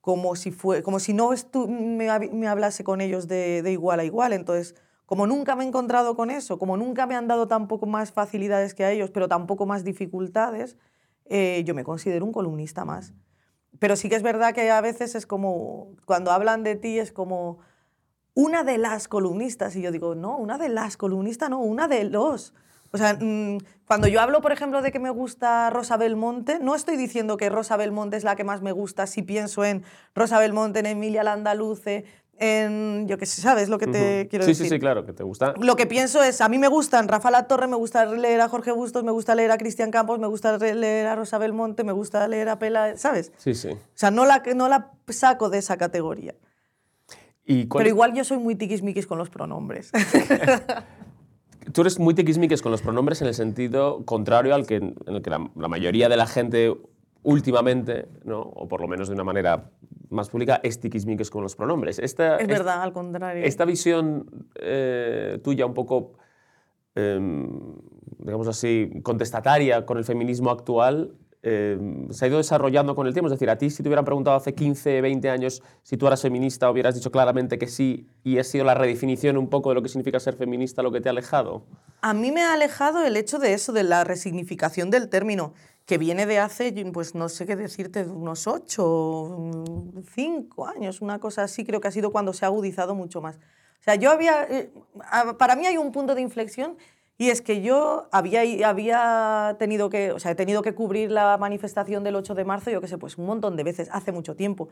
como, 0.00 0.36
si, 0.36 0.50
fue, 0.50 0.82
como 0.82 0.98
si 0.98 1.12
no 1.12 1.30
me, 1.68 2.18
me, 2.32 2.48
hablase 2.48 2.84
con 2.84 3.00
ellos 3.00 3.28
de, 3.28 3.62
de, 3.62 3.72
igual 3.72 4.00
a 4.00 4.04
igual. 4.04 4.32
Entonces, 4.32 4.74
como 5.06 5.26
nunca 5.26 5.56
me 5.56 5.64
he 5.64 5.66
encontrado 5.66 6.16
con 6.16 6.30
eso, 6.30 6.58
como 6.58 6.76
nunca 6.76 7.06
me 7.06 7.14
han 7.14 7.28
dado 7.28 7.48
tampoco 7.48 7.86
más 7.86 8.12
facilidades 8.12 8.74
que 8.74 8.84
a 8.84 8.90
ellos, 8.90 9.10
pero 9.10 9.28
tampoco 9.28 9.64
más 9.64 9.84
dificultades, 9.84 10.76
eh, 11.26 11.62
yo 11.64 11.74
me 11.74 11.84
considero 11.84 12.24
un 12.24 12.32
columnista 12.32 12.84
más. 12.84 13.14
Pero 13.78 13.96
sí 13.96 14.08
que 14.08 14.16
es 14.16 14.22
verdad 14.22 14.54
que 14.54 14.70
a 14.70 14.80
veces 14.80 15.14
es 15.14 15.26
como, 15.26 15.92
cuando 16.04 16.32
hablan 16.32 16.62
de 16.62 16.76
ti 16.76 16.98
es 16.98 17.12
como 17.12 17.58
una 18.34 18.64
de 18.64 18.78
las 18.78 19.08
columnistas, 19.08 19.76
y 19.76 19.82
yo 19.82 19.90
digo, 19.90 20.14
no, 20.14 20.36
una 20.36 20.58
de 20.58 20.68
las 20.68 20.96
columnistas, 20.96 21.50
no, 21.50 21.58
una 21.58 21.88
de 21.88 22.04
los. 22.04 22.54
O 22.92 22.98
sea, 22.98 23.16
mmm, 23.20 23.58
cuando 23.86 24.06
yo 24.08 24.20
hablo, 24.20 24.40
por 24.40 24.52
ejemplo, 24.52 24.82
de 24.82 24.92
que 24.92 24.98
me 24.98 25.10
gusta 25.10 25.70
Rosa 25.70 25.96
Belmonte, 25.96 26.58
no 26.60 26.74
estoy 26.74 26.96
diciendo 26.96 27.36
que 27.36 27.48
Rosa 27.48 27.76
Belmonte 27.76 28.16
es 28.16 28.24
la 28.24 28.36
que 28.36 28.44
más 28.44 28.62
me 28.62 28.72
gusta 28.72 29.06
si 29.06 29.22
pienso 29.22 29.64
en 29.64 29.82
Rosa 30.14 30.38
Belmonte, 30.38 30.80
en 30.80 30.86
Emilia 30.86 31.22
Landaluce, 31.22 32.04
en, 32.38 33.06
yo 33.08 33.18
qué 33.18 33.26
sé, 33.26 33.40
¿sabes 33.40 33.68
lo 33.68 33.78
que 33.78 33.86
te 33.86 33.98
uh 33.98 34.24
-huh. 34.24 34.28
quiero 34.28 34.44
sí, 34.44 34.50
decir? 34.52 34.66
Sí, 34.66 34.70
sí, 34.70 34.78
claro, 34.78 35.04
que 35.04 35.12
te 35.12 35.24
gusta. 35.24 35.54
Lo 35.58 35.74
que 35.76 35.86
pienso 35.86 36.22
es, 36.22 36.40
a 36.40 36.48
mí 36.48 36.58
me 36.58 36.68
gustan 36.68 37.08
Rafa 37.08 37.30
La 37.30 37.48
Torre, 37.48 37.66
me 37.66 37.76
gusta 37.76 38.06
leer 38.06 38.40
a 38.40 38.48
Jorge 38.48 38.72
Bustos, 38.72 39.02
me 39.04 39.10
gusta 39.10 39.34
leer 39.34 39.50
a 39.50 39.58
Cristian 39.58 39.90
Campos, 39.90 40.18
me 40.18 40.26
gusta 40.26 40.56
leer 40.56 41.06
a 41.08 41.16
Rosa 41.16 41.38
Belmonte, 41.38 41.82
me 41.82 41.92
gusta 41.92 42.26
leer 42.28 42.48
a 42.48 42.58
Pela, 42.58 42.96
¿sabes? 42.96 43.32
Sí, 43.38 43.54
sí. 43.54 43.70
O 43.70 43.78
sea, 43.94 44.10
no 44.10 44.24
la, 44.24 44.42
no 44.54 44.68
la 44.68 44.92
saco 45.08 45.50
de 45.50 45.58
esa 45.58 45.76
categoría. 45.76 46.34
¿Y 47.44 47.64
Pero 47.64 47.88
igual 47.88 48.12
yo 48.12 48.24
soy 48.24 48.36
muy 48.38 48.54
tiquismiquis 48.54 49.06
con 49.06 49.18
los 49.18 49.30
pronombres. 49.30 49.90
Tú 51.72 51.82
eres 51.82 51.98
muy 51.98 52.14
tiquismiquis 52.14 52.62
con 52.62 52.72
los 52.72 52.82
pronombres 52.82 53.20
en 53.22 53.28
el 53.28 53.34
sentido 53.34 54.04
contrario 54.04 54.54
al 54.54 54.66
que, 54.66 54.76
en 54.76 54.94
el 55.06 55.22
que 55.22 55.30
la, 55.30 55.50
la 55.56 55.68
mayoría 55.68 56.08
de 56.08 56.16
la 56.16 56.26
gente 56.26 56.74
últimamente, 57.22 58.08
¿no? 58.24 58.40
o 58.40 58.68
por 58.68 58.80
lo 58.80 58.88
menos 58.88 59.08
de 59.08 59.14
una 59.14 59.24
manera 59.24 59.70
más 60.10 60.30
pública, 60.30 60.60
es 60.62 60.80
tiquismiquis 60.80 61.30
con 61.30 61.42
los 61.42 61.56
pronombres. 61.56 61.98
Esta, 61.98 62.36
es 62.36 62.48
verdad, 62.48 62.82
al 62.82 62.92
contrario. 62.92 63.44
Esta 63.44 63.64
visión 63.64 64.48
eh, 64.54 65.38
tuya 65.42 65.66
un 65.66 65.74
poco, 65.74 66.14
eh, 66.94 67.18
digamos 68.18 68.48
así, 68.48 68.90
contestataria 69.02 69.84
con 69.84 69.98
el 69.98 70.04
feminismo 70.04 70.50
actual, 70.50 71.14
eh, 71.50 71.78
se 72.10 72.24
ha 72.24 72.28
ido 72.28 72.36
desarrollando 72.36 72.94
con 72.94 73.06
el 73.06 73.14
tiempo. 73.14 73.28
Es 73.28 73.32
decir, 73.32 73.48
a 73.48 73.56
ti 73.56 73.70
si 73.70 73.82
te 73.82 73.88
hubieran 73.88 74.04
preguntado 74.04 74.36
hace 74.36 74.54
15, 74.54 75.00
20 75.00 75.30
años 75.30 75.62
si 75.82 75.96
tú 75.96 76.06
eras 76.06 76.20
feminista, 76.20 76.70
hubieras 76.70 76.94
dicho 76.94 77.10
claramente 77.10 77.58
que 77.58 77.66
sí 77.66 78.06
y 78.22 78.38
ha 78.38 78.44
sido 78.44 78.64
la 78.64 78.74
redefinición 78.74 79.38
un 79.38 79.48
poco 79.48 79.70
de 79.70 79.76
lo 79.76 79.82
que 79.82 79.88
significa 79.88 80.20
ser 80.20 80.36
feminista 80.36 80.82
lo 80.82 80.92
que 80.92 81.00
te 81.00 81.08
ha 81.08 81.12
alejado. 81.12 81.64
A 82.02 82.12
mí 82.12 82.30
me 82.30 82.42
ha 82.42 82.52
alejado 82.52 83.02
el 83.04 83.16
hecho 83.16 83.38
de 83.38 83.54
eso, 83.54 83.72
de 83.72 83.82
la 83.82 84.04
resignificación 84.04 84.90
del 84.90 85.08
término, 85.08 85.54
que 85.86 85.96
viene 85.96 86.26
de 86.26 86.38
hace, 86.38 86.70
pues 86.92 87.14
no 87.14 87.30
sé 87.30 87.46
qué 87.46 87.56
decirte, 87.56 88.02
unos 88.04 88.46
8, 88.46 89.64
5 90.14 90.66
años, 90.66 91.00
una 91.00 91.18
cosa 91.18 91.44
así, 91.44 91.64
creo 91.64 91.80
que 91.80 91.88
ha 91.88 91.92
sido 91.92 92.12
cuando 92.12 92.34
se 92.34 92.44
ha 92.44 92.48
agudizado 92.48 92.94
mucho 92.94 93.22
más. 93.22 93.36
O 93.36 93.84
sea, 93.84 93.94
yo 93.94 94.10
había, 94.10 94.44
eh, 94.44 94.70
para 95.38 95.56
mí 95.56 95.66
hay 95.66 95.78
un 95.78 95.92
punto 95.92 96.14
de 96.14 96.20
inflexión 96.20 96.76
y 97.20 97.30
es 97.30 97.42
que 97.42 97.62
yo 97.62 98.08
había, 98.12 98.42
había 98.68 99.56
tenido 99.58 99.90
que, 99.90 100.12
o 100.12 100.20
sea, 100.20 100.30
he 100.30 100.34
tenido 100.36 100.62
que 100.62 100.76
cubrir 100.76 101.10
la 101.10 101.36
manifestación 101.36 102.04
del 102.04 102.14
8 102.14 102.36
de 102.36 102.44
marzo, 102.44 102.70
yo 102.70 102.80
qué 102.80 102.86
sé, 102.86 102.96
pues 102.96 103.18
un 103.18 103.26
montón 103.26 103.56
de 103.56 103.64
veces, 103.64 103.88
hace 103.90 104.12
mucho 104.12 104.36
tiempo. 104.36 104.68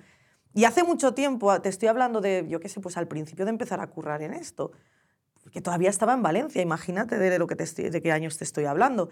Y 0.54 0.64
hace 0.64 0.84
mucho 0.84 1.12
tiempo, 1.12 1.60
te 1.60 1.68
estoy 1.68 1.88
hablando 1.88 2.20
de, 2.20 2.46
yo 2.48 2.60
qué 2.60 2.68
sé, 2.68 2.80
pues 2.80 2.96
al 2.96 3.08
principio 3.08 3.44
de 3.44 3.50
empezar 3.50 3.80
a 3.80 3.88
currar 3.88 4.22
en 4.22 4.32
esto, 4.32 4.70
que 5.50 5.60
todavía 5.60 5.90
estaba 5.90 6.14
en 6.14 6.22
Valencia, 6.22 6.62
imagínate 6.62 7.18
de, 7.18 7.36
lo 7.38 7.48
que 7.48 7.56
te 7.56 7.90
de 7.90 8.00
qué 8.00 8.12
años 8.12 8.38
te 8.38 8.44
estoy 8.44 8.64
hablando. 8.64 9.08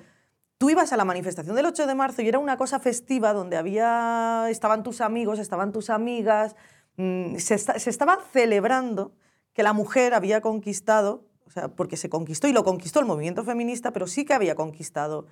Tú 0.56 0.70
ibas 0.70 0.92
a 0.92 0.96
la 0.96 1.04
manifestación 1.04 1.56
del 1.56 1.66
8 1.66 1.88
de 1.88 1.94
marzo 1.96 2.22
y 2.22 2.28
era 2.28 2.38
una 2.38 2.56
cosa 2.56 2.78
festiva 2.78 3.32
donde 3.32 3.56
había, 3.56 4.46
estaban 4.48 4.84
tus 4.84 5.00
amigos, 5.00 5.40
estaban 5.40 5.72
tus 5.72 5.90
amigas, 5.90 6.54
se, 6.96 7.58
se 7.58 7.90
estaba 7.90 8.20
celebrando 8.32 9.12
que 9.52 9.64
la 9.64 9.72
mujer 9.72 10.14
había 10.14 10.40
conquistado 10.40 11.24
o 11.46 11.50
sea, 11.50 11.68
porque 11.68 11.96
se 11.96 12.08
conquistó 12.08 12.48
y 12.48 12.52
lo 12.52 12.64
conquistó 12.64 13.00
el 13.00 13.06
movimiento 13.06 13.44
feminista, 13.44 13.92
pero 13.92 14.06
sí 14.06 14.24
que 14.24 14.34
había 14.34 14.54
conquistado 14.54 15.26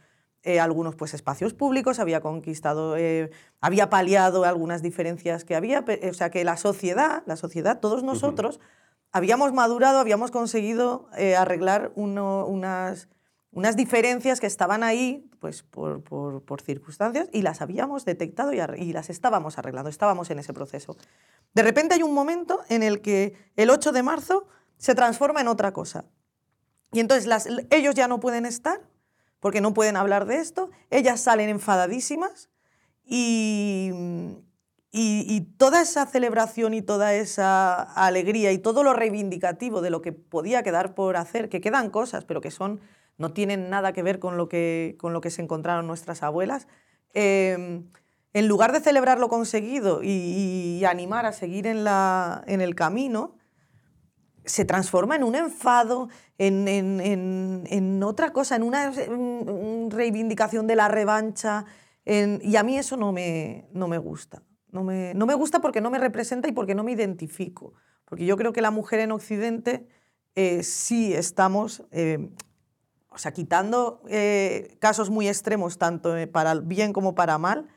eh, 0.44 0.58
algunos 0.58 0.96
pues, 0.96 1.14
espacios 1.14 1.54
públicos, 1.54 2.00
había 2.00 2.20
conquistado, 2.20 2.96
eh, 2.96 3.30
había 3.60 3.90
paliado 3.90 4.44
algunas 4.44 4.82
diferencias 4.82 5.44
que 5.44 5.54
había, 5.54 5.84
o 6.08 6.14
sea 6.14 6.30
que 6.30 6.42
la 6.42 6.56
sociedad, 6.56 7.22
la 7.26 7.36
sociedad, 7.36 7.78
todos 7.78 8.02
nosotros, 8.02 8.58
habíamos 9.12 9.52
madurado, 9.52 9.98
habíamos 9.98 10.30
conseguido 10.30 11.08
eh, 11.16 11.36
arreglar 11.36 11.92
unas, 11.94 13.08
unas 13.52 13.76
diferencias 13.76 14.40
que 14.40 14.46
estaban 14.46 14.82
ahí 14.82 15.30
pues, 15.38 15.62
por, 15.62 16.02
por, 16.02 16.42
por 16.42 16.60
circunstancias 16.62 17.28
y 17.32 17.42
las 17.42 17.60
habíamos 17.60 18.04
detectado 18.04 18.52
y, 18.52 18.60
y, 18.78 18.92
las 18.92 19.10
estábamos 19.10 19.58
arreglando, 19.58 19.90
estábamos 19.90 20.30
en 20.30 20.38
ese 20.38 20.52
proceso. 20.52 20.96
De 21.54 21.62
repente 21.62 21.94
hay 21.94 22.02
un 22.02 22.14
momento 22.14 22.60
en 22.68 22.82
el 22.82 23.00
que 23.00 23.34
el 23.54 23.70
8 23.70 23.92
de 23.92 24.02
marzo 24.02 24.48
se 24.82 24.96
transforma 24.96 25.40
en 25.40 25.46
otra 25.46 25.72
cosa. 25.72 26.06
Y 26.90 26.98
entonces 26.98 27.48
ellos 27.70 27.94
ya 27.94 28.08
no 28.08 28.18
pueden 28.18 28.44
estar 28.44 28.80
porque 29.38 29.60
no 29.60 29.74
pueden 29.74 29.96
hablar 29.96 30.26
de 30.26 30.36
esto, 30.36 30.70
ellas 30.90 31.20
salen 31.20 31.48
enfadadísimas 31.48 32.50
y, 33.04 33.90
y, 34.90 35.40
toda 35.56 35.82
esa 35.82 36.04
celebración 36.06 36.74
y 36.74 36.82
toda 36.82 37.14
esa 37.14 37.80
alegría 37.80 38.50
y 38.50 38.58
todo 38.58 38.82
lo 38.82 38.92
reivindicativo 38.92 39.82
de 39.82 39.90
lo 39.90 40.02
que 40.02 40.12
podía 40.12 40.64
quedar 40.64 40.94
por 40.94 41.16
hacer, 41.16 41.48
que 41.48 41.60
quedan 41.60 41.90
cosas, 41.90 42.24
pero 42.24 42.40
que 42.40 42.50
son, 42.50 42.80
no 43.18 43.32
tienen 43.32 43.70
nada 43.70 43.92
que 43.92 44.02
ver 44.02 44.18
con 44.18 44.36
lo 44.36 44.48
que, 44.48 44.96
con 44.98 45.12
lo 45.12 45.20
que 45.20 45.30
se 45.30 45.42
encontraron 45.42 45.86
nuestras 45.86 46.24
abuelas, 46.24 46.66
em, 47.14 47.88
en 48.32 48.48
lugar 48.48 48.72
de 48.72 48.80
celebrar 48.80 49.20
lo 49.20 49.28
conseguido 49.28 50.02
y, 50.02 50.78
y 50.78 50.84
animar 50.84 51.24
a 51.26 51.32
seguir 51.32 51.68
en, 51.68 51.84
la, 51.84 52.42
en 52.46 52.60
el 52.60 52.74
camino, 52.74 53.36
se 54.44 54.64
transforma 54.64 55.16
en 55.16 55.24
un 55.24 55.34
enfado, 55.34 56.08
en, 56.38 56.66
en, 56.68 57.64
en, 57.66 58.02
otra 58.02 58.32
cosa, 58.32 58.56
en 58.56 58.62
una 58.62 58.92
reivindicación 59.90 60.66
de 60.66 60.76
la 60.76 60.88
revancha. 60.88 61.64
y 62.04 62.56
a 62.56 62.62
mí 62.62 62.78
eso 62.78 62.96
no 62.96 63.12
me, 63.12 63.68
no 63.72 63.88
me 63.88 63.98
gusta. 63.98 64.42
No 64.70 64.82
me, 64.82 65.12
no 65.14 65.26
me, 65.26 65.34
gusta 65.34 65.60
porque 65.60 65.82
no 65.82 65.90
me 65.90 65.98
representa 65.98 66.48
y 66.48 66.52
porque 66.52 66.74
no 66.74 66.82
me 66.82 66.92
identifico. 66.92 67.74
Porque 68.06 68.24
yo 68.24 68.36
creo 68.36 68.52
que 68.52 68.62
la 68.62 68.70
mujer 68.70 69.00
en 69.00 69.12
Occidente 69.12 69.86
eh, 70.34 70.62
sí 70.62 71.12
estamos, 71.12 71.84
eh, 71.90 72.30
o 73.10 73.18
sea, 73.18 73.32
quitando 73.32 74.02
eh, 74.08 74.76
casos 74.80 75.10
muy 75.10 75.28
extremos, 75.28 75.76
tanto 75.76 76.14
para 76.32 76.54
bien 76.54 76.94
como 76.94 77.14
para 77.14 77.36
mal, 77.36 77.68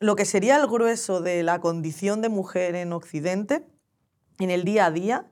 lo 0.00 0.16
que 0.16 0.24
sería 0.24 0.56
el 0.56 0.66
grueso 0.66 1.20
de 1.20 1.44
la 1.44 1.60
condición 1.60 2.22
de 2.22 2.28
mujer 2.28 2.74
en 2.74 2.92
Occidente, 2.92 3.64
en 4.40 4.50
el 4.50 4.64
día 4.64 4.86
a 4.86 4.90
día, 4.90 5.31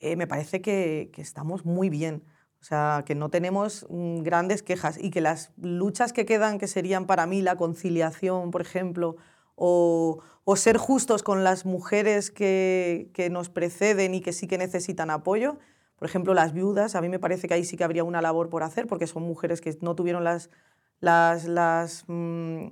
eh, 0.00 0.16
me 0.16 0.26
parece 0.26 0.60
que, 0.60 1.10
estamos 1.16 1.64
muy 1.64 1.90
bien. 1.90 2.24
O 2.60 2.64
sea, 2.64 3.04
que 3.06 3.14
no 3.14 3.30
tenemos 3.30 3.86
mm, 3.88 4.22
grandes 4.22 4.62
quejas 4.62 4.98
y 4.98 5.10
que 5.10 5.20
las 5.20 5.52
luchas 5.56 6.12
que 6.12 6.26
quedan, 6.26 6.58
que 6.58 6.66
serían 6.66 7.06
para 7.06 7.26
mí 7.26 7.40
la 7.40 7.56
conciliación, 7.56 8.50
por 8.50 8.60
ejemplo, 8.60 9.16
o, 9.54 10.22
ser 10.56 10.78
justos 10.78 11.22
con 11.22 11.44
las 11.44 11.64
mujeres 11.64 12.30
que, 12.32 13.28
nos 13.30 13.50
preceden 13.50 14.14
y 14.14 14.20
que 14.20 14.32
sí 14.32 14.48
que 14.48 14.58
necesitan 14.58 15.10
apoyo, 15.10 15.58
por 15.96 16.08
ejemplo, 16.08 16.34
las 16.34 16.52
viudas, 16.52 16.96
a 16.96 17.00
mí 17.00 17.08
me 17.08 17.20
parece 17.20 17.46
que 17.46 17.54
ahí 17.54 17.64
sí 17.64 17.76
que 17.76 17.84
habría 17.84 18.02
una 18.02 18.20
labor 18.20 18.48
por 18.48 18.64
hacer, 18.64 18.88
porque 18.88 19.06
son 19.06 19.22
mujeres 19.22 19.60
que 19.60 19.76
no 19.80 19.94
tuvieron 19.94 20.24
las, 20.24 20.50
las, 20.98 21.44
las 21.44 22.04
mm, 22.08 22.66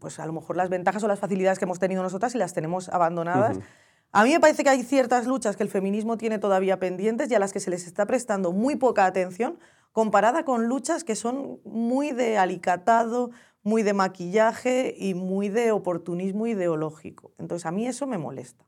pues 0.00 0.18
a 0.18 0.26
lo 0.26 0.32
mejor 0.32 0.56
las 0.56 0.68
ventajas 0.68 1.02
o 1.02 1.08
las 1.08 1.18
facilidades 1.18 1.58
que 1.58 1.64
hemos 1.64 1.78
tenido 1.78 2.02
nosotras 2.02 2.34
y 2.34 2.38
las 2.38 2.52
tenemos 2.52 2.88
abandonadas. 2.88 3.58
A 4.16 4.22
mí 4.22 4.30
me 4.30 4.38
parece 4.38 4.62
que 4.62 4.70
hay 4.70 4.84
ciertas 4.84 5.26
luchas 5.26 5.56
que 5.56 5.64
el 5.64 5.68
feminismo 5.68 6.16
tiene 6.16 6.38
todavía 6.38 6.78
pendientes 6.78 7.28
y 7.28 7.34
a 7.34 7.40
las 7.40 7.52
que 7.52 7.58
se 7.58 7.68
les 7.68 7.84
está 7.84 8.06
prestando 8.06 8.52
muy 8.52 8.76
poca 8.76 9.06
atención 9.06 9.58
comparada 9.90 10.44
con 10.44 10.68
luchas 10.68 11.02
que 11.02 11.16
son 11.16 11.58
muy 11.64 12.12
de 12.12 12.38
alicatado, 12.38 13.32
muy 13.64 13.82
de 13.82 13.92
maquillaje 13.92 14.94
y 14.96 15.14
muy 15.14 15.48
de 15.48 15.72
oportunismo 15.72 16.46
ideológico. 16.46 17.32
Entonces 17.38 17.66
a 17.66 17.72
mí 17.72 17.88
eso 17.88 18.06
me 18.06 18.16
molesta. 18.16 18.64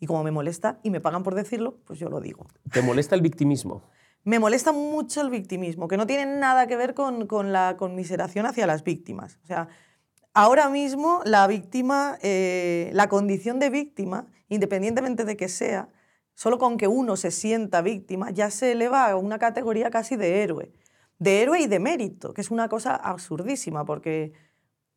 Y 0.00 0.06
como 0.06 0.24
me 0.24 0.30
molesta 0.30 0.80
y 0.82 0.88
me 0.88 1.02
pagan 1.02 1.22
por 1.22 1.34
decirlo, 1.34 1.76
pues 1.84 1.98
yo 1.98 2.08
lo 2.08 2.22
digo. 2.22 2.46
¿Te 2.72 2.80
molesta 2.80 3.14
el 3.14 3.20
victimismo? 3.20 3.82
Me 4.24 4.38
molesta 4.38 4.72
mucho 4.72 5.20
el 5.20 5.28
victimismo, 5.28 5.86
que 5.86 5.98
no 5.98 6.06
tiene 6.06 6.24
nada 6.38 6.66
que 6.66 6.78
ver 6.78 6.94
con, 6.94 7.26
con 7.26 7.52
la 7.52 7.76
conmiseración 7.76 8.46
hacia 8.46 8.66
las 8.66 8.84
víctimas. 8.84 9.38
O 9.44 9.46
sea, 9.46 9.68
ahora 10.34 10.68
mismo 10.68 11.20
la 11.24 11.46
víctima, 11.46 12.18
eh, 12.22 12.90
la 12.92 13.08
condición 13.08 13.58
de 13.58 13.70
víctima 13.70 14.26
independientemente 14.52 15.24
de 15.24 15.36
que 15.36 15.48
sea, 15.48 15.88
solo 16.34 16.58
con 16.58 16.76
que 16.76 16.86
uno 16.86 17.16
se 17.16 17.30
sienta 17.30 17.80
víctima, 17.80 18.30
ya 18.30 18.50
se 18.50 18.72
eleva 18.72 19.08
a 19.08 19.16
una 19.16 19.38
categoría 19.38 19.90
casi 19.90 20.16
de 20.16 20.42
héroe. 20.42 20.72
De 21.18 21.40
héroe 21.40 21.60
y 21.60 21.66
de 21.66 21.78
mérito, 21.78 22.34
que 22.34 22.42
es 22.42 22.50
una 22.50 22.68
cosa 22.68 22.94
absurdísima, 22.94 23.86
porque, 23.86 24.32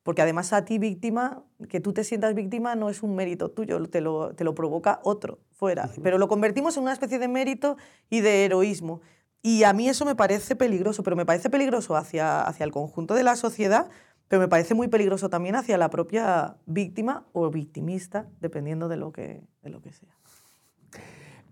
porque 0.04 0.22
además 0.22 0.52
a 0.52 0.66
ti 0.66 0.78
víctima, 0.78 1.44
que 1.70 1.80
tú 1.80 1.94
te 1.94 2.04
sientas 2.04 2.36
víctima 2.36 2.76
no 2.76 2.90
es 2.90 3.02
un 3.02 3.16
mérito 3.16 3.50
tuyo, 3.52 3.82
te 3.88 4.02
lo, 4.02 4.36
te 4.36 4.44
lo 4.44 4.56
provoca 4.56 5.00
otro 5.04 5.40
fuera. 5.52 5.90
Pero 6.04 6.18
lo 6.18 6.28
convertimos 6.28 6.76
en 6.76 6.84
una 6.84 6.94
especie 6.94 7.20
de 7.20 7.30
mérito 7.30 7.78
y 8.10 8.20
de 8.20 8.44
heroísmo. 8.44 9.02
Y 9.42 9.64
a 9.64 9.72
mí 9.72 9.88
eso 9.88 10.04
me 10.04 10.16
parece 10.16 10.56
peligroso, 10.56 11.04
pero 11.04 11.16
me 11.16 11.26
parece 11.26 11.50
peligroso 11.50 11.96
hacia, 11.96 12.42
hacia 12.42 12.64
el 12.66 12.72
conjunto 12.72 13.14
de 13.14 13.24
la 13.24 13.36
sociedad 13.38 13.88
pero 14.28 14.42
me 14.42 14.48
parece 14.48 14.74
muy 14.74 14.88
peligroso 14.88 15.30
también 15.30 15.56
hacia 15.56 15.78
la 15.78 15.90
propia 15.90 16.58
víctima 16.66 17.26
o 17.34 17.50
victimista, 17.50 18.28
dependiendo 18.42 18.88
de 18.88 18.98
lo 18.98 19.12
que, 19.12 19.42
de 19.62 19.70
lo 19.70 19.82
que 19.82 19.92
sea. 19.92 20.10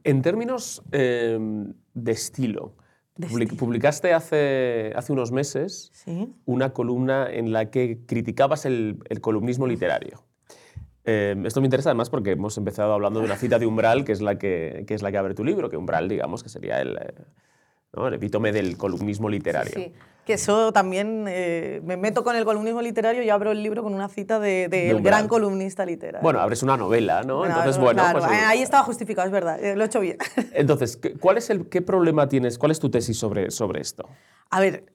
En 0.04 0.22
términos 0.22 0.84
em, 0.92 1.74
de 1.94 2.12
estilo, 2.12 2.76
publicaste 3.58 4.14
hace, 4.14 4.92
hace 4.96 5.14
unos 5.14 5.32
meses 5.32 5.92
una 6.46 6.74
columna 6.74 7.32
en 7.32 7.54
la 7.54 7.70
que 7.70 8.00
criticabas 8.06 8.66
el, 8.66 9.00
el 9.10 9.22
columnismo 9.22 9.68
literario. 9.68 10.26
Em, 11.06 11.46
esto 11.46 11.62
me 11.62 11.68
interesa 11.68 11.90
además 11.90 12.10
porque 12.10 12.32
hemos 12.32 12.58
empezado 12.58 12.94
hablando 12.94 13.20
de 13.20 13.26
una 13.26 13.36
cita 13.36 13.60
de 13.60 13.66
Umbral, 13.66 14.04
que 14.04 14.14
es 14.14 14.22
la 14.22 14.38
que, 14.38 14.86
que 14.88 14.94
es 14.94 15.02
la 15.02 15.12
que 15.12 15.18
abre 15.18 15.34
tu 15.36 15.44
libro, 15.44 15.70
que 15.70 15.78
Umbral, 15.78 16.08
digamos, 16.08 16.44
que 16.44 16.50
sería 16.50 16.82
el, 16.82 16.98
eh, 16.98 17.14
el 17.96 18.14
epítome 18.14 18.52
del 18.52 18.78
columnismo 18.78 19.30
literario. 19.30 19.74
Sí, 19.76 19.94
que 20.26 20.34
eso 20.34 20.74
también 20.74 21.26
eh, 21.28 21.82
me 21.84 21.96
meto 21.96 22.24
con 22.24 22.36
el 22.36 22.44
columnismo 22.44 22.82
literario 22.82 23.22
y 23.24 23.30
abro 23.30 23.52
el 23.52 23.62
libro 23.62 23.84
con 23.84 23.94
una 23.94 24.10
cita 24.10 24.40
del 24.40 24.70
de, 24.70 25.00
gran 25.02 25.28
columnista 25.28 25.86
literario. 25.86 26.24
Bueno, 26.24 26.40
abres 26.40 26.64
una 26.64 26.76
novela, 26.76 27.24
¿no? 27.24 27.46
Entonces, 27.46 27.78
bueno, 27.78 28.04
pues, 28.12 28.26
ahí 28.26 28.62
estaba 28.62 28.84
justificado, 28.84 29.28
es 29.28 29.32
verdad, 29.32 29.64
eh, 29.64 29.76
lo 29.76 29.84
he 29.84 29.88
hecho 29.88 30.00
bien. 30.00 30.18
Entonces, 30.54 31.00
¿cuál 31.20 31.38
es 31.38 31.50
el, 31.50 31.70
¿qué 31.70 31.82
problema 31.82 32.28
tienes, 32.28 32.58
cuál 32.58 32.72
es 32.72 32.80
tu 32.80 32.90
tesis 32.90 33.18
sobre, 33.18 33.52
sobre 33.52 33.82
esto? 33.82 34.10
A 34.50 34.60
ver, 34.60 34.86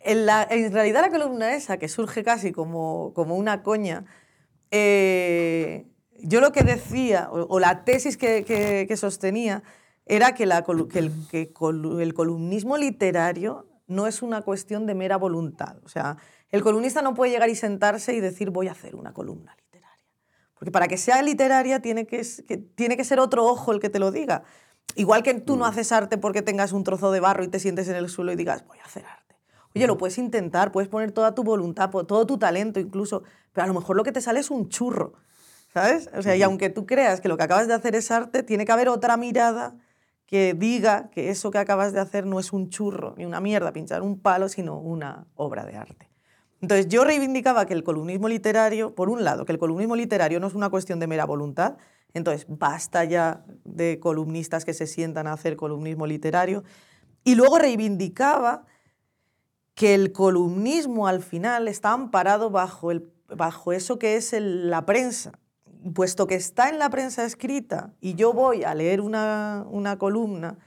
en, 0.00 0.24
la, 0.24 0.46
en 0.48 0.72
realidad 0.72 1.02
la 1.02 1.10
columna 1.10 1.54
esa, 1.54 1.76
que 1.78 1.88
surge 1.88 2.24
casi 2.24 2.52
como, 2.52 3.12
como 3.12 3.36
una 3.36 3.62
coña, 3.62 4.04
eh, 4.70 5.86
yo 6.22 6.40
lo 6.40 6.52
que 6.52 6.62
decía, 6.62 7.28
o, 7.30 7.60
la 7.60 7.84
tesis 7.84 8.16
que, 8.16 8.44
que, 8.44 8.86
que 8.88 8.96
sostenía, 8.96 9.62
era 10.06 10.34
que, 10.34 10.44
el, 10.44 12.14
columnismo 12.14 12.76
literario 12.76 13.66
no 13.88 14.06
es 14.06 14.22
una 14.22 14.42
cuestión 14.42 14.86
de 14.86 14.94
mera 14.94 15.16
voluntad. 15.16 15.76
O 15.84 15.88
sea, 15.88 16.16
el 16.50 16.62
columnista 16.62 17.02
no 17.02 17.14
puede 17.14 17.32
llegar 17.32 17.50
y 17.50 17.56
sentarse 17.56 18.14
y 18.14 18.20
decir 18.20 18.50
voy 18.50 18.68
a 18.68 18.72
hacer 18.72 18.94
una 18.94 19.12
columna 19.12 19.54
literaria. 19.56 19.98
Porque 20.54 20.70
para 20.70 20.86
que 20.86 20.96
sea 20.96 21.20
literaria 21.22 21.82
tiene 21.82 22.06
que, 22.06 22.22
tiene 22.76 22.96
que 22.96 23.04
ser 23.04 23.18
otro 23.18 23.44
ojo 23.44 23.72
el 23.72 23.80
que 23.80 23.90
te 23.90 23.98
lo 23.98 24.12
diga. 24.12 24.44
Igual 24.94 25.24
que 25.24 25.34
tú 25.34 25.56
no 25.56 25.64
mm. 25.64 25.68
haces 25.68 25.90
arte 25.90 26.18
porque 26.18 26.40
tengas 26.40 26.72
un 26.72 26.84
trozo 26.84 27.10
de 27.10 27.18
barro 27.18 27.42
y 27.42 27.48
te 27.48 27.58
sientes 27.58 27.88
en 27.88 27.96
el 27.96 28.08
suelo 28.08 28.30
y 28.32 28.36
digas 28.36 28.64
voy 28.64 28.78
a 28.78 28.84
hacer 28.84 29.04
arte. 29.04 29.34
Oye, 29.74 29.88
lo 29.88 29.98
puedes 29.98 30.18
intentar, 30.18 30.70
puedes 30.70 30.88
poner 30.88 31.10
toda 31.10 31.34
tu 31.34 31.42
voluntad, 31.42 31.90
todo 31.90 32.26
tu 32.26 32.38
talento 32.38 32.78
incluso, 32.78 33.24
pero 33.52 33.64
a 33.64 33.66
lo 33.66 33.74
mejor 33.74 33.96
lo 33.96 34.04
que 34.04 34.12
te 34.12 34.20
sale 34.20 34.38
es 34.38 34.50
un 34.50 34.68
churro. 34.68 35.14
¿Sabes? 35.74 36.08
O 36.16 36.22
sea, 36.22 36.34
y 36.36 36.42
aunque 36.42 36.70
tú 36.70 36.86
creas 36.86 37.20
que 37.20 37.28
lo 37.28 37.36
que 37.36 37.42
acabas 37.42 37.66
de 37.66 37.74
hacer 37.74 37.96
es 37.96 38.10
arte, 38.10 38.42
tiene 38.42 38.64
que 38.64 38.72
haber 38.72 38.88
otra 38.88 39.18
mirada 39.18 39.74
que 40.26 40.54
diga 40.54 41.08
que 41.10 41.30
eso 41.30 41.50
que 41.50 41.58
acabas 41.58 41.92
de 41.92 42.00
hacer 42.00 42.26
no 42.26 42.40
es 42.40 42.52
un 42.52 42.68
churro 42.68 43.14
ni 43.16 43.24
una 43.24 43.40
mierda, 43.40 43.72
pinchar 43.72 44.02
un 44.02 44.18
palo, 44.18 44.48
sino 44.48 44.78
una 44.78 45.26
obra 45.36 45.64
de 45.64 45.76
arte. 45.76 46.10
Entonces 46.60 46.88
yo 46.88 47.04
reivindicaba 47.04 47.66
que 47.66 47.74
el 47.74 47.84
columnismo 47.84 48.28
literario, 48.28 48.94
por 48.94 49.08
un 49.08 49.24
lado, 49.24 49.44
que 49.44 49.52
el 49.52 49.58
columnismo 49.58 49.94
literario 49.94 50.40
no 50.40 50.48
es 50.48 50.54
una 50.54 50.68
cuestión 50.68 50.98
de 50.98 51.06
mera 51.06 51.24
voluntad, 51.24 51.76
entonces 52.12 52.46
basta 52.48 53.04
ya 53.04 53.44
de 53.64 54.00
columnistas 54.00 54.64
que 54.64 54.74
se 54.74 54.86
sientan 54.86 55.26
a 55.26 55.32
hacer 55.32 55.56
columnismo 55.56 56.06
literario, 56.06 56.64
y 57.24 57.34
luego 57.34 57.58
reivindicaba 57.58 58.64
que 59.74 59.94
el 59.94 60.12
columnismo 60.12 61.06
al 61.06 61.22
final 61.22 61.68
está 61.68 61.92
amparado 61.92 62.50
bajo, 62.50 62.90
el, 62.90 63.12
bajo 63.28 63.72
eso 63.72 63.98
que 63.98 64.16
es 64.16 64.34
la 64.38 64.86
prensa, 64.86 65.38
puesto 65.94 66.26
que 66.26 66.34
está 66.34 66.68
en 66.68 66.78
la 66.78 66.90
prensa 66.90 67.24
escrita 67.24 67.94
y 68.00 68.14
yo 68.14 68.32
voy 68.32 68.64
a 68.64 68.74
leer 68.74 69.00
una, 69.00 69.64
columna, 69.98 70.58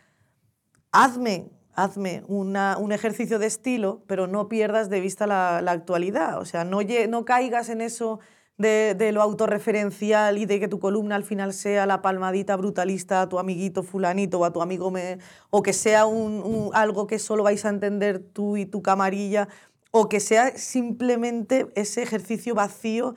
hazme, 0.92 1.52
hazme 1.74 2.24
un 2.28 2.92
ejercicio 2.92 3.40
de 3.40 3.48
estilo, 3.48 4.04
pero 4.08 4.28
no 4.28 4.50
pierdas 4.50 4.90
de 4.90 5.02
vista 5.02 5.28
la, 5.28 5.58
actualidad. 5.58 6.40
O 6.40 6.46
sea, 6.46 6.64
no, 6.64 6.80
no 7.10 7.26
caigas 7.26 7.70
en 7.70 7.82
eso 7.82 8.20
de, 8.60 9.12
lo 9.14 9.22
autorreferencial 9.22 10.38
y 10.38 10.46
de 10.46 10.60
que 10.60 10.68
tu 10.68 10.80
columna 10.80 11.16
al 11.16 11.24
final 11.24 11.54
sea 11.54 11.86
la 11.86 12.02
palmadita 12.02 12.58
brutalista 12.58 13.22
a 13.22 13.30
tu 13.30 13.40
amiguito 13.40 13.84
fulanito 13.84 14.40
o 14.40 14.46
a 14.46 14.52
tu 14.52 14.62
amigo, 14.62 14.92
me, 14.92 15.18
o 15.50 15.64
que 15.64 15.72
sea 15.72 16.06
un, 16.06 16.70
algo 16.74 17.08
que 17.08 17.20
solo 17.20 17.44
vais 17.44 17.64
a 17.64 17.70
entender 17.70 18.20
tú 18.20 18.58
y 18.58 18.66
tu 18.66 18.82
camarilla 18.82 19.48
o 19.92 20.10
que 20.10 20.20
sea 20.20 20.58
simplemente 20.58 21.68
ese 21.76 22.04
ejercicio 22.04 22.54
vacío 22.54 23.16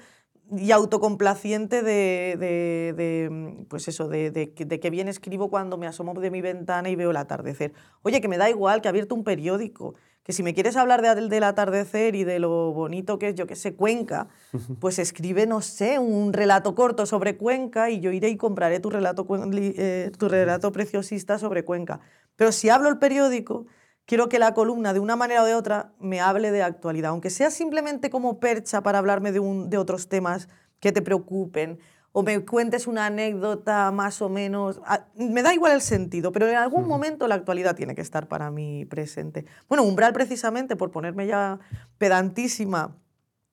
y 0.57 0.71
autocomplaciente 0.73 1.83
de, 1.83 2.37
de, 2.39 2.93
de, 2.97 3.65
pues 3.69 3.89
eso, 3.89 4.09
de, 4.09 4.31
de, 4.31 4.53
que- 4.53 4.91
bien 4.91 5.09
escribo 5.09 5.49
cuando 5.49 5.79
me 5.79 5.87
asomo 5.87 6.13
de 6.15 6.31
mi 6.31 6.41
ventana 6.43 6.91
y 6.91 6.97
veo 6.97 7.11
el 7.11 7.17
atardecer. 7.17 7.73
Oye, 8.03 8.21
que 8.21 8.29
me 8.29 8.37
da 8.39 8.51
igual, 8.51 8.81
que 8.83 8.89
he 8.89 8.91
abierto 8.91 9.15
un 9.15 9.25
periódico, 9.25 9.95
que 10.23 10.33
si 10.33 10.43
me 10.43 10.53
quieres 10.55 10.77
hablar 10.77 11.01
de- 11.03 11.29
del 11.29 11.43
atardecer 11.45 12.15
y 12.15 12.25
de 12.25 12.39
lo 12.39 12.73
bonito 12.73 13.19
que 13.19 13.29
es, 13.29 13.35
yo 13.35 13.47
que 13.47 13.57
sé, 13.57 13.75
Cuenca, 13.75 14.29
pues 14.81 14.99
escribe, 14.99 15.47
no 15.47 15.63
sé, 15.63 15.99
un 15.99 16.33
relato 16.33 16.75
corto 16.75 17.07
sobre 17.07 17.37
Cuenca 17.37 17.91
y 17.91 18.01
yo 18.01 18.13
iré 18.13 18.29
y 18.29 18.37
compraré 18.37 18.79
tu 18.81 18.91
relato, 18.91 19.27
eh, 19.57 20.13
tu 20.19 20.29
relato 20.29 20.71
preciosista 20.73 21.39
sobre 21.39 21.65
Cuenca. 21.65 22.01
Pero 22.37 22.53
si 22.53 22.69
hablo 22.69 22.89
el 22.89 22.99
periódico, 22.99 23.67
quiero 24.07 24.29
que 24.29 24.39
la 24.39 24.55
columna, 24.55 24.93
de 24.93 25.01
una 25.01 25.17
manera 25.17 25.43
o 25.43 25.47
de 25.47 25.55
otra, 25.55 25.93
me 26.01 26.21
hable 26.21 26.51
de 26.51 26.63
actualidad, 26.63 27.11
aunque 27.11 27.31
sea 27.31 27.51
simplemente 27.51 28.11
como 28.11 28.41
percha 28.41 28.83
para 28.83 28.99
hablarme 28.99 29.33
de, 29.33 29.41
un- 29.41 29.71
de 29.71 29.79
otros 29.79 30.09
temas 30.09 30.49
que 30.81 30.93
te 30.93 31.03
preocupen, 31.03 31.79
o 32.15 32.23
me 32.23 32.45
cuentes 32.45 32.87
una 32.87 33.07
anécdota 33.07 33.91
más 33.91 34.21
o 34.21 34.29
menos. 34.29 34.81
a- 34.85 35.07
Me 35.15 35.43
da 35.43 35.55
igual 35.55 35.73
el 35.73 35.81
sentido, 35.81 36.31
pero 36.31 36.47
en 36.47 36.57
algún 36.57 36.87
momento 36.87 37.27
la 37.27 37.37
actualidad 37.37 37.75
tiene 37.75 37.95
que 37.95 38.03
estar 38.03 38.29
para 38.29 38.51
mí 38.51 38.85
presente. 38.85 39.47
Bueno, 39.69 39.83
Umbral, 39.85 40.13
precisamente, 40.13 40.77
por 40.77 40.91
ponerme 40.91 41.27
ya 41.27 41.59
pedantísima 41.97 42.97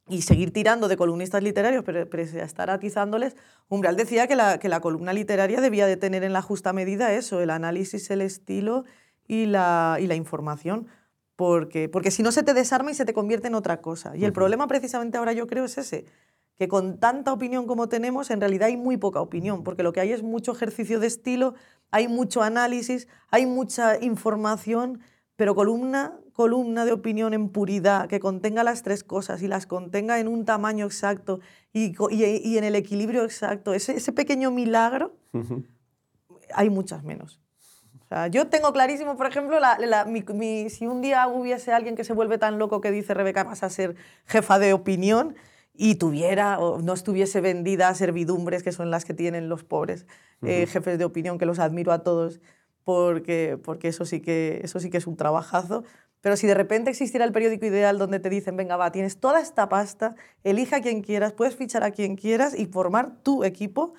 y 0.09 0.23
seguir 0.23 0.51
tirando 0.51 0.87
de 0.87 0.97
columnistas 0.97 1.43
literarios, 1.43 1.83
pero, 1.85 2.09
pero 2.09 2.23
estar 2.23 2.69
atizándoles, 2.71 3.35
Umbral 3.69 3.95
decía 3.95 4.27
que 4.27 4.35
la, 4.35 4.57
que 4.59 4.67
la 4.67 4.81
columna 4.81 5.13
literaria 5.13 5.61
debía 5.61 5.85
de 5.85 5.95
tener 5.97 6.23
en 6.23 6.33
la 6.33 6.41
justa 6.41 6.73
medida 6.73 7.13
eso, 7.13 7.39
el 7.41 7.51
análisis, 7.51 8.09
el 8.09 8.21
estilo 8.21 8.83
y 9.29 9.45
la, 9.45 9.97
y 10.01 10.07
la 10.07 10.15
información, 10.15 10.87
porque, 11.37 11.87
porque 11.87 12.11
si 12.11 12.23
no 12.23 12.33
se 12.33 12.43
te 12.43 12.53
desarma 12.53 12.91
y 12.91 12.95
se 12.95 13.05
te 13.05 13.13
convierte 13.13 13.47
en 13.47 13.55
otra 13.55 13.79
cosa. 13.79 14.17
Y 14.17 14.25
el 14.25 14.33
problema 14.33 14.67
precisamente 14.67 15.17
ahora 15.17 15.31
yo 15.31 15.47
creo 15.47 15.63
es 15.63 15.77
ese, 15.77 16.05
que 16.57 16.67
con 16.67 16.99
tanta 16.99 17.31
opinión 17.31 17.67
como 17.67 17.87
tenemos, 17.87 18.31
en 18.31 18.41
realidad 18.41 18.67
hay 18.67 18.75
muy 18.75 18.97
poca 18.97 19.21
opinión, 19.21 19.63
porque 19.63 19.83
lo 19.83 19.93
que 19.93 20.01
hay 20.01 20.11
es 20.11 20.23
mucho 20.23 20.51
ejercicio 20.51 20.99
de 20.99 21.07
estilo, 21.07 21.53
hay 21.91 22.07
mucho 22.07 22.41
análisis, 22.41 23.07
hay 23.29 23.45
mucha 23.45 24.03
información, 24.03 24.99
pero 25.35 25.53
columna, 25.53 26.19
columna 26.33 26.83
de 26.83 26.91
opinión 26.91 27.35
en 27.35 27.49
puridad, 27.49 28.07
que 28.07 28.19
contenga 28.19 28.63
las 28.63 28.81
tres 28.81 29.03
cosas 29.03 29.43
y 29.43 29.47
las 29.47 29.67
contenga 29.67 30.19
en 30.19 30.27
un 30.27 30.43
tamaño 30.43 30.87
exacto 30.87 31.39
y, 31.71 31.93
y 32.09 32.57
en 32.57 32.63
el 32.63 32.75
equilibrio 32.75 33.23
exacto, 33.23 33.75
ese, 33.75 33.95
ese 33.95 34.11
pequeño 34.11 34.49
milagro, 34.49 35.15
hay 36.55 36.71
muchas 36.71 37.03
menos. 37.03 37.39
Sea, 38.09 38.27
yo 38.27 38.47
tengo 38.47 38.73
clarísimo, 38.73 39.15
por 39.15 39.27
ejemplo, 39.27 39.59
la- 39.59 39.77
la- 39.77 40.05
mi- 40.05 40.23
mi- 40.33 40.69
si 40.69 40.87
un 40.87 41.01
día 41.01 41.27
hubiese 41.27 41.71
alguien 41.71 41.95
que 41.95 42.03
se 42.03 42.13
vuelve 42.13 42.37
tan 42.39 42.57
loco 42.57 42.81
que 42.81 42.91
dice, 42.91 43.13
Rebeca, 43.13 43.43
vas 43.43 43.61
a 43.63 43.69
ser 43.69 43.95
jefa 44.25 44.57
de 44.57 44.73
opinión 44.73 45.35
y 45.75 45.95
tuviera 45.95 46.57
o 46.59 46.81
no 46.81 46.93
estuviese 46.93 47.39
vendida 47.39 47.87
a 47.87 47.93
servidumbres, 47.95 48.63
que 48.63 48.71
son 48.71 48.89
las 48.89 49.05
que 49.05 49.13
tienen 49.13 49.47
los 49.47 49.63
pobres 49.63 50.07
eh, 50.41 50.65
jefes 50.67 50.97
de 50.97 51.05
opinión, 51.05 51.37
que 51.37 51.45
los 51.45 51.59
admiro 51.59 51.91
a 51.91 51.99
todos, 52.03 52.39
porque, 52.83 53.57
porque 53.63 53.89
eso, 53.89 54.05
sí 54.05 54.21
que, 54.21 54.61
eso 54.63 54.79
sí 54.79 54.89
que 54.89 54.97
es 54.97 55.05
un 55.07 55.15
trabajazo. 55.15 55.83
Pero 56.21 56.35
si 56.35 56.47
de 56.47 56.53
repente 56.53 56.89
existiera 56.89 57.23
el 57.25 57.31
periódico 57.31 57.65
ideal 57.65 57.97
donde 57.97 58.19
te 58.19 58.29
dicen, 58.29 58.57
venga, 58.57 58.75
va, 58.75 58.91
tienes 58.91 59.19
toda 59.19 59.39
esta 59.39 59.69
pasta, 59.69 60.15
elija 60.43 60.77
a 60.77 60.81
quien 60.81 61.01
quieras, 61.01 61.31
puedes 61.33 61.55
fichar 61.55 61.83
a 61.83 61.91
quien 61.91 62.15
quieras 62.15 62.57
y 62.57 62.65
formar 62.65 63.21
tu 63.23 63.43
equipo, 63.43 63.93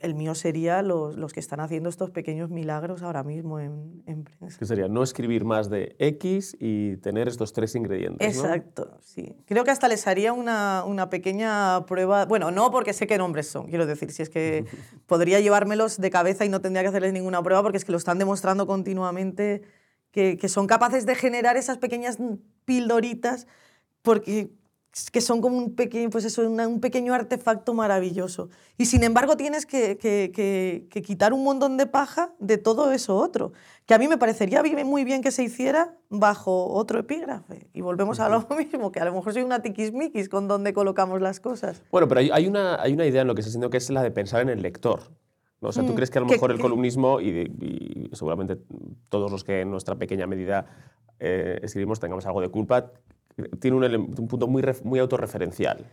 el 0.00 0.14
mío 0.14 0.34
sería 0.34 0.82
los, 0.82 1.16
los 1.16 1.32
que 1.32 1.40
están 1.40 1.60
haciendo 1.60 1.88
estos 1.88 2.10
pequeños 2.10 2.50
milagros 2.50 3.02
ahora 3.02 3.22
mismo 3.22 3.60
en, 3.60 4.02
en 4.06 4.24
prensa. 4.24 4.58
Que 4.58 4.66
sería 4.66 4.88
no 4.88 5.02
escribir 5.02 5.44
más 5.44 5.70
de 5.70 5.94
X 5.98 6.56
y 6.58 6.96
tener 6.96 7.28
estos 7.28 7.52
tres 7.52 7.74
ingredientes. 7.74 8.36
¿no? 8.36 8.44
Exacto, 8.44 8.98
sí. 9.02 9.36
Creo 9.46 9.64
que 9.64 9.70
hasta 9.70 9.88
les 9.88 10.06
haría 10.06 10.32
una, 10.32 10.84
una 10.86 11.10
pequeña 11.10 11.84
prueba. 11.86 12.24
Bueno, 12.24 12.50
no 12.50 12.70
porque 12.70 12.92
sé 12.92 13.06
qué 13.06 13.18
nombres 13.18 13.48
son, 13.48 13.68
quiero 13.68 13.86
decir, 13.86 14.10
si 14.10 14.22
es 14.22 14.30
que 14.30 14.64
podría 15.06 15.40
llevármelos 15.40 15.98
de 15.98 16.10
cabeza 16.10 16.44
y 16.44 16.48
no 16.48 16.60
tendría 16.60 16.82
que 16.82 16.88
hacerles 16.88 17.12
ninguna 17.12 17.42
prueba 17.42 17.62
porque 17.62 17.78
es 17.78 17.84
que 17.84 17.92
lo 17.92 17.98
están 17.98 18.18
demostrando 18.18 18.66
continuamente 18.66 19.62
que, 20.10 20.36
que 20.38 20.48
son 20.48 20.66
capaces 20.66 21.06
de 21.06 21.14
generar 21.14 21.56
esas 21.56 21.78
pequeñas 21.78 22.18
pildoritas 22.64 23.46
porque 24.02 24.50
que 25.12 25.20
son 25.20 25.40
como 25.40 25.56
un 25.56 25.74
pequeño, 25.76 26.10
pues 26.10 26.24
eso, 26.24 26.42
una- 26.48 26.66
un 26.66 26.80
pequeño 26.80 27.14
artefacto 27.14 27.74
maravilloso. 27.74 28.50
Y 28.76 28.86
sin 28.86 29.04
embargo 29.04 29.36
tienes 29.36 29.64
que, 29.64 29.96
que- 29.96 30.32
que- 30.34 30.86
que 30.90 31.02
quitar 31.02 31.32
un 31.32 31.44
montón 31.44 31.76
de 31.76 31.86
paja 31.86 32.32
de 32.40 32.58
todo 32.58 32.90
eso 32.92 33.16
otro, 33.16 33.52
que 33.86 33.94
a 33.94 33.98
mí 33.98 34.08
me 34.08 34.18
parecería 34.18 34.62
muy 34.84 35.04
bien 35.04 35.22
que 35.22 35.30
se 35.30 35.44
hiciera 35.44 35.94
bajo 36.08 36.66
otro 36.72 36.98
epígrafe. 36.98 37.68
Y 37.72 37.82
volvemos 37.82 38.18
a 38.20 38.28
lo 38.28 38.46
mismo, 38.56 38.90
que 38.90 38.98
a 39.00 39.04
lo 39.04 39.14
mejor 39.14 39.32
soy 39.32 39.42
una 39.42 39.62
tiquismiquis 39.62 40.28
con 40.28 40.48
donde 40.48 40.72
colocamos 40.72 41.20
las 41.20 41.38
cosas. 41.38 41.82
Bueno, 41.92 42.08
pero 42.08 42.20
hay, 42.20 42.30
hay 42.32 42.46
una, 42.48 42.80
hay 42.82 42.92
una 42.92 43.06
idea 43.06 43.22
en 43.22 43.28
lo 43.28 43.34
que 43.36 43.42
se 43.42 43.50
siente 43.50 43.70
que 43.70 43.76
es 43.76 43.90
la 43.90 44.02
de 44.02 44.10
pensar 44.10 44.40
en 44.42 44.48
el 44.48 44.60
lector. 44.60 45.12
¿no? 45.60 45.68
O 45.68 45.72
sea, 45.72 45.84
¿tú 45.86 45.92
Mm, 45.92 45.96
crees 45.96 46.10
que 46.10 46.18
a 46.18 46.22
lo 46.22 46.26
mejor 46.26 46.50
el 46.50 46.58
columnismo, 46.58 47.20
y, 47.20 47.28
y 47.60 48.10
seguramente 48.16 48.56
todos 49.08 49.30
los 49.30 49.44
que 49.44 49.60
en 49.60 49.70
nuestra 49.70 49.94
pequeña 49.96 50.26
medida 50.26 50.66
eh, 51.20 51.60
escribimos 51.62 52.00
tengamos 52.00 52.24
algo 52.26 52.40
de 52.40 52.48
culpa, 52.48 52.90
tiene 53.60 53.76
un, 53.76 54.14
punto 54.28 54.46
muy, 54.46 54.62
muy 54.84 54.98
autorreferencial? 54.98 55.86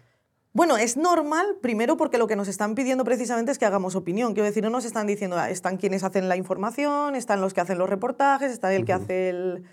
Bueno, 0.53 0.77
es 0.77 0.97
normal, 0.97 1.57
primero 1.61 1.97
porque 1.97 2.17
lo 2.17 2.25
que 2.27 2.35
nos 2.35 2.47
están 2.47 2.73
pidiendo 2.73 3.03
precisamente 3.03 3.51
es 3.51 3.59
que 3.59 3.65
hagamos 3.65 3.95
opinión. 3.95 4.33
Quiero 4.33 4.45
decir, 4.47 4.63
no 4.63 4.69
nos 4.71 4.85
están 4.85 5.05
diciendo, 5.05 5.38
ah, 5.38 5.49
están 5.51 5.77
quienes 5.77 6.03
hacen 6.03 6.27
la 6.29 6.35
información, 6.35 7.15
están 7.15 7.41
los 7.41 7.53
que 7.53 7.61
hacen 7.61 7.77
los 7.77 7.89
reportajes, 7.89 8.51
está 8.51 8.73
el 8.73 8.83
que 8.85 8.93
hace 8.93 9.29
el- 9.29 9.63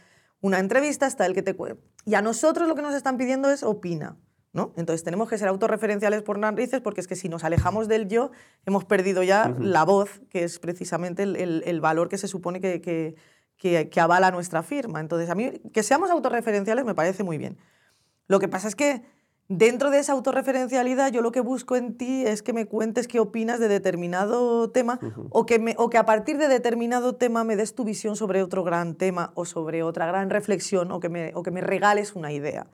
una 0.42 0.58
entrevista, 0.58 1.06
está 1.06 1.24
el 1.24 1.32
que 1.34 1.42
te... 1.42 1.56
Y 2.04 2.14
a 2.16 2.20
nosotros 2.22 2.68
lo 2.68 2.74
que 2.74 2.82
nos 2.82 2.94
están 2.94 3.16
pidiendo 3.16 3.50
es 3.50 3.62
opina. 3.62 4.16
¿no? 4.52 4.72
Entonces 4.76 5.02
tenemos 5.02 5.28
que 5.28 5.36
ser 5.36 5.48
autorreferenciales 5.48 6.22
por 6.22 6.38
narices 6.38 6.80
porque 6.80 7.00
es 7.00 7.08
que 7.08 7.16
si 7.16 7.28
nos 7.28 7.42
alejamos 7.42 7.88
del 7.88 8.06
yo 8.06 8.30
hemos 8.66 8.84
perdido 8.84 9.24
ya 9.24 9.52
la 9.58 9.84
voz, 9.84 10.20
que 10.30 10.44
es 10.44 10.60
precisamente 10.60 11.24
el, 11.24 11.34
el- 11.36 11.62
el 11.66 11.80
valor 11.80 12.08
que 12.08 12.18
se 12.18 12.28
supone 12.28 12.60
que, 12.60 12.80
que- 12.80 13.16
que- 13.56 13.88
que 13.88 14.00
avala 14.00 14.30
nuestra 14.30 14.62
firma. 14.62 15.00
Entonces 15.00 15.30
a 15.30 15.34
mí 15.34 15.50
que 15.72 15.82
seamos 15.82 16.10
autorreferenciales 16.10 16.84
me 16.84 16.94
parece 16.94 17.22
muy 17.24 17.38
bien. 17.38 17.56
Lo 18.26 18.38
que 18.40 18.48
pasa 18.48 18.68
es 18.68 18.76
que 18.76 19.02
dentro 19.48 19.90
de 19.90 19.98
esa 19.98 20.12
autorreferencialidad 20.12 21.12
yo 21.12 21.20
lo 21.20 21.30
que 21.30 21.40
busco 21.40 21.76
en 21.76 21.96
ti 21.98 22.24
es 22.26 22.42
que 22.42 22.52
me 22.54 22.64
cuentes 22.66 23.06
qué 23.06 23.20
opinas 23.20 23.60
de 23.60 23.68
determinado 23.68 24.70
tema 24.70 24.98
o, 25.30 25.44
que 25.44 25.58
me- 25.58 25.74
o 25.78 25.90
que 25.90 25.98
a 25.98 26.06
partir 26.06 26.38
de 26.38 26.48
determinado 26.48 27.16
tema 27.16 27.44
me 27.44 27.54
des 27.56 27.74
tu 27.74 27.84
visión 27.84 28.16
sobre 28.16 28.42
otro 28.42 28.64
gran 28.64 28.94
tema 28.94 29.32
o 29.34 29.44
sobre 29.44 29.82
otra 29.82 30.06
gran 30.06 30.30
reflexión 30.30 30.90
o 30.92 31.00
que 31.00 31.08
me, 31.10 31.32
o 31.34 31.42
que 31.42 31.50
me 31.50 31.60
regales 31.60 32.14
una 32.14 32.32
idea. 32.32 32.66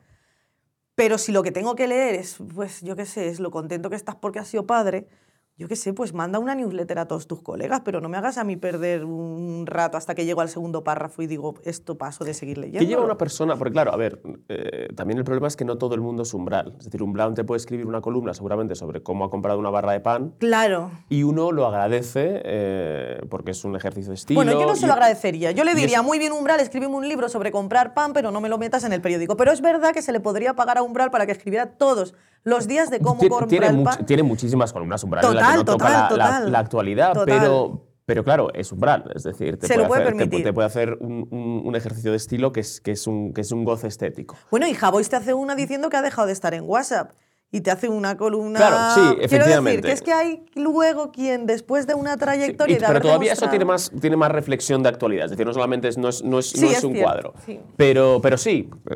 Pero 0.95 1.17
si 1.17 1.31
lo 1.31 1.41
que 1.43 1.51
tengo 1.51 1.75
que 1.75 1.87
leer 1.87 2.15
es, 2.15 2.37
pues 2.53 2.81
yo 2.81 2.95
qué 2.95 3.05
sé, 3.05 3.27
es 3.27 3.39
lo 3.39 3.49
contento 3.51 3.89
que 3.89 3.95
estás 3.95 4.15
porque 4.15 4.39
has 4.39 4.47
sido 4.47 4.65
padre, 4.65 5.07
yo 5.61 5.67
qué 5.67 5.75
sé, 5.75 5.93
pues 5.93 6.11
manda 6.13 6.39
una 6.39 6.55
newsletter 6.55 6.97
a 6.97 7.07
todos 7.07 7.27
tus 7.27 7.41
colegas, 7.41 7.81
pero 7.85 8.01
no 8.01 8.09
me 8.09 8.17
hagas 8.17 8.39
a 8.39 8.43
mí 8.43 8.55
perder 8.57 9.05
un 9.05 9.65
rato 9.67 9.95
hasta 9.95 10.15
que 10.15 10.25
llego 10.25 10.41
al 10.41 10.49
segundo 10.49 10.83
párrafo 10.83 11.21
y 11.21 11.27
digo, 11.27 11.53
esto 11.63 11.99
paso 11.99 12.23
de 12.25 12.33
seguir 12.33 12.57
leyendo. 12.57 12.79
¿Qué 12.79 12.87
lleva 12.87 13.03
una 13.03 13.17
persona? 13.17 13.55
Porque 13.55 13.71
claro, 13.73 13.93
a 13.93 13.95
ver, 13.97 14.19
eh, 14.49 14.87
también 14.95 15.19
el 15.19 15.23
problema 15.23 15.47
es 15.47 15.55
que 15.55 15.63
no 15.63 15.77
todo 15.77 15.93
el 15.93 16.01
mundo 16.01 16.23
es 16.23 16.33
umbral. 16.33 16.73
Es 16.79 16.85
decir, 16.85 17.03
umbral 17.03 17.35
te 17.35 17.43
puede 17.43 17.57
escribir 17.57 17.85
una 17.85 18.01
columna 18.01 18.33
seguramente 18.33 18.73
sobre 18.73 19.03
cómo 19.03 19.23
ha 19.23 19.29
comprado 19.29 19.59
una 19.59 19.69
barra 19.69 19.91
de 19.91 19.99
pan 19.99 20.33
Claro. 20.39 20.89
y 21.09 21.21
uno 21.21 21.51
lo 21.51 21.67
agradece 21.67 22.41
eh, 22.43 23.21
porque 23.29 23.51
es 23.51 23.63
un 23.63 23.75
ejercicio 23.75 24.09
de 24.09 24.15
estilo. 24.15 24.37
Bueno, 24.39 24.53
yo 24.59 24.65
no 24.65 24.75
se 24.75 24.87
lo 24.87 24.93
agradecería. 24.93 25.51
Yo 25.51 25.63
le 25.63 25.75
diría, 25.75 25.99
es- 25.99 26.03
muy 26.03 26.17
bien, 26.17 26.31
Umbral, 26.31 26.59
escríbeme 26.59 26.95
un 26.95 27.07
libro 27.07 27.29
sobre 27.29 27.51
comprar 27.51 27.93
pan, 27.93 28.13
pero 28.13 28.31
no 28.31 28.41
me 28.41 28.49
lo 28.49 28.57
metas 28.57 28.83
en 28.83 28.93
el 28.93 29.01
periódico. 29.01 29.37
Pero 29.37 29.51
es 29.51 29.61
verdad 29.61 29.91
que 29.93 30.01
se 30.01 30.11
le 30.11 30.19
podría 30.19 30.55
pagar 30.55 30.79
a 30.79 30.81
Umbral 30.81 31.11
para 31.11 31.27
que 31.27 31.31
escribiera 31.33 31.67
todos 31.77 32.15
los 32.43 32.67
días 32.67 32.89
de 32.89 32.99
cómo 32.99 33.19
Tiene- 33.47 33.47
tiene, 33.47 34.23
much- 34.23 34.23
muchísimas 34.23 34.73
columnas 34.73 35.03
umbral 35.03 35.23
en 35.25 35.35
las 35.35 35.43
que 35.43 35.47
Total, 35.53 35.57
no 35.57 35.65
toca 35.65 35.85
total, 35.85 35.93
la, 35.93 36.25
la- 36.25 36.29
total. 36.37 36.51
la 36.51 36.59
actualidad, 36.59 37.17
pero, 37.25 37.87
pero 38.05 38.23
claro, 38.23 38.53
es 38.53 38.71
umbral. 38.71 39.11
Es 39.15 39.23
decir, 39.23 39.57
te 39.57 39.67
Se 39.67 39.73
puede, 39.75 39.83
lo 39.83 39.87
puede 39.87 40.01
hacer, 40.03 40.13
te 40.13 40.17
permitir. 40.19 40.43
te 40.45 40.53
puede 40.53 40.65
hacer 40.67 40.97
un, 40.99 41.27
un- 41.31 41.61
un 41.65 41.75
ejercicio 41.75 42.11
de 42.11 42.17
estilo 42.17 42.51
que 42.51 42.61
es, 42.61 42.81
que, 42.81 42.91
es 42.91 43.07
un, 43.07 43.33
que 43.33 43.41
es 43.41 43.51
un 43.51 43.63
goce 43.63 43.87
estético. 43.87 44.35
Bueno, 44.49 44.67
y 44.67 44.73
Javois 44.73 45.09
te 45.09 45.15
hace 45.15 45.33
una 45.33 45.55
diciendo 45.55 45.89
que 45.89 45.97
ha 45.97 46.01
dejado 46.01 46.27
de 46.27 46.33
estar 46.33 46.53
en 46.53 46.63
WhatsApp. 46.65 47.11
Y 47.53 47.59
te 47.59 47.69
hace 47.69 47.89
una 47.89 48.15
columna... 48.15 48.57
Claro, 48.57 48.77
sí, 48.95 49.01
Quiero 49.01 49.15
decir 49.15 49.25
efectivamente. 49.25 49.81
que 49.87 49.91
es 49.91 50.01
que 50.01 50.13
hay 50.13 50.45
luego 50.55 51.11
quien, 51.11 51.45
después 51.45 51.85
de 51.85 51.95
una 51.95 52.15
trayectoria 52.15 52.75
y- 52.75 52.77
y 52.77 52.79
de 52.81 52.87
pero 52.87 53.01
todavía 53.01 53.33
eso 53.33 53.49
tiene 53.49 53.65
más, 53.65 53.91
tiene 53.99 54.15
más 54.15 54.31
reflexión 54.31 54.81
de 54.83 54.87
actualidad. 54.89 55.25
Es 55.25 55.31
decir, 55.31 55.45
no 55.45 55.53
solamente 55.53 55.89
es, 55.89 55.97
no 55.97 56.07
es, 56.07 56.23
no 56.23 56.39
es, 56.39 56.51
Sí, 56.51 56.61
no 56.61 56.67
es 56.71 56.77
es 56.77 56.83
un 56.85 56.93
cierto, 56.93 57.11
cuadro. 57.11 57.33
sí. 57.45 57.59
Pero, 57.75 58.19
pero 58.21 58.37
sí, 58.37 58.69
eh, 58.89 58.95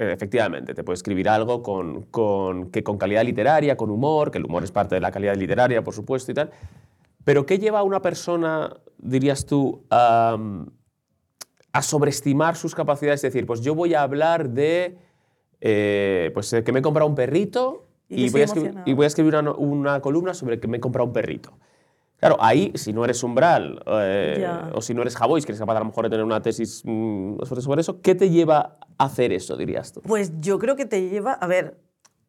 eh, 0.00 0.12
efectivamente, 0.12 0.74
te 0.74 0.82
puede 0.82 0.96
escribir 0.96 1.28
algo 1.28 1.62
con, 1.62 2.02
con, 2.06 2.72
que 2.72 2.82
con 2.82 2.98
calidad 2.98 3.22
literaria, 3.24 3.76
con 3.76 3.90
humor, 3.90 4.32
que 4.32 4.38
el 4.38 4.46
humor 4.46 4.64
es 4.64 4.72
parte 4.72 4.96
de 4.96 5.00
la 5.00 5.12
calidad 5.12 5.36
literaria, 5.36 5.84
por 5.84 5.94
supuesto, 5.94 6.32
y 6.32 6.34
tal. 6.34 6.50
Pero 7.22 7.46
¿qué 7.46 7.60
lleva 7.60 7.78
a 7.78 7.82
una 7.84 8.02
persona, 8.02 8.74
dirías 8.98 9.46
tú, 9.46 9.84
a, 9.90 10.36
a 11.72 11.82
sobreestimar 11.82 12.56
sus 12.56 12.74
capacidades? 12.74 13.22
Es 13.22 13.32
decir, 13.32 13.46
pues 13.46 13.60
yo 13.60 13.76
voy 13.76 13.94
a 13.94 14.02
hablar 14.02 14.48
de 14.50 14.98
eh, 15.60 16.30
pues, 16.34 16.52
eh, 16.52 16.64
que 16.64 16.72
me 16.72 16.78
he 16.80 16.82
comprado 16.82 17.08
un 17.08 17.14
perrito 17.14 17.86
Y 18.08 18.30
voy, 18.30 18.40
a 18.42 18.44
escribir, 18.44 18.68
emocionado. 18.68 18.90
y 18.90 18.94
voy 18.94 19.04
a 19.04 19.06
escribir 19.06 19.34
una, 19.36 20.00
columna 20.00 20.34
sobre 20.34 20.58
que 20.60 20.68
me 20.68 20.78
he 20.78 20.80
comprado 20.80 21.06
un 21.06 21.12
perrito. 21.12 21.52
Claro, 22.18 22.36
ahí, 22.40 22.70
si 22.74 22.92
no 22.92 23.02
eres 23.04 23.22
umbral 23.22 23.82
eh, 23.86 24.46
o 24.74 24.82
si 24.82 24.92
no 24.92 25.00
eres 25.02 25.16
Javois, 25.16 25.46
que 25.46 25.52
eres 25.52 25.60
capaz 25.60 25.76
a 25.76 25.80
lo 25.80 25.86
mejor 25.86 26.04
de 26.04 26.10
tener 26.10 26.24
una 26.24 26.42
tesis 26.42 26.82
mm, 26.84 27.38
sobre, 27.62 27.80
eso, 27.80 28.02
¿qué 28.02 28.14
te 28.14 28.28
lleva 28.28 28.76
a 28.98 29.04
hacer 29.04 29.32
eso, 29.32 29.56
dirías 29.56 29.92
tú? 29.92 30.02
Pues 30.02 30.32
yo 30.40 30.58
creo 30.58 30.76
que 30.76 30.84
te 30.84 31.08
lleva, 31.08 31.32
a 31.32 31.46
ver, 31.46 31.78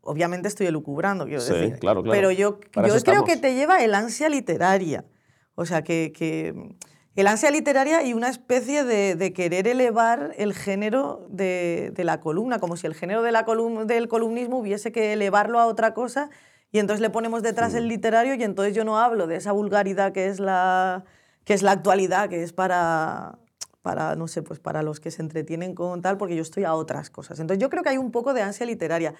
obviamente 0.01 0.47
estoy 0.47 0.67
elucubrando, 0.67 1.25
quiero 1.25 1.41
Sí, 1.41 1.51
decir. 1.53 1.79
claro, 1.79 2.03
claro. 2.03 2.15
Pero 2.15 2.31
yo, 2.31 2.59
Para 2.73 2.87
yo 2.87 2.93
creo 2.93 2.95
estamos. 2.95 3.23
que 3.25 3.35
te 3.37 3.53
lleva 3.53 3.83
el 3.83 3.93
ansia 3.93 4.29
literaria. 4.29 5.03
O 5.55 5.65
sea, 5.65 5.83
que, 5.83 6.13
que 6.15 6.55
el 7.15 7.27
ansia 7.27 7.51
literaria 7.51 8.03
y 8.03 8.13
una 8.13 8.29
especie 8.29 8.83
de, 8.83 9.15
de 9.15 9.33
querer 9.33 9.67
elevar 9.67 10.33
el 10.37 10.53
género 10.53 11.25
de, 11.29 11.91
de 11.93 12.03
la 12.03 12.21
columna, 12.21 12.59
como 12.59 12.77
si 12.77 12.87
el 12.87 12.93
género 12.95 13.21
de 13.21 13.31
la 13.31 13.45
colum- 13.45 13.85
del 13.85 14.07
columnismo 14.07 14.59
hubiese 14.59 14.91
que 14.91 15.13
elevarlo 15.13 15.59
a 15.59 15.65
otra 15.65 15.93
cosa 15.93 16.29
y 16.71 16.79
entonces 16.79 17.01
le 17.01 17.09
ponemos 17.09 17.43
detrás 17.43 17.73
el 17.73 17.89
literario 17.89 18.33
y 18.35 18.43
entonces 18.43 18.73
yo 18.73 18.85
no 18.85 18.97
hablo 18.97 19.27
de 19.27 19.35
esa 19.35 19.51
vulgaridad 19.51 20.13
que 20.13 20.27
es 20.27 20.39
la, 20.39 21.03
que 21.43 21.53
es 21.53 21.63
la 21.63 21.71
actualidad, 21.71 22.29
que 22.29 22.43
es 22.43 22.53
para, 22.53 23.37
para, 23.81 24.15
no 24.15 24.29
sé, 24.29 24.41
pues 24.41 24.59
para 24.59 24.81
los 24.81 25.01
que 25.01 25.11
se 25.11 25.21
entretienen 25.21 25.75
con 25.75 26.01
tal, 26.01 26.17
porque 26.17 26.37
yo 26.37 26.41
estoy 26.41 26.63
a 26.63 26.73
otras 26.73 27.09
cosas. 27.09 27.41
Entonces 27.41 27.61
yo 27.61 27.69
creo 27.69 27.83
que 27.83 27.89
hay 27.89 27.97
un 27.97 28.11
poco 28.11 28.33
de 28.33 28.41
ansia 28.41 28.65
literaria. 28.65 29.15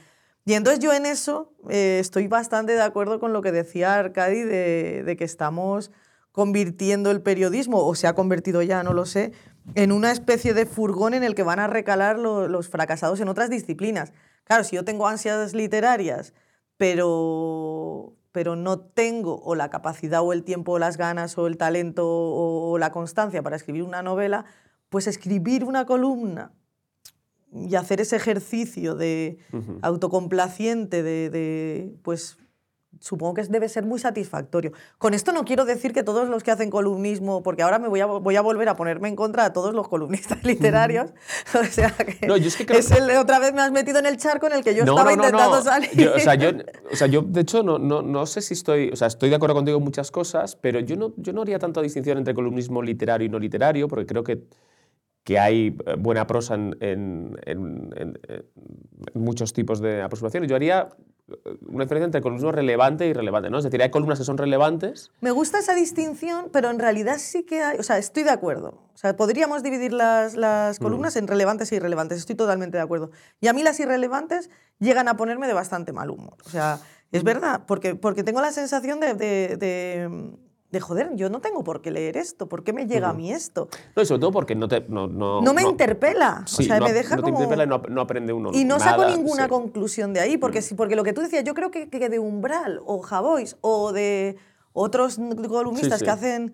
Y 0.46 0.54
entonces 0.54 0.80
yo 0.80 0.94
en 0.94 1.06
eso 1.06 1.52
eh, 1.70 1.98
estoy 2.00 2.28
bastante 2.28 2.72
de 2.72 2.82
acuerdo 2.82 3.20
con 3.20 3.34
lo 3.34 3.42
que 3.42 3.52
decía 3.52 3.96
Arcadi 3.96 4.44
de, 4.44 5.04
de 5.04 5.16
que 5.18 5.26
estamos 5.26 5.92
convirtiendo 6.32 7.12
el 7.12 7.22
periodismo, 7.22 7.86
o 7.86 7.94
se 7.96 8.08
ha 8.08 8.14
convertido 8.16 8.62
ya, 8.62 8.84
no 8.84 8.94
lo 8.94 9.06
sé, 9.06 9.32
en 9.76 9.92
una 9.92 10.12
especie 10.12 10.54
de 10.54 10.66
furgón 10.66 11.14
en 11.14 11.24
el 11.24 11.36
que 11.36 11.44
van 11.44 11.60
a 11.60 11.68
recalar 11.68 12.18
lo- 12.18 12.48
los 12.48 12.70
fracasados 12.70 13.20
en 13.20 13.28
otras 13.28 13.50
disciplinas. 13.50 14.14
Claro, 14.46 14.64
si 14.64 14.76
yo 14.76 14.84
tengo 14.86 15.08
ansias 15.08 15.54
literarias, 15.54 16.34
pero, 16.78 18.16
pero 18.32 18.56
no 18.56 18.80
tengo 18.80 19.42
o 19.44 19.56
la 19.56 19.70
capacidad 19.70 20.22
o 20.22 20.34
el 20.34 20.44
tiempo 20.44 20.74
o 20.74 20.80
las 20.80 20.98
ganas 20.98 21.38
o 21.38 21.48
el 21.48 21.58
talento 21.58 22.08
o, 22.08 22.72
o 22.72 22.78
la 22.78 22.92
constancia 22.92 23.44
para 23.44 23.56
escribir 23.56 23.84
una 23.84 24.02
novela, 24.02 24.46
pues 24.90 25.08
escribir 25.08 25.64
una 25.64 25.86
columna 25.86 26.52
y 27.54 27.76
hacer 27.76 28.00
ese 28.02 28.16
ejercicio 28.16 28.96
de 28.96 29.38
Ujú. 29.54 29.80
autocomplaciente, 29.82 31.04
de, 31.04 31.30
de, 31.30 31.94
pues 32.02 32.38
supongo 33.02 33.34
que 33.34 33.44
debe 33.44 33.68
ser 33.68 33.84
muy 33.86 34.00
satisfactorio. 34.00 34.72
Con 34.98 35.14
esto 35.14 35.34
no 35.34 35.44
quiero 35.44 35.66
decir 35.66 35.92
que 35.92 36.04
todos 36.04 36.30
los 36.30 36.44
que 36.44 36.52
hacen 36.52 36.70
columnismo, 36.70 37.44
porque 37.44 37.64
ahora 37.64 37.80
me 37.80 37.90
voy 37.90 38.00
a, 38.00 38.06
voy 38.06 38.36
a 38.38 38.42
volver 38.42 38.70
a 38.70 38.76
ponerme 38.78 39.10
en 39.10 39.16
contra 39.18 39.44
de 39.44 39.50
todos 39.50 39.74
los 39.74 39.88
columnistas 39.90 40.44
literarios, 40.46 41.12
o 41.60 41.64
sea 41.66 41.92
que, 41.92 42.28
No, 42.28 42.38
yo 42.38 42.48
es 42.48 42.56
que 42.56 42.66
creo- 42.66 42.80
es 42.80 42.90
el- 42.92 43.10
otra 43.18 43.40
vez 43.40 43.54
me 43.54 43.62
has 43.62 43.72
metido 43.72 44.00
en 44.00 44.06
el 44.06 44.16
charco 44.18 44.48
en 44.48 44.54
el 44.54 44.64
que 44.64 44.74
yo 44.76 44.84
estaba 44.86 45.12
intentando 45.12 45.62
salir. 45.62 45.90
Yo, 45.96 46.14
o, 46.16 46.20
sea, 46.20 46.36
yo, 46.36 46.50
o 46.92 46.96
sea, 46.96 47.08
yo, 47.08 47.24
de 47.24 47.42
hecho, 47.42 47.64
no, 47.64 47.78
no, 47.80 48.02
no 48.02 48.26
sé 48.26 48.42
si 48.42 48.54
estoy. 48.54 48.90
O 48.92 48.96
sea, 48.96 49.08
estoy 49.08 49.30
de 49.30 49.36
acuerdo 49.36 49.56
contigo 49.56 49.78
en 49.80 49.84
muchas 49.84 50.12
cosas, 50.12 50.56
pero 50.56 50.80
yo 50.80 50.96
no, 50.96 51.14
yo 51.18 51.34
no 51.34 51.42
haría 51.42 51.60
tanta 51.60 51.82
distinción 51.82 52.18
entre 52.20 52.34
columnismo 52.34 52.82
literario 52.82 53.26
y 53.26 53.30
no 53.30 53.40
literario, 53.40 53.88
porque 53.88 54.06
creo 54.06 54.24
que, 54.24 54.44
que 55.24 55.40
hay 55.40 55.76
eh, 55.86 55.96
buena 55.98 56.28
prosa 56.28 56.54
en, 56.56 56.76
en- 56.82 57.38
en- 57.46 58.20
muchos 59.14 59.54
tipos 59.54 59.80
de 59.82 60.02
aproximaciones. 60.02 60.50
Yo 60.50 60.56
haría 60.56 60.90
una 61.68 61.84
diferencia 61.86 62.06
entre 62.06 62.22
columnismo 62.22 62.52
relevante 62.52 63.06
y 63.06 63.10
irrelevante, 63.10 63.50
¿no? 63.50 63.58
Es 63.58 63.64
decir, 63.64 63.82
hay 63.82 63.90
columnas 63.92 64.20
que 64.20 64.26
son 64.26 64.38
relevantes. 64.38 65.12
Me 65.22 65.32
gusta 65.32 65.60
esa 65.60 65.74
distinción, 65.76 66.50
pero 66.52 66.70
en 66.70 66.80
realidad 66.80 67.18
sí 67.20 67.44
que 67.44 67.62
hay, 67.62 67.78
o 67.80 67.84
sea, 67.84 67.98
estoy 67.98 68.24
de 68.24 68.32
acuerdo. 68.32 68.80
O 68.94 68.98
sea, 68.98 69.16
podríamos 69.16 69.64
dividir 69.64 69.94
las, 69.94 70.36
las 70.36 70.80
Mm. 70.80 70.84
columnas 70.84 71.16
en 71.16 71.28
relevantes 71.28 71.72
e 71.72 71.76
irrelevantes, 71.78 72.18
estoy 72.20 72.36
totalmente 72.36 72.78
de 72.78 72.84
acuerdo. 72.84 73.12
Y 73.40 73.48
a 73.48 73.54
mí 73.54 73.64
las 73.64 73.80
irrelevantes 73.80 74.50
llegan 74.80 75.08
a 75.08 75.18
ponerme 75.18 75.48
de 75.48 75.54
bastante 75.54 75.92
mal 75.94 76.10
humor. 76.10 76.36
O 76.46 76.50
sea, 76.50 76.80
Mm. 77.12 77.16
es 77.16 77.24
verdad, 77.24 77.64
porque, 77.68 77.96
porque 77.96 78.24
tengo 78.24 78.42
la 78.42 78.52
sensación 78.52 79.00
de, 79.00 79.14
de, 79.16 79.58
de- 79.58 80.38
de, 80.72 80.80
joder, 80.80 81.12
yo 81.16 81.30
no 81.30 81.42
tengo 81.42 81.64
por 81.64 81.82
qué 81.82 81.92
leer 81.92 82.16
esto, 82.16 82.48
¿por 82.48 82.64
qué 82.64 82.72
me 82.72 82.88
llega 82.88 83.10
a 83.10 83.14
mí 83.14 83.32
esto? 83.32 83.68
No, 83.96 84.02
y 84.02 84.06
sobre 84.06 84.22
todo 84.22 84.32
porque 84.32 84.56
no 84.56 84.70
te. 84.70 84.86
No, 84.88 85.08
no, 85.08 85.42
No 85.42 85.54
me 85.54 85.64
interpela, 85.64 86.44
Sí, 86.46 86.64
o 86.64 86.66
sea, 86.66 86.80
me 86.80 86.94
deja 86.94 87.18
no 87.18 87.24
te 87.24 87.30
interpela 87.30 87.64
y 87.66 87.68
no, 87.68 88.02
aprende 88.02 88.32
uno. 88.32 88.52
Y 88.54 88.64
no 88.64 88.80
saco 88.80 89.06
ninguna 89.06 89.44
sí. 89.44 89.48
Mm. 89.48 89.52
conclusión 89.52 90.14
de 90.14 90.22
ahí, 90.22 90.38
porque, 90.38 90.62
si, 90.62 90.74
porque 90.76 90.96
lo 90.96 91.04
que 91.04 91.12
tú 91.12 91.22
decías, 91.22 91.44
yo 91.44 91.54
creo 91.54 91.72
que, 91.72 91.90
que 91.90 92.10
de 92.10 92.20
Umbral 92.20 92.80
o 92.86 93.02
Javois 93.02 93.58
o 93.60 93.92
de 93.92 94.38
otros 94.72 95.20
columnistas 95.50 96.00
sí. 96.00 96.06
que 96.06 96.12
hacen, 96.12 96.54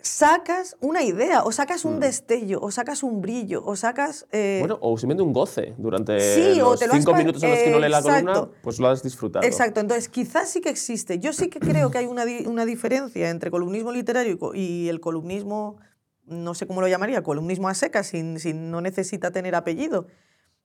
sacas 0.00 0.76
una 0.80 1.02
idea, 1.02 1.42
o 1.42 1.52
sacas 1.52 1.84
Mm. 1.84 1.88
un 1.88 2.00
destello, 2.00 2.60
o 2.60 2.70
sacas 2.70 3.02
un 3.02 3.20
brillo, 3.20 3.62
o 3.64 3.74
sacas... 3.76 4.26
eh, 4.32 4.58
Bueno, 4.60 4.78
o 4.80 4.96
simplemente 4.96 5.22
un 5.22 5.32
goce 5.32 5.74
durante 5.76 6.18
Sí, 6.20 6.60
o 6.60 6.70
los 6.70 6.78
te 6.80 6.86
lo 6.86 6.92
has 6.94 6.98
cinco 7.00 7.14
minutos 7.14 7.42
en 7.42 7.50
los 7.50 7.58
que 7.58 7.70
no 7.70 7.78
lee 7.80 7.88
la 7.88 8.02
columna, 8.02 8.48
pues 8.62 8.78
lo 8.78 8.88
has 8.88 9.02
disfrutado. 9.02 9.44
Exacto, 9.46 9.80
entonces 9.80 10.08
quizás 10.08 10.48
sí 10.50 10.60
que 10.60 10.68
existe. 10.70 11.18
Yo 11.18 11.32
sí 11.32 11.48
que 11.50 11.60
creo 11.60 11.90
que 11.90 11.98
hay 11.98 12.06
una, 12.06 12.24
di- 12.24 12.46
una 12.46 12.64
diferencia 12.64 13.28
entre 13.30 13.50
columnismo 13.50 13.90
literario 13.92 14.38
y 14.54 14.88
el 14.88 15.00
columnismo, 15.00 15.76
no 16.24 16.54
sé 16.54 16.66
cómo 16.66 16.80
lo 16.80 16.88
llamaría, 16.88 17.22
columnismo 17.22 17.68
a 17.68 17.74
secas, 17.74 18.06
sin, 18.08 18.38
sin 18.38 18.70
no 18.70 18.80
necesita 18.80 19.30
tener 19.30 19.54
apellido. 19.54 20.06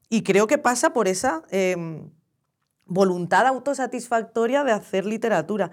Y 0.10 0.22
creo 0.24 0.46
que 0.48 0.58
pasa 0.60 0.94
por 0.94 1.08
esa 1.08 1.44
em, 1.50 2.10
voluntad 2.86 3.48
autosatisfactoria 3.48 4.64
de 4.64 4.74
hacer 4.74 5.06
literatura. 5.06 5.72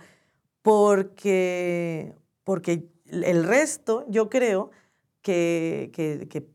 Porque, 0.62 2.14
porque 2.44 2.89
el 3.10 3.44
resto, 3.44 4.04
yo 4.08 4.28
creo 4.30 4.70
que, 5.22 5.90
que- 5.92 6.28
que, 6.28 6.46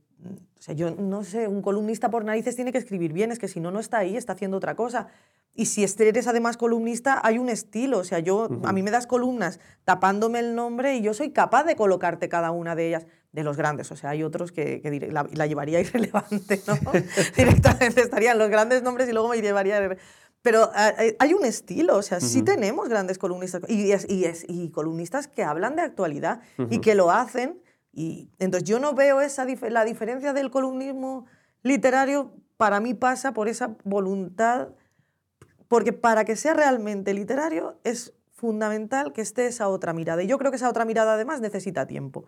o 0.58 0.62
sea, 0.62 0.74
yo 0.74 0.92
no 0.92 1.24
sé, 1.24 1.48
un 1.48 1.62
columnista 1.62 2.10
por 2.10 2.26
narices 2.26 2.56
tiene 2.56 2.72
que 2.72 2.80
escribir 2.80 3.14
bien, 3.14 3.32
es 3.32 3.38
que 3.40 3.48
si 3.48 3.60
no, 3.60 3.70
no 3.72 3.80
está 3.80 4.00
ahí, 4.00 4.18
está 4.18 4.34
haciendo 4.34 4.58
otra 4.58 4.76
cosa. 4.76 5.08
Y 5.54 5.68
si 5.68 5.86
eres 6.00 6.28
además 6.28 6.58
columnista, 6.58 7.22
hay 7.24 7.38
un 7.38 7.48
estilo. 7.50 8.00
O 8.00 8.04
sea, 8.04 8.20
yo, 8.20 8.50
a 8.64 8.74
mí 8.74 8.84
me 8.84 8.92
das 8.92 9.08
columnas 9.08 9.60
tapándome 9.86 10.40
el 10.40 10.54
nombre 10.56 10.98
y 10.98 11.02
yo 11.02 11.14
soy 11.14 11.30
capaz 11.32 11.64
de 11.64 11.76
colocarte 11.78 12.28
cada 12.28 12.52
una 12.52 12.76
de 12.76 12.88
ellas, 12.90 13.06
de 13.32 13.44
los 13.44 13.56
grandes. 13.56 13.90
O 13.92 13.96
sea, 13.96 14.10
hay 14.10 14.24
otros 14.24 14.52
que, 14.52 14.82
que 14.82 14.92
la, 15.12 15.26
la 15.32 15.46
llevaría 15.46 15.80
irrelevante, 15.82 16.62
¿no? 16.68 16.74
Directamente 17.38 18.02
estarían 18.02 18.38
los 18.38 18.50
grandes 18.50 18.82
nombres 18.84 19.08
y 19.08 19.14
luego 19.14 19.30
me 19.30 19.42
llevaría... 19.42 19.96
Pero 20.46 20.70
ah, 20.74 20.94
eh, 21.00 21.16
hay 21.20 21.34
un 21.34 21.44
estilo, 21.44 21.98
o 21.98 22.02
sea, 22.04 22.20
sí 22.22 22.42
tenemos 22.44 22.88
grandes 22.88 23.18
columnistas 23.18 23.64
y, 23.68 23.92
y, 23.94 24.26
y 24.48 24.70
columnistas 24.70 25.28
que 25.28 25.44
hablan 25.44 25.76
de 25.76 25.82
actualidad 25.82 26.40
y 26.70 26.80
que 26.80 26.94
lo 26.96 27.10
hacen. 27.12 27.60
Y 27.92 28.30
entonces 28.40 28.70
yo 28.70 28.80
no 28.80 28.94
veo 28.94 29.22
esa 29.22 29.46
dif- 29.46 29.68
la 29.70 29.84
diferencia 29.84 30.32
del 30.34 30.52
columnismo 30.52 31.26
literario, 31.64 32.32
para 32.58 32.80
mí 32.80 32.94
pasa 32.94 33.34
por 33.34 33.48
esa 33.50 33.76
voluntad 33.84 34.70
porque 35.68 35.94
para 35.94 36.24
que 36.26 36.36
sea 36.36 36.54
realmente 36.54 37.14
literario 37.14 37.80
es 37.84 38.14
fundamental 38.34 39.14
que 39.14 39.22
esté 39.22 39.48
esa 39.48 39.68
otra 39.68 39.94
mirada. 39.94 40.22
Y 40.22 40.28
yo 40.28 40.38
creo 40.38 40.52
que 40.52 40.58
esa 40.58 40.70
otra 40.70 40.86
mirada 40.86 41.14
además 41.16 41.42
necesita 41.42 41.88
tiempo. 41.88 42.26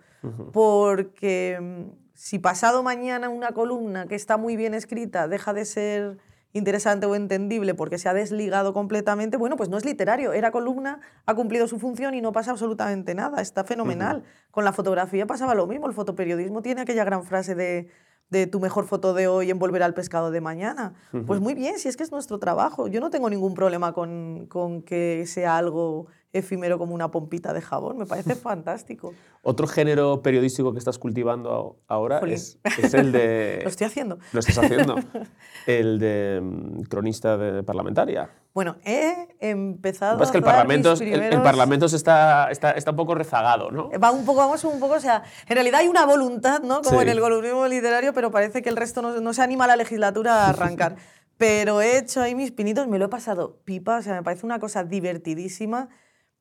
Porque 0.54 1.60
mm, 1.62 1.84
si 2.16 2.40
pasado 2.40 2.82
mañana 2.82 3.30
una 3.30 3.52
columna 3.52 4.08
que 4.08 4.16
está 4.16 4.38
muy 4.38 4.56
bien 4.56 4.74
escrita 4.74 5.28
deja 5.28 5.54
de 5.54 5.66
ser 5.66 6.18
interesante 6.54 7.06
o 7.06 7.16
entendible 7.16 7.74
porque 7.74 7.98
se 7.98 8.10
ha 8.10 8.14
desligado 8.14 8.74
completamente, 8.74 9.38
bueno, 9.38 9.58
pues 9.58 9.70
no 9.70 9.78
es 9.78 9.86
literario, 9.86 10.34
era 10.34 10.52
columna, 10.52 11.00
ha 11.26 11.36
cumplido 11.36 11.68
su 11.68 11.80
función 11.80 12.14
y 12.14 12.22
no 12.22 12.32
pasa 12.32 12.52
absolutamente 12.52 13.14
nada, 13.16 13.42
está 13.42 13.64
fenomenal. 13.64 14.24
Con 14.52 14.64
la 14.66 14.74
fotografía 14.74 15.26
pasaba 15.28 15.56
lo 15.56 15.68
mismo, 15.68 15.88
el 15.88 15.94
fotoperiodismo 15.94 16.62
tiene 16.62 16.82
aquella 16.82 17.04
gran 17.04 17.24
frase 17.24 17.54
de, 17.54 17.90
de 18.30 18.48
tu 18.48 18.60
mejor 18.60 18.86
foto 18.86 19.14
de 19.14 19.28
hoy 19.28 19.50
envolverá 19.50 19.86
al 19.86 19.94
pescado 19.94 20.32
de 20.32 20.42
mañana. 20.42 20.94
Pues 21.26 21.40
muy 21.40 21.54
bien, 21.54 21.80
si 21.80 21.88
es 21.88 21.98
que 21.98 22.04
es 22.04 22.12
nuestro 22.12 22.40
trabajo, 22.40 22.88
yo 22.88 23.00
no 23.00 23.10
tengo 23.10 23.30
ningún 23.30 23.54
problema 23.54 23.94
con, 23.94 24.48
con 24.48 24.82
que 24.82 25.26
sea 25.28 25.58
algo 25.58 26.08
efímero 26.34 26.78
como 26.78 26.94
una 26.94 27.10
pompita 27.10 27.54
de 27.54 27.62
jabón, 27.62 27.98
me 27.98 28.06
parece 28.06 28.36
fantástico. 28.36 29.14
Otro 29.44 29.66
género 29.68 30.22
periodístico 30.22 30.74
que 30.74 30.80
estás 30.80 30.98
cultivando 31.00 31.78
ahora 31.88 32.20
es, 32.28 32.60
es 32.78 32.94
el 32.94 33.12
de... 33.12 33.60
Lo 33.64 33.70
estoy 33.70 33.88
haciendo. 33.88 34.18
Lo 34.34 34.40
estás 34.40 34.58
haciendo. 34.58 34.96
El 35.66 36.00
de 36.00 36.40
mm, 36.42 36.82
cronista 36.84 37.38
de 37.38 37.64
parlamentaria. 37.64 38.30
Bueno, 38.54 38.78
he 38.86 39.28
empezado 39.40 40.22
es 40.24 40.32
que 40.32 40.38
el 40.38 40.44
Parlamento, 40.44 40.92
mis 40.92 41.02
el- 41.02 41.08
el, 41.10 41.20
primeros- 41.20 41.44
Parlamento 41.44 41.88
se 41.90 41.96
está, 41.98 42.50
está, 42.52 42.72
está 42.72 42.92
un 42.92 42.98
poco 42.98 43.14
rezagado, 43.16 43.70
¿no? 43.72 43.90
Va 44.02 44.12
un 44.12 44.26
poco, 44.26 44.40
vamos 44.40 44.64
un 44.64 44.80
poco, 44.80 44.96
o 44.96 45.00
sea, 45.00 45.24
en 45.48 45.56
realidad 45.56 45.82
hay 45.82 45.88
una 45.88 46.06
voluntad, 46.06 46.62
¿no? 46.62 46.82
Como 46.82 47.00
Sí. 47.00 47.04
en 47.04 47.10
el 47.10 47.20
columnismo 47.20 47.68
literario, 47.68 48.14
pero 48.14 48.32
parece 48.32 48.62
que 48.62 48.70
el 48.70 48.76
resto 48.78 49.02
no, 49.02 49.20
no 49.22 49.34
se 49.34 49.42
anima 49.42 49.66
a 49.66 49.68
la 49.68 49.76
legislatura 49.76 50.46
a 50.46 50.50
arrancar. 50.50 50.96
pero 51.38 51.82
he 51.82 51.98
hecho 52.00 52.22
ahí 52.22 52.34
mis 52.34 52.52
pinitos, 52.52 52.88
me 52.88 52.98
lo 52.98 53.06
he 53.06 53.10
pasado 53.10 53.60
pipa, 53.64 53.98
o 53.98 54.02
sea, 54.02 54.16
me 54.16 54.24
parece 54.24 54.46
una 54.46 54.60
cosa 54.60 54.84
divertidísima. 54.84 55.90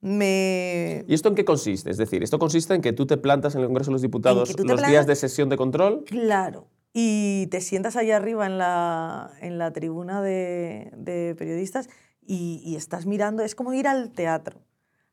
Me... 0.07 1.05
¿Y 1.09 1.15
esto 1.15 1.29
en 1.29 1.35
qué 1.35 1.45
consiste? 1.45 1.91
Es 1.91 1.97
decir, 1.97 2.23
esto 2.23 2.39
consiste 2.39 2.75
en 2.75 2.81
que 2.81 2.93
tú 2.93 3.07
te 3.07 3.17
plantas 3.17 3.57
en 3.57 3.63
el 3.63 3.67
Congreso 3.67 3.91
de 3.91 3.95
los 3.95 4.03
Diputados 4.03 4.49
los 4.49 4.57
plantas- 4.57 4.89
días 4.89 5.07
de 5.07 5.17
sesión 5.17 5.49
de 5.49 5.57
control. 5.57 6.05
Claro. 6.05 6.69
Y 6.93 7.49
te 7.51 7.61
sientas 7.61 7.97
ahí 7.97 8.13
arriba 8.13 8.47
en 8.47 8.57
la, 8.57 9.33
en 9.41 9.59
la 9.59 9.73
tribuna 9.73 10.23
de, 10.23 10.93
de 10.97 11.35
periodistas 11.37 11.89
y, 12.23 12.63
y 12.65 12.77
estás 12.77 13.05
mirando, 13.05 13.43
es 13.43 13.55
como 13.55 13.75
ir 13.75 13.89
al 13.89 14.13
teatro. 14.13 14.61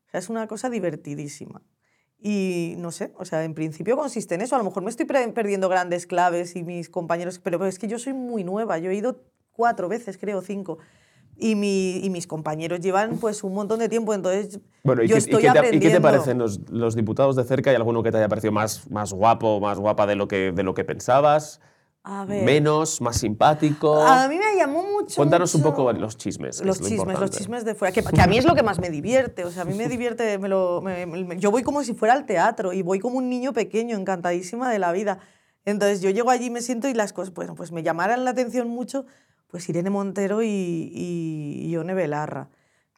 O 0.06 0.10
sea, 0.10 0.20
es 0.20 0.30
una 0.30 0.46
cosa 0.46 0.70
divertidísima. 0.70 1.62
Y 2.18 2.74
no 2.78 2.90
sé, 2.92 3.12
o 3.18 3.24
sea, 3.24 3.44
en 3.44 3.52
principio 3.52 3.96
consiste 3.96 4.34
en 4.36 4.40
eso. 4.42 4.54
A 4.54 4.58
lo 4.58 4.64
mejor 4.64 4.82
me 4.82 4.90
estoy 4.90 5.06
perdiendo 5.06 5.68
grandes 5.68 6.06
claves 6.06 6.56
y 6.56 6.62
mis 6.62 6.88
compañeros, 6.88 7.38
pero 7.38 7.66
es 7.66 7.78
que 7.78 7.88
yo 7.88 7.98
soy 7.98 8.14
muy 8.14 8.44
nueva, 8.44 8.78
yo 8.78 8.90
he 8.90 8.94
ido 8.94 9.20
cuatro 9.52 9.88
veces, 9.88 10.16
creo, 10.16 10.40
cinco. 10.40 10.78
Y, 11.36 11.54
mi, 11.54 11.98
y 12.04 12.10
mis 12.10 12.26
compañeros 12.26 12.80
llevan 12.80 13.16
pues 13.18 13.42
un 13.44 13.54
montón 13.54 13.78
de 13.80 13.88
tiempo, 13.88 14.14
entonces 14.14 14.60
Bueno, 14.82 15.02
¿y, 15.02 15.08
yo 15.08 15.14
qué, 15.14 15.18
estoy 15.18 15.42
qué 15.42 15.50
te, 15.50 15.50
y 15.50 15.52
qué 15.52 15.60
te 15.60 15.66
aprendiendo. 15.66 16.02
parecen 16.02 16.38
los, 16.38 16.60
los 16.70 16.94
diputados 16.94 17.36
de 17.36 17.44
cerca? 17.44 17.70
¿Hay 17.70 17.76
alguno 17.76 18.02
que 18.02 18.10
te 18.10 18.18
haya 18.18 18.28
parecido 18.28 18.52
más, 18.52 18.90
más 18.90 19.12
guapo, 19.12 19.60
más 19.60 19.78
guapa 19.78 20.06
de 20.06 20.14
lo 20.16 20.28
que, 20.28 20.52
de 20.52 20.62
lo 20.62 20.74
que 20.74 20.84
pensabas? 20.84 21.60
A 22.06 22.26
ver, 22.26 22.44
¿Menos, 22.44 23.00
más 23.00 23.16
simpático? 23.16 23.96
a 24.02 24.28
mí 24.28 24.36
me 24.36 24.56
llamó 24.58 24.82
mucho... 24.82 25.16
Cuéntanos 25.16 25.54
un 25.54 25.62
mucho- 25.62 25.74
poco 25.74 25.90
los 25.94 26.18
chismes. 26.18 26.58
Los 26.60 26.78
lo 26.80 26.86
chismes, 26.86 26.90
los 26.98 27.06
importante. 27.06 27.36
chismes 27.38 27.64
de 27.64 27.74
fuera, 27.74 27.92
que, 27.92 28.02
que 28.02 28.20
a 28.20 28.26
mí 28.26 28.36
es 28.36 28.44
lo 28.44 28.54
que 28.54 28.62
más 28.62 28.78
me 28.78 28.90
divierte, 28.90 29.44
o 29.46 29.50
sea, 29.50 29.62
a 29.62 29.64
mí 29.64 29.72
me 29.72 29.88
divierte, 29.88 30.36
me 30.38 30.48
lo, 30.48 30.82
me- 30.82 31.06
me- 31.06 31.38
yo 31.38 31.50
voy 31.50 31.62
como 31.62 31.82
si 31.82 31.94
fuera 31.94 32.12
al 32.12 32.26
teatro 32.26 32.74
y 32.74 32.82
voy 32.82 32.98
como 33.00 33.16
un 33.16 33.30
niño 33.30 33.54
pequeño, 33.54 33.96
encantadísima 33.96 34.70
de 34.70 34.78
la 34.78 34.92
vida. 34.92 35.18
Entonces 35.64 36.02
yo 36.02 36.10
llego 36.10 36.28
allí, 36.28 36.50
me 36.50 36.60
siento 36.60 36.88
y 36.88 36.92
las 36.92 37.14
cosas, 37.14 37.32
bueno, 37.32 37.54
pues 37.54 37.72
me 37.72 37.82
llamaran 37.82 38.22
la 38.26 38.32
atención 38.32 38.68
mucho, 38.68 39.06
pues 39.48 39.68
Irene 39.68 39.90
Montero 39.90 40.42
y, 40.42 40.48
y, 40.48 41.68
Ione 41.70 41.94
Belarra, 41.94 42.48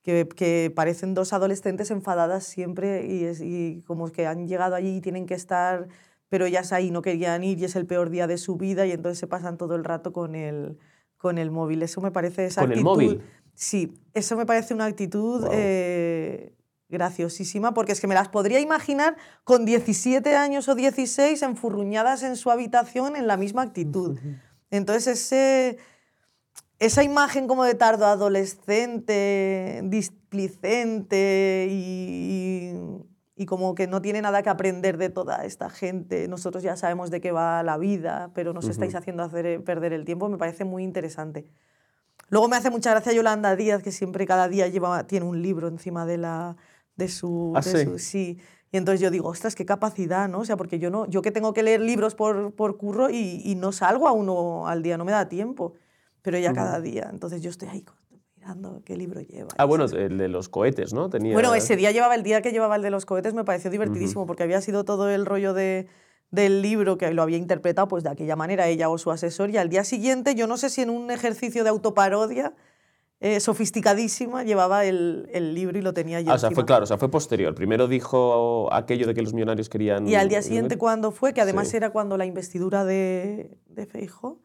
que, 0.03 0.27
que 0.29 0.73
parecen 0.75 1.15
dos 1.15 1.33
adolescentes 1.33 1.91
enfadadas 1.91 2.45
siempre 2.45 3.07
y, 3.07 3.25
es- 3.25 3.41
y 3.41 3.83
como 3.87 4.11
que 4.13 4.27
han 4.27 4.47
llegado 4.49 4.75
allí 4.75 4.97
y 4.97 5.01
tienen 5.01 5.27
que 5.27 5.35
estar, 5.35 5.89
pero 6.29 6.47
ellas 6.47 6.73
ahí 6.73 6.91
no 6.91 7.03
querían 7.03 7.45
ir 7.45 7.59
y 7.59 7.65
es 7.65 7.77
el 7.77 7.87
peor 7.87 8.11
día 8.11 8.27
de 8.27 8.39
su 8.39 8.57
vida 8.57 8.87
y 8.87 8.93
entonces 8.93 9.19
se 9.19 9.27
pasan 9.27 9.57
todo 9.59 9.75
el 9.77 9.85
rato 9.85 10.13
con 10.13 10.35
el, 10.35 10.79
con 11.17 11.39
el 11.39 11.51
móvil. 11.51 11.83
Eso 11.83 12.01
me 12.01 12.11
parece 12.11 12.47
esa 12.47 12.63
¿Con 12.63 12.73
el 12.73 12.79
actitud. 12.79 12.91
móvil? 12.91 13.21
Sí, 13.55 13.95
eso 14.15 14.37
me 14.37 14.45
parece 14.47 14.75
una 14.75 14.85
actitud 14.85 15.47
eh, 15.53 16.53
graciosísima, 16.89 17.75
porque 17.75 17.93
es 17.93 18.01
que 18.01 18.07
me 18.07 18.15
las 18.15 18.29
podría 18.29 18.61
imaginar 18.61 19.17
con 19.45 19.65
17 19.65 20.37
años 20.37 20.69
o 20.69 20.75
16 20.75 21.43
enfurruñadas 21.43 22.23
en 22.23 22.37
su 22.37 22.51
habitación 22.51 23.17
en 23.17 23.27
la 23.27 23.37
misma 23.37 23.63
actitud. 23.63 24.19
Entonces, 24.71 25.07
ese, 25.07 25.79
esa 26.79 27.03
imagen 27.03 27.47
como 27.49 27.65
de 27.65 27.75
tardo 27.75 28.07
adolescente, 28.07 29.81
displicente 29.85 31.69
y, 31.71 32.73
y- 32.75 33.07
y 33.39 33.45
como 33.45 33.75
que 33.75 33.87
no 33.87 34.01
tiene 34.01 34.23
nada 34.23 34.43
que 34.43 34.49
aprender 34.49 34.97
de 34.97 35.11
toda 35.11 35.45
esta 35.45 35.69
gente. 35.69 36.27
Nosotros 36.27 36.63
ya 36.63 36.75
sabemos 36.77 37.11
de 37.11 37.21
qué 37.21 37.33
va 37.33 37.63
la 37.63 37.77
vida, 37.77 38.31
pero 38.35 38.55
nos 38.55 38.65
estáis 38.71 38.95
haciendo 38.95 39.23
hacer, 39.25 39.63
perder 39.63 39.93
el 39.93 40.07
tiempo. 40.07 40.29
Me 40.31 40.39
parece 40.39 40.65
muy 40.65 40.83
interesante. 40.83 41.45
Luego 42.31 42.49
me 42.49 42.57
hace 42.57 42.71
mucha 42.71 42.91
gracia 42.93 43.13
Yolanda 43.13 43.55
Díaz, 43.55 43.83
que 43.83 43.93
siempre 43.93 44.27
cada 44.27 44.49
día 44.49 44.69
lleva, 44.69 45.07
tiene 45.07 45.27
un 45.27 45.43
libro 45.43 45.69
encima 45.69 46.07
de, 46.07 46.17
la, 46.17 46.57
de 46.97 47.09
su... 47.09 47.53
¿Ah, 47.55 47.61
de 47.61 47.71
sí? 47.79 47.85
su- 47.85 47.99
sí. 47.99 48.39
Y 48.73 48.79
entonces 48.79 49.01
yo 49.01 49.11
digo, 49.11 49.29
ostras, 49.29 49.55
qué 49.55 49.67
capacidad, 49.67 50.29
¿no? 50.31 50.39
O 50.41 50.45
sea, 50.47 50.57
porque 50.57 50.79
yo, 50.79 50.91
no, 50.91 51.07
yo 51.07 51.21
que 51.21 51.31
tengo 51.31 51.53
que 51.53 51.63
leer 51.63 51.81
libros 51.83 52.15
por, 52.15 52.53
por 52.55 52.79
curro 52.79 53.11
y, 53.11 53.43
y 53.45 53.55
no 53.55 53.71
salgo 53.71 54.09
a 54.09 54.13
uno 54.13 54.67
al 54.67 54.83
día, 54.83 54.97
no 54.97 55.05
me 55.05 55.13
da 55.13 55.29
tiempo. 55.29 55.75
Pero 56.27 56.39
ella 56.39 56.53
cada 56.53 56.81
día. 56.81 57.09
Entonces 57.11 57.41
yo 57.41 57.51
estoy 57.51 57.69
ahí 57.69 57.85
mirando 58.37 58.83
qué 58.85 58.97
libro 58.97 59.21
lleva. 59.21 59.49
Ah, 59.59 59.65
bueno, 59.65 59.85
el 59.85 60.19
de 60.19 60.27
los 60.29 60.49
cohetes, 60.49 60.93
¿no? 60.93 61.09
Tenía... 61.09 61.33
bueno, 61.35 61.55
ese 61.55 61.77
día 61.77 61.93
llevaba, 61.93 62.17
el 62.17 62.25
día 62.25 62.43
que 62.43 62.51
llevaba 62.51 62.75
el 62.75 62.83
de 62.83 62.91
los 62.91 63.07
cohetes 63.07 63.33
me 63.33 63.45
pareció 63.45 63.71
divertidísimo 63.71 64.27
porque 64.27 64.43
había 64.43 64.61
sido 64.61 64.85
todo 64.85 65.09
el 65.09 65.25
rollo 65.25 65.55
de, 65.55 65.87
del 66.33 66.63
libro 66.63 66.99
que 66.99 67.09
lo 67.13 67.23
había 67.23 67.37
interpretado 67.39 67.87
pues 67.87 68.03
de 68.03 68.11
aquella 68.11 68.35
manera 68.35 68.67
ella 68.67 68.89
o 68.89 68.99
su 68.99 69.13
asesor 69.13 69.51
y 69.51 69.57
al 69.57 69.69
día 69.69 69.85
siguiente, 69.85 70.35
yo 70.35 70.49
no 70.49 70.57
sé 70.57 70.69
si 70.69 70.83
en 70.83 70.91
un 70.91 71.13
ejercicio 71.13 71.63
de 71.63 71.71
autoparodia 71.71 72.55
eh, 73.21 73.39
sofisticadísima, 73.41 74.43
llevaba 74.43 74.85
el, 74.85 75.29
el 75.33 75.55
libro 75.55 75.79
y 75.79 75.83
lo 75.83 75.95
tenía 75.95 76.19
allí 76.19 76.29
Ah, 76.29 76.35
o 76.35 76.39
sea, 76.39 76.51
fue 76.51 76.67
claro, 76.67 76.83
o 76.85 76.87
sea, 76.87 76.99
fue 76.99 77.11
posterior. 77.11 77.55
Primero 77.55 77.89
dijo 77.89 78.69
aquello 78.73 79.07
de 79.07 79.15
que 79.15 79.23
los 79.23 79.33
millonarios 79.33 79.69
querían... 79.71 80.07
Y 80.07 80.17
al 80.17 80.29
día 80.29 80.43
siguiente, 80.43 80.77
cuando 80.77 81.13
fue, 81.13 81.33
que 81.33 81.41
además 81.41 81.69
Sí. 81.69 81.77
era 81.79 81.91
cuando 81.91 82.19
la 82.19 82.27
investidura 82.27 82.85
de, 82.85 83.57
de 83.69 83.87
Feijóo, 83.87 84.39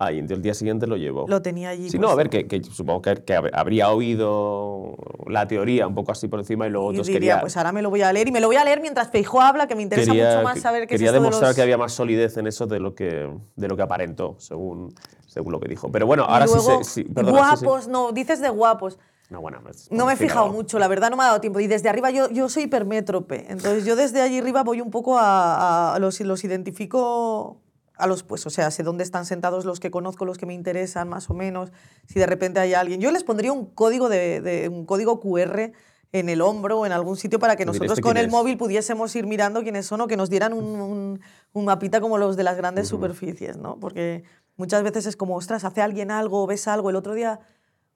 Ah, 0.00 0.12
y 0.12 0.20
el 0.20 0.42
día 0.42 0.54
siguiente 0.54 0.86
lo 0.86 0.96
llevó. 0.96 1.26
lo 1.26 1.42
tenía 1.42 1.70
allí. 1.70 1.90
Sí, 1.90 1.98
no, 1.98 2.08
a 2.08 2.14
ver, 2.14 2.30
que, 2.30 2.46
que 2.46 2.62
supongo 2.62 3.02
que, 3.02 3.16
que 3.16 3.34
hab- 3.36 3.50
habría 3.52 3.90
oído 3.90 4.94
la 5.26 5.48
teoría 5.48 5.88
un 5.88 5.94
poco 5.96 6.12
así 6.12 6.28
por 6.28 6.38
encima 6.38 6.68
y 6.68 6.70
luego 6.70 6.86
otros 6.86 7.08
diría, 7.08 7.18
quería, 7.18 7.40
pues 7.40 7.56
ahora 7.56 7.72
me 7.72 7.82
lo 7.82 7.90
voy 7.90 8.02
a 8.02 8.12
leer 8.12 8.28
y 8.28 8.30
me 8.30 8.38
lo 8.38 8.46
voy 8.46 8.54
a 8.54 8.64
leer 8.64 8.80
mientras 8.80 9.10
Feijóo 9.10 9.40
habla, 9.40 9.66
que 9.66 9.74
me 9.74 9.82
interesa 9.82 10.12
quería, 10.12 10.28
mucho 10.36 10.42
más 10.44 10.60
saber 10.60 10.82
qué 10.82 10.94
quería 10.94 11.08
es 11.08 11.12
de 11.14 11.18
demostrar 11.18 11.48
los... 11.48 11.56
que 11.56 11.62
había 11.62 11.76
más 11.76 11.92
solidez 11.92 12.36
en 12.36 12.46
eso 12.46 12.68
de 12.68 12.78
lo 12.78 12.94
que, 12.94 13.28
de 13.56 13.68
lo 13.68 13.74
que 13.76 13.82
aparentó, 13.82 14.36
según, 14.38 14.94
según 15.26 15.50
lo 15.50 15.58
que 15.58 15.66
dijo. 15.66 15.90
Pero 15.90 16.06
bueno, 16.06 16.22
ahora 16.22 16.46
luego, 16.46 16.78
sí, 16.78 16.84
se- 16.84 17.02
sí, 17.02 17.04
perdona, 17.12 17.50
sí, 17.50 17.56
sí. 17.56 17.64
guapos, 17.64 17.88
no, 17.88 18.12
dices 18.12 18.40
de 18.40 18.50
guapos. 18.50 19.00
No, 19.30 19.40
bueno, 19.40 19.60
es 19.68 19.90
No 19.90 20.06
me 20.06 20.12
he 20.12 20.16
fijado 20.16 20.48
mucho, 20.48 20.78
la 20.78 20.86
verdad 20.86 21.10
no 21.10 21.16
me 21.16 21.24
ha 21.24 21.26
dado 21.26 21.40
tiempo. 21.40 21.58
Y 21.58 21.66
desde 21.66 21.88
arriba 21.88 22.12
yo, 22.12 22.30
yo 22.30 22.48
soy 22.48 22.62
hipermétrope, 22.62 23.46
entonces 23.50 23.84
yo 23.84 23.96
desde 23.96 24.22
allí 24.22 24.38
arriba 24.38 24.62
voy 24.62 24.80
un 24.80 24.92
poco 24.92 25.18
a, 25.18 25.94
a- 25.94 25.98
los, 25.98 26.20
los 26.20 26.44
identifico 26.44 27.56
a 27.98 28.06
los, 28.06 28.22
pues, 28.22 28.46
o 28.46 28.50
sea, 28.50 28.70
sé 28.70 28.82
dónde 28.82 29.04
están 29.04 29.26
sentados 29.26 29.64
los 29.64 29.80
que 29.80 29.90
conozco, 29.90 30.24
los 30.24 30.38
que 30.38 30.46
me 30.46 30.54
interesan 30.54 31.08
más 31.08 31.28
o 31.30 31.34
menos. 31.34 31.70
Si 32.06 32.18
de 32.18 32.26
repente 32.26 32.60
hay 32.60 32.74
alguien, 32.74 33.00
yo 33.00 33.10
les 33.10 33.24
pondría 33.24 33.52
un 33.52 33.66
código 33.66 34.08
de, 34.08 34.40
de- 34.40 34.68
un 34.68 34.86
código 34.86 35.20
QR 35.20 35.72
en 36.12 36.28
el 36.30 36.40
hombro 36.40 36.78
o 36.80 36.86
en 36.86 36.92
algún 36.92 37.16
sitio 37.16 37.38
para 37.38 37.56
que 37.56 37.66
nosotros 37.66 37.92
¿este 37.92 38.02
con 38.02 38.16
el 38.16 38.26
es? 38.26 38.30
móvil 38.30 38.56
pudiésemos 38.56 39.14
ir 39.16 39.26
mirando 39.26 39.62
quiénes 39.62 39.84
son 39.84 40.00
o 40.00 40.06
que 40.06 40.16
nos 40.16 40.30
dieran 40.30 40.52
un, 40.54 40.64
un- 40.64 41.20
un 41.52 41.64
mapita 41.66 42.00
como 42.00 42.16
los 42.16 42.36
de 42.36 42.44
las 42.44 42.56
grandes 42.56 42.88
superficies, 42.88 43.56
¿no? 43.58 43.78
Porque 43.78 44.22
muchas 44.56 44.82
veces 44.82 45.04
es 45.06 45.16
como, 45.16 45.36
ostras, 45.36 45.64
hace 45.64 45.82
alguien 45.82 46.10
algo, 46.10 46.46
ves 46.46 46.66
algo. 46.68 46.88
El 46.90 46.96
otro 46.96 47.14
día 47.14 47.40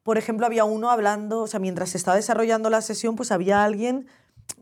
por 0.02 0.18
ejemplo, 0.18 0.46
había 0.46 0.64
uno 0.64 0.90
hablando, 0.90 1.42
o 1.42 1.46
sea, 1.46 1.60
mientras 1.60 1.90
se 1.90 1.96
estaba 1.96 2.16
desarrollando 2.16 2.70
la 2.70 2.80
sesión, 2.82 3.14
pues 3.14 3.30
había 3.30 3.62
alguien, 3.62 4.08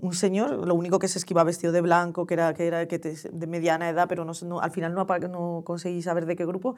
un 0.01 0.14
señor, 0.14 0.66
lo 0.66 0.74
único 0.74 0.98
que 0.98 1.07
es 1.07 1.16
es 1.16 1.24
que 1.24 1.34
iba 1.34 1.44
vestido 1.44 1.72
de 1.72 1.80
blanco, 1.80 2.26
que 2.26 2.34
era, 2.34 2.55
que 2.55 2.66
era 2.66 2.86
que 2.88 2.98
te- 2.98 3.14
de 3.30 3.46
mediana 3.46 3.88
edad, 3.88 4.07
pero 4.09 4.24
no, 4.24 4.32
no- 4.44 4.61
al 4.61 4.70
final 4.70 4.94
no, 4.94 5.62
conseguí 5.64 6.03
saber 6.03 6.26
de 6.26 6.36
qué 6.36 6.46
grupo, 6.46 6.76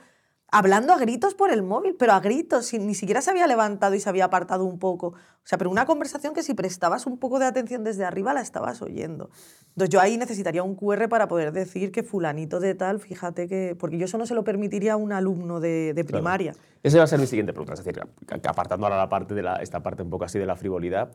hablando 0.54 0.92
a 0.92 0.98
gritos 0.98 1.34
por 1.34 1.50
el 1.50 1.62
móvil, 1.62 1.94
pero 1.98 2.12
a 2.12 2.20
gritos, 2.20 2.66
sin- 2.66 2.86
ni 2.86 2.94
siquiera 2.94 3.20
se 3.22 3.30
había 3.30 3.46
levantado 3.46 3.94
y 3.94 4.00
se 4.00 4.08
había 4.08 4.24
apartado 4.26 4.64
un 4.64 4.78
poco. 4.78 5.06
O 5.08 5.44
sea, 5.44 5.56
pero 5.56 5.70
una 5.70 5.86
conversación 5.86 6.34
que 6.34 6.42
si 6.42 6.52
prestabas 6.54 7.06
un 7.06 7.18
poco 7.18 7.38
de 7.38 7.46
atención 7.46 7.84
desde 7.84 8.04
arriba 8.04 8.34
la 8.34 8.42
estabas 8.42 8.82
oyendo. 8.82 9.30
Entonces 9.68 9.88
yo 9.88 10.00
ahí 10.00 10.18
necesitaría 10.18 10.62
un 10.62 10.74
QR 10.76 11.08
para 11.08 11.26
poder 11.26 11.52
decir 11.52 11.90
que 11.90 12.02
fulanito 12.02 12.60
de 12.60 12.74
tal, 12.74 13.00
fíjate 13.00 13.48
que... 13.48 13.74
Porque 13.78 13.96
yo 13.98 14.04
eso 14.04 14.18
no 14.18 14.26
se 14.26 14.34
lo 14.34 14.44
permitiría 14.44 14.92
a 14.92 14.96
un 14.96 15.12
alumno 15.12 15.58
de, 15.58 15.94
de 15.94 16.04
primaria. 16.04 16.52
Esa 16.82 16.98
va 16.98 17.04
a 17.04 17.06
ser 17.06 17.18
mi 17.18 17.26
siguiente 17.26 17.52
pregunta, 17.52 17.72
es 17.72 17.82
decir, 17.84 18.02
apartando 18.44 18.84
ahora 18.86 18.98
la 18.98 19.08
parte 19.08 19.34
de 19.34 19.42
la, 19.42 19.56
esta 19.56 19.80
parte 19.82 20.02
un 20.02 20.10
poco 20.10 20.24
así 20.26 20.38
de 20.38 20.46
la 20.46 20.56
frivolidad. 20.56 21.12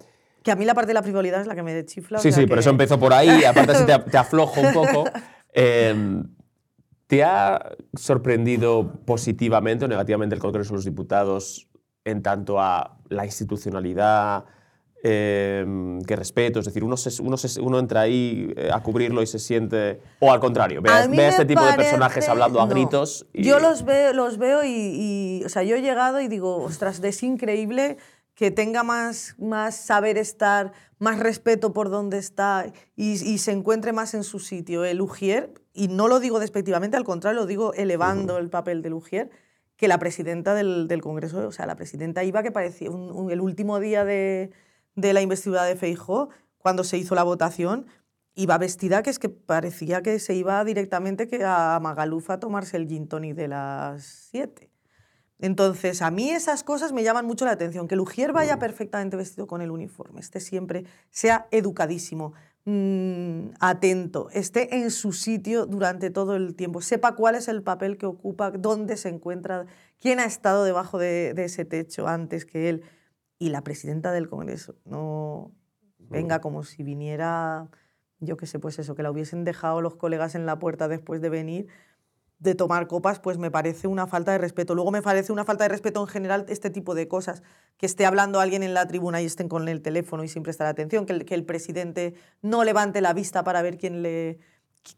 Que 0.47 0.51
a 0.53 0.55
mí 0.55 0.63
la 0.63 0.73
parte 0.73 0.87
de 0.87 0.93
la 0.93 1.03
frivolidad 1.03 1.41
es 1.41 1.47
la 1.47 1.55
que 1.55 1.61
me 1.61 1.83
chifla. 1.83 2.19
o 2.19 2.21
Sí, 2.21 2.31
sea 2.31 2.41
sí, 2.43 2.47
por 2.47 2.55
que- 2.55 2.59
eso 2.61 2.69
empezó 2.69 2.97
por 2.97 3.11
ahí, 3.13 3.43
aparte 3.43 3.73
así 3.73 3.85
te, 3.85 3.99
te 4.11 4.17
aflojo 4.17 4.61
un 4.61 4.71
poco. 4.71 5.03
Eh, 5.53 6.23
¿Te 7.07 7.21
ha 7.21 7.75
sorprendido 7.93 8.93
positivamente 9.05 9.83
o 9.83 9.87
negativamente 9.89 10.35
el 10.35 10.39
Congreso 10.41 10.69
de 10.69 10.75
los 10.77 10.85
Diputados 10.85 11.67
en 12.05 12.21
tanto 12.23 12.61
a 12.61 12.97
la 13.09 13.25
institucionalidad, 13.25 14.45
eh, 15.03 15.65
que 16.07 16.15
respeto? 16.15 16.59
Es 16.59 16.65
decir, 16.65 16.81
uno, 16.85 16.95
se- 16.95 17.21
uno, 17.21 17.35
se- 17.35 17.59
uno 17.59 17.77
entra 17.79 18.01
ahí 18.01 18.53
eh, 18.55 18.69
a 18.73 18.81
cubrirlo 18.81 19.21
y 19.21 19.27
se 19.27 19.39
siente... 19.39 19.99
O 20.21 20.31
al 20.31 20.39
contrario, 20.39 20.81
ve, 20.81 20.89
a- 20.89 21.07
ve 21.07 21.25
a 21.25 21.29
este 21.29 21.43
tipo 21.45 21.59
de 21.61 21.71
parece- 21.71 21.83
personajes 21.89 22.29
hablando 22.29 22.61
a 22.61 22.65
no. 22.65 22.69
gritos. 22.71 23.27
Y, 23.33 23.43
Yo 23.43 23.59
los 23.59 23.83
veo, 23.83 24.13
los 24.13 24.37
veo 24.37 24.63
y, 24.63 24.69
y, 24.69 25.43
o 25.45 25.49
sea, 25.49 25.63
yo 25.63 25.75
he 25.75 25.81
llegado 25.81 26.21
y 26.21 26.29
digo, 26.29 26.55
ostras, 26.63 27.03
es 27.03 27.23
increíble 27.23 27.97
que 28.37 28.51
tenga 28.51 28.83
más, 28.83 29.33
más 29.39 29.75
saber 29.75 30.15
estar, 30.19 30.71
más 30.99 31.17
respeto 31.17 31.73
por 31.73 31.89
donde 31.89 32.19
está 32.19 32.71
y, 32.95 33.13
y 33.13 33.39
se 33.39 33.51
encuentre 33.51 33.93
más 33.93 34.13
en 34.13 34.23
su 34.23 34.37
sitio. 34.37 34.85
El 34.85 35.01
Ujier, 35.01 35.55
y 35.73 35.87
no 35.87 36.07
lo 36.07 36.19
digo 36.19 36.39
despectivamente, 36.39 36.97
al 36.97 37.03
contrario, 37.03 37.39
lo 37.41 37.45
digo 37.47 37.73
elevando 37.73 38.37
el 38.37 38.49
papel 38.51 38.83
del 38.83 38.93
Ujier, 38.93 39.31
que 39.75 39.87
la 39.87 39.97
presidenta 39.97 40.53
del, 40.53 40.87
del 40.87 41.01
Congreso, 41.01 41.47
o 41.47 41.51
sea, 41.51 41.65
la 41.65 41.75
presidenta 41.75 42.23
iba 42.23 42.43
que 42.43 42.51
parecía 42.51 42.91
un- 42.91 43.11
un- 43.11 43.31
el 43.31 43.41
último 43.41 43.79
día 43.79 44.05
de, 44.05 44.51
de 44.95 45.13
la 45.13 45.21
investidura 45.21 45.63
de 45.63 45.75
Feijó, 45.75 46.29
cuando 46.59 46.83
se 46.83 46.97
hizo 46.99 47.15
la 47.15 47.23
votación, 47.23 47.87
iba 48.35 48.59
vestida 48.59 49.01
que 49.01 49.09
es 49.09 49.17
que 49.17 49.29
parecía 49.29 50.03
que 50.03 50.19
se 50.19 50.35
iba 50.35 50.63
directamente 50.63 51.27
que 51.27 51.43
a 51.43 51.79
Magaluf 51.81 52.29
a 52.29 52.39
tomarse 52.39 52.77
el 52.77 52.87
gin 52.87 53.07
tonic 53.07 53.33
de 53.35 53.47
las 53.47 54.03
7. 54.31 54.69
Entonces, 55.39 56.01
a 56.01 56.09
mí 56.09 56.31
esas 56.31 56.63
cosas 56.63 56.93
me 56.93 57.03
llaman 57.03 57.25
mucho 57.25 57.45
la 57.45 57.51
atención. 57.51 57.87
Que 57.87 57.95
el 57.95 58.01
Ujier 58.01 58.33
vaya 58.33 58.57
perfectamente 58.57 59.17
vestido 59.17 59.47
con 59.47 59.61
el 59.61 59.71
uniforme, 59.71 60.19
esté 60.19 60.39
siempre, 60.39 60.85
sea 61.11 61.47
educadísimo, 61.51 62.33
mm, 62.65 63.49
atento, 63.59 64.29
esté 64.31 64.77
en 64.77 64.89
su 64.89 65.13
sitio 65.13 65.65
durante 65.67 66.09
todo 66.09 66.35
el 66.35 66.55
tiempo, 66.55 66.81
sepa 66.81 67.15
cuál 67.15 67.35
es 67.35 67.47
el 67.47 67.61
papel 67.61 67.97
que 67.97 68.07
ocupa, 68.07 68.51
dónde 68.51 68.97
se 68.97 69.09
encuentra, 69.09 69.67
quién 69.99 70.19
ha 70.19 70.25
estado 70.25 70.63
debajo 70.63 70.97
de, 70.97 71.33
de 71.33 71.45
ese 71.45 71.65
techo 71.65 72.07
antes 72.07 72.45
que 72.45 72.69
él. 72.69 72.83
Y 73.39 73.49
la 73.49 73.61
presidenta 73.61 74.11
del 74.11 74.29
Congreso, 74.29 74.75
no 74.85 75.51
venga 75.99 76.41
como 76.41 76.63
si 76.63 76.81
viniera, 76.81 77.69
yo 78.19 78.37
qué 78.37 78.47
sé, 78.47 78.57
pues 78.57 78.79
eso, 78.79 78.95
que 78.95 79.03
la 79.03 79.11
hubiesen 79.11 79.43
dejado 79.43 79.81
los 79.81 79.95
colegas 79.95 80.33
en 80.33 80.47
la 80.47 80.57
puerta 80.57 80.87
después 80.87 81.21
de 81.21 81.29
venir 81.29 81.67
de 82.39 82.55
tomar 82.55 82.87
copas, 82.87 83.19
pues 83.19 83.37
me 83.37 83.49
parece 83.49 83.87
una 83.87 84.05
falta 84.07 84.31
de 84.31 84.37
respeto. 84.37 84.75
Luego 84.75 84.91
me 84.91 85.01
parece 85.01 85.31
una 85.31 85.43
falta 85.43 85.63
de 85.63 85.69
respeto 85.69 86.01
en 86.01 86.07
general 86.07 86.45
este 86.49 86.69
tipo 86.69 86.93
de 86.95 87.07
cosas, 87.07 87.41
que 87.77 87.85
esté 87.85 88.05
hablando 88.05 88.39
alguien 88.39 88.63
en 88.63 88.73
la 88.73 88.87
tribuna 88.87 89.21
y 89.21 89.25
estén 89.25 89.49
con 89.49 89.67
el 89.67 89.81
teléfono 89.81 90.23
y 90.23 90.27
sin 90.27 90.43
prestar 90.43 90.67
atención, 90.67 91.05
que 91.05 91.13
el, 91.13 91.25
que 91.25 91.35
el 91.35 91.45
presidente 91.45 92.13
no 92.41 92.63
levante 92.63 93.01
la 93.01 93.13
vista 93.13 93.43
para 93.43 93.61
ver 93.61 93.77
quién 93.77 94.03
le, 94.03 94.39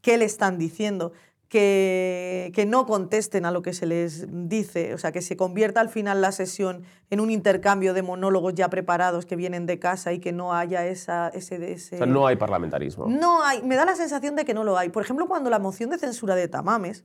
qué 0.02 0.18
le 0.18 0.26
están 0.26 0.58
diciendo. 0.58 1.14
que, 1.50 2.52
que 2.54 2.68
no 2.68 2.86
contesten 2.86 3.44
a 3.46 3.52
lo 3.52 3.64
que 3.64 3.74
se 3.74 3.88
les 3.88 4.28
dice, 4.30 4.94
o 4.94 5.00
sea, 5.00 5.12
que 5.12 5.22
se 5.24 5.36
convierta 5.36 5.82
al 5.82 5.90
final 5.90 6.22
la 6.22 6.32
sesión 6.32 6.84
en 7.10 7.20
un 7.20 7.32
intercambio 7.32 7.96
de 7.96 8.04
monólogos 8.04 8.54
ya 8.54 8.70
preparados 8.70 9.26
que 9.26 9.36
vienen 9.36 9.66
de 9.66 9.80
casa 9.80 10.14
y 10.14 10.20
que 10.20 10.32
no 10.32 10.54
haya 10.54 10.86
esa, 10.86 11.30
ese... 11.30 11.56
ese... 11.72 11.96
O 11.96 11.98
sea, 11.98 12.06
no 12.06 12.28
hay 12.28 12.36
parlamentarismo. 12.36 13.08
No 13.08 13.44
hay, 13.44 13.64
me 13.64 13.76
da 13.76 13.84
la 13.84 13.96
sensación 13.96 14.36
de 14.36 14.46
que 14.46 14.54
no 14.54 14.64
lo 14.64 14.78
hay. 14.78 14.90
Por 14.90 15.02
ejemplo, 15.02 15.28
cuando 15.28 15.50
la 15.50 15.58
moción 15.58 15.90
de 15.90 15.98
censura 15.98 16.36
de 16.36 16.48
Tamames, 16.48 17.04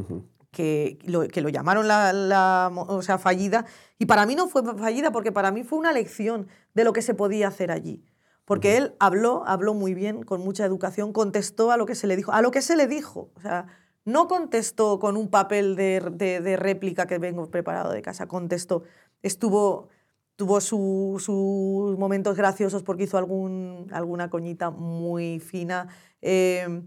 Ujú. 0.00 0.24
que 0.50 0.98
lo, 1.04 1.26
que 1.28 1.40
lo 1.40 1.48
llamaron 1.48 1.86
la, 1.86 2.12
la 2.12 2.70
o 2.74 3.02
sea, 3.02 3.18
fallida, 3.18 3.66
y 3.98 4.06
para 4.06 4.26
mí 4.26 4.34
no 4.34 4.48
fue 4.48 4.62
fallida 4.76 5.12
porque 5.12 5.30
para 5.32 5.50
mí 5.52 5.62
fue 5.62 5.78
una 5.78 5.92
lección 5.92 6.48
de 6.74 6.84
lo 6.84 6.92
que 6.92 7.02
se 7.02 7.14
podía 7.14 7.48
hacer 7.48 7.70
allí. 7.70 8.04
Porque 8.44 8.76
él 8.76 8.96
habló, 8.98 9.44
habló 9.46 9.74
muy 9.74 9.94
bien, 9.94 10.24
con 10.24 10.40
mucha 10.40 10.64
educación, 10.64 11.12
contestó 11.12 11.70
a 11.70 11.76
lo 11.76 11.86
que 11.86 11.94
se 11.94 12.08
le 12.08 12.16
dijo, 12.16 12.32
a 12.32 12.42
lo 12.42 12.50
que 12.50 12.62
se 12.62 12.74
le 12.74 12.88
dijo. 12.88 13.30
O 13.36 13.40
sea, 13.40 13.66
no 14.04 14.26
contestó 14.26 14.98
con 14.98 15.16
un 15.16 15.28
papel 15.28 15.76
de, 15.76 16.00
de- 16.12 16.40
de 16.40 16.56
réplica 16.56 17.06
que 17.06 17.18
vengo 17.18 17.48
preparado 17.48 17.92
de 17.92 18.02
casa, 18.02 18.26
contestó, 18.26 18.82
estuvo, 19.22 19.88
tuvo 20.34 20.60
su- 20.60 21.16
sus 21.20 21.96
momentos 21.96 22.36
graciosos 22.36 22.82
porque 22.82 23.04
hizo 23.04 23.18
algún, 23.18 23.86
alguna 23.92 24.30
coñita 24.30 24.70
muy 24.70 25.38
fina. 25.38 25.86
eh, 26.20 26.82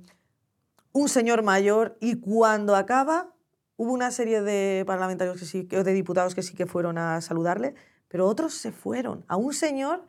un 0.93 1.09
señor 1.09 1.43
mayor 1.43 1.97
y 1.99 2.19
cuando 2.19 2.75
acaba 2.75 3.33
hubo 3.75 3.91
una 3.91 4.11
serie 4.11 4.41
de 4.41 4.83
parlamentarios 4.85 5.37
que 5.39 5.45
sí, 5.45 5.63
de 5.63 5.93
diputados 5.93 6.35
que 6.35 6.43
sí 6.43 6.53
que 6.55 6.67
fueron 6.67 6.97
a 6.97 7.19
saludarle, 7.21 7.73
pero 8.07 8.27
otros 8.27 8.53
se 8.53 8.71
fueron. 8.71 9.25
A 9.27 9.35
un 9.35 9.53
señor 9.53 10.05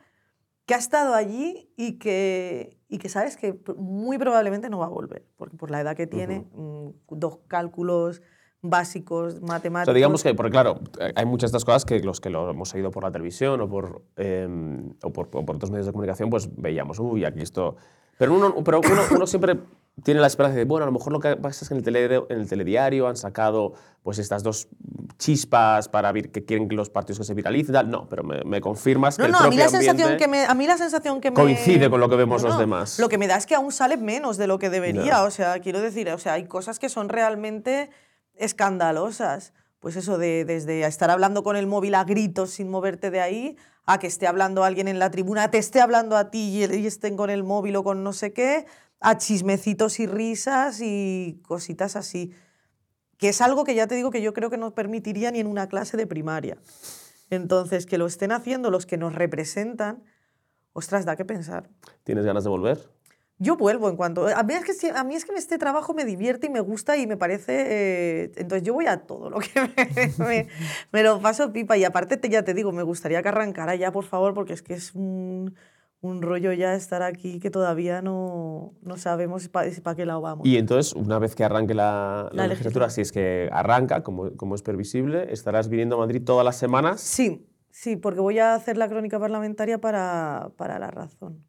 que 0.65 0.75
ha 0.75 0.77
estado 0.77 1.13
allí 1.15 1.71
y 1.75 1.93
que, 1.93 2.77
y 2.87 2.99
que 2.99 3.09
sabes 3.09 3.35
que 3.37 3.59
muy 3.77 4.17
probablemente 4.17 4.69
no 4.69 4.79
va 4.79 4.85
a 4.85 4.89
volver, 4.89 5.25
porque 5.35 5.57
por 5.57 5.71
la 5.71 5.81
edad 5.81 5.95
que 5.95 6.07
tiene, 6.07 6.45
mm, 6.53 6.89
dos 7.09 7.39
cálculos 7.47 8.21
básicos, 8.61 9.35
O 9.35 9.45
matemáticos. 9.45 9.85
sea, 9.85 9.93
digamos 9.93 10.23
que, 10.23 10.33
porque 10.33 10.51
claro, 10.51 10.79
hay 11.15 11.25
muchas 11.25 11.51
de 11.51 11.57
estas 11.57 11.65
cosas 11.65 11.85
que 11.85 11.99
los 11.99 12.19
que 12.19 12.29
lo 12.29 12.49
hemos 12.49 12.73
oído 12.73 12.89
por 12.91 13.03
la 13.03 13.11
televisión 13.11 13.61
o 13.61 13.69
por, 13.69 14.03
eh, 14.17 14.47
o 15.03 15.11
por, 15.11 15.29
o 15.33 15.45
por 15.45 15.55
otros 15.55 15.69
medios 15.71 15.85
de 15.85 15.91
comunicación, 15.91 16.29
pues 16.29 16.49
veíamos, 16.55 16.99
uy, 16.99 17.25
aquí 17.25 17.41
esto... 17.41 17.75
Pero 18.17 18.33
uno, 18.33 18.53
pero 18.63 18.79
uno, 18.79 19.01
uno 19.11 19.27
siempre 19.27 19.57
tiene 20.03 20.19
la 20.19 20.27
esperanza 20.27 20.57
de, 20.57 20.65
bueno, 20.65 20.83
a 20.83 20.87
lo 20.87 20.91
mejor 20.91 21.13
lo 21.13 21.19
que 21.19 21.35
pasa 21.37 21.63
es 21.63 21.69
que 21.69 21.73
en 21.75 21.79
el, 21.79 21.85
tele- 21.85 22.25
en 22.29 22.39
el 22.41 22.47
telediario 22.49 23.07
han 23.07 23.15
sacado 23.17 23.73
pues 24.03 24.19
estas 24.19 24.43
dos 24.43 24.67
chispas 25.17 25.87
para 25.89 26.11
que 26.13 26.43
quieren 26.45 26.67
que 26.67 26.75
los 26.75 26.89
partidos 26.89 27.19
que 27.19 27.23
se 27.25 27.33
viralicen 27.33 27.73
y 27.73 27.77
tal. 27.77 27.89
No, 27.89 28.07
pero 28.09 28.23
me, 28.23 28.43
me 28.43 28.59
confirmas 28.61 29.17
No, 29.17 29.23
que 29.23 29.27
el 29.27 29.31
no, 29.31 29.37
a 29.39 29.41
mí, 29.43 29.55
propio 29.57 29.63
la 29.65 29.69
sensación 29.69 30.17
que 30.17 30.27
me, 30.27 30.45
a 30.45 30.53
mí 30.53 30.67
la 30.67 30.77
sensación 30.77 31.21
que 31.21 31.31
me... 31.31 31.35
Coincide 31.35 31.89
con 31.89 31.99
lo 32.01 32.09
que 32.09 32.15
vemos 32.17 32.41
No, 32.41 32.47
los 32.49 32.55
no, 32.55 32.59
demás. 32.61 32.99
Lo 32.99 33.07
que 33.09 33.17
me 33.17 33.27
da 33.27 33.37
es 33.37 33.45
que 33.45 33.55
aún 33.55 33.71
sale 33.71 33.95
menos 33.97 34.37
de 34.37 34.47
lo 34.47 34.59
que 34.59 34.69
debería. 34.69 35.23
O 35.23 35.31
sea, 35.31 35.59
quiero 35.59 35.79
decir, 35.81 36.09
o 36.09 36.17
sea, 36.17 36.33
hay 36.33 36.45
cosas 36.45 36.77
que 36.79 36.89
son 36.89 37.09
realmente 37.09 37.89
escandalosas. 38.35 39.53
Pues 39.85 39.97
eso, 39.97 40.17
de, 40.17 40.45
desde 40.45 40.83
estar 40.83 41.11
hablando 41.11 41.43
con 41.43 41.55
el 41.55 41.67
móvil 41.67 41.93
a 41.93 42.03
gritos 42.05 42.49
sin 42.49 42.71
moverte 42.71 43.11
de 43.11 43.21
ahí, 43.21 43.55
a 43.85 43.99
que 43.99 44.07
esté 44.07 44.25
hablando 44.25 44.63
alguien 44.63 44.87
en 44.87 44.97
la 44.97 45.11
tribuna, 45.11 45.51
te 45.51 45.59
esté 45.59 45.79
hablando 45.79 46.17
a 46.17 46.31
ti 46.31 46.39
y, 46.39 46.87
estén 46.87 47.15
con 47.15 47.29
el 47.29 47.43
móvil 47.43 47.75
o 47.75 47.83
con 47.83 48.03
no 48.03 48.11
sé 48.11 48.33
qué, 48.33 48.65
a 48.99 49.19
chismecitos 49.19 49.99
y 49.99 50.07
risas 50.07 50.81
y 50.81 51.39
cositas 51.47 51.95
así. 51.95 52.33
Que 53.19 53.29
es 53.29 53.41
algo 53.41 53.63
que 53.63 53.75
ya 53.75 53.85
te 53.85 53.93
digo 53.93 54.09
que 54.09 54.23
yo 54.23 54.33
creo 54.33 54.49
que 54.49 54.57
no 54.57 54.73
permitiría 54.73 55.29
ni 55.29 55.39
en 55.39 55.45
una 55.45 55.69
clase 55.69 55.97
de 55.97 56.07
primaria. 56.07 56.57
Entonces, 57.29 57.85
que 57.85 57.99
lo 57.99 58.07
estén 58.07 58.31
haciendo 58.31 58.71
los 58.71 58.87
que 58.87 58.97
nos 58.97 59.13
representan, 59.13 60.03
ostras, 60.73 61.05
da 61.05 61.15
que 61.15 61.25
pensar. 61.25 61.69
¿Tienes 62.03 62.25
ganas 62.25 62.43
de 62.43 62.49
volver? 62.49 62.94
Yo 63.37 63.57
vuelvo 63.57 63.89
en 63.89 63.97
cuanto... 63.97 64.27
A 64.27 64.43
mí 64.43 64.53
es 64.53 64.63
que, 64.63 64.89
a 64.91 65.03
mí 65.03 65.15
es 65.15 65.25
que 65.25 65.33
este 65.33 65.57
trabajo 65.57 65.93
me 65.93 66.05
divierte 66.05 66.47
y 66.47 66.49
me 66.49 66.61
gusta 66.61 66.95
y 66.95 67.05
me 67.05 67.17
parece... 67.17 67.53
eh, 67.67 68.31
entonces 68.37 68.63
yo 68.63 68.73
voy 68.73 68.85
a 68.87 68.97
todo 69.01 69.29
lo 69.29 69.39
que 69.39 69.49
me, 70.19 70.25
me- 70.25 70.47
me 70.93 71.03
lo 71.03 71.19
paso 71.21 71.51
pipa. 71.51 71.75
Y 71.75 71.83
aparte, 71.83 72.15
te, 72.17 72.29
ya 72.29 72.43
te 72.43 72.53
digo, 72.53 72.71
me 72.71 72.83
gustaría 72.83 73.21
que 73.21 73.27
arrancara 73.29 73.75
ya, 73.75 73.91
por 73.91 74.05
favor, 74.05 74.33
porque 74.33 74.53
es 74.53 74.61
que 74.61 74.73
es 74.73 74.95
un, 74.95 75.53
un 75.99 76.21
rollo 76.21 76.53
ya 76.53 76.75
estar 76.75 77.01
aquí 77.03 77.39
que 77.41 77.49
todavía 77.49 78.01
no, 78.01 78.73
no 78.81 78.95
sabemos 78.97 79.49
para 79.49 79.95
qué 79.95 80.05
lado 80.05 80.21
vamos. 80.21 80.47
Y 80.47 80.55
entonces, 80.57 80.93
una 80.93 81.19
vez 81.19 81.35
que 81.35 81.43
arranque 81.43 81.73
la, 81.73 82.29
la 82.31 82.43
La 82.43 82.47
legislatura, 82.47 82.85
legislatura. 82.85 82.89
si 82.91 83.01
es 83.01 83.11
que 83.11 83.49
arranca, 83.51 84.01
como, 84.01 84.31
como 84.37 84.55
es 84.55 84.61
previsible, 84.61 85.33
estarás 85.33 85.67
viniendo 85.67 85.97
a 85.97 85.99
Madrid 85.99 86.21
todas 86.23 86.45
las 86.45 86.55
semanas. 86.55 87.01
Sí, 87.01 87.45
sí, 87.69 87.97
porque 87.97 88.21
voy 88.21 88.39
a 88.39 88.53
hacer 88.55 88.77
la 88.77 88.87
crónica 88.87 89.19
parlamentaria 89.19 89.77
para, 89.81 90.51
para 90.55 90.79
La 90.79 90.89
Razón. 90.89 91.43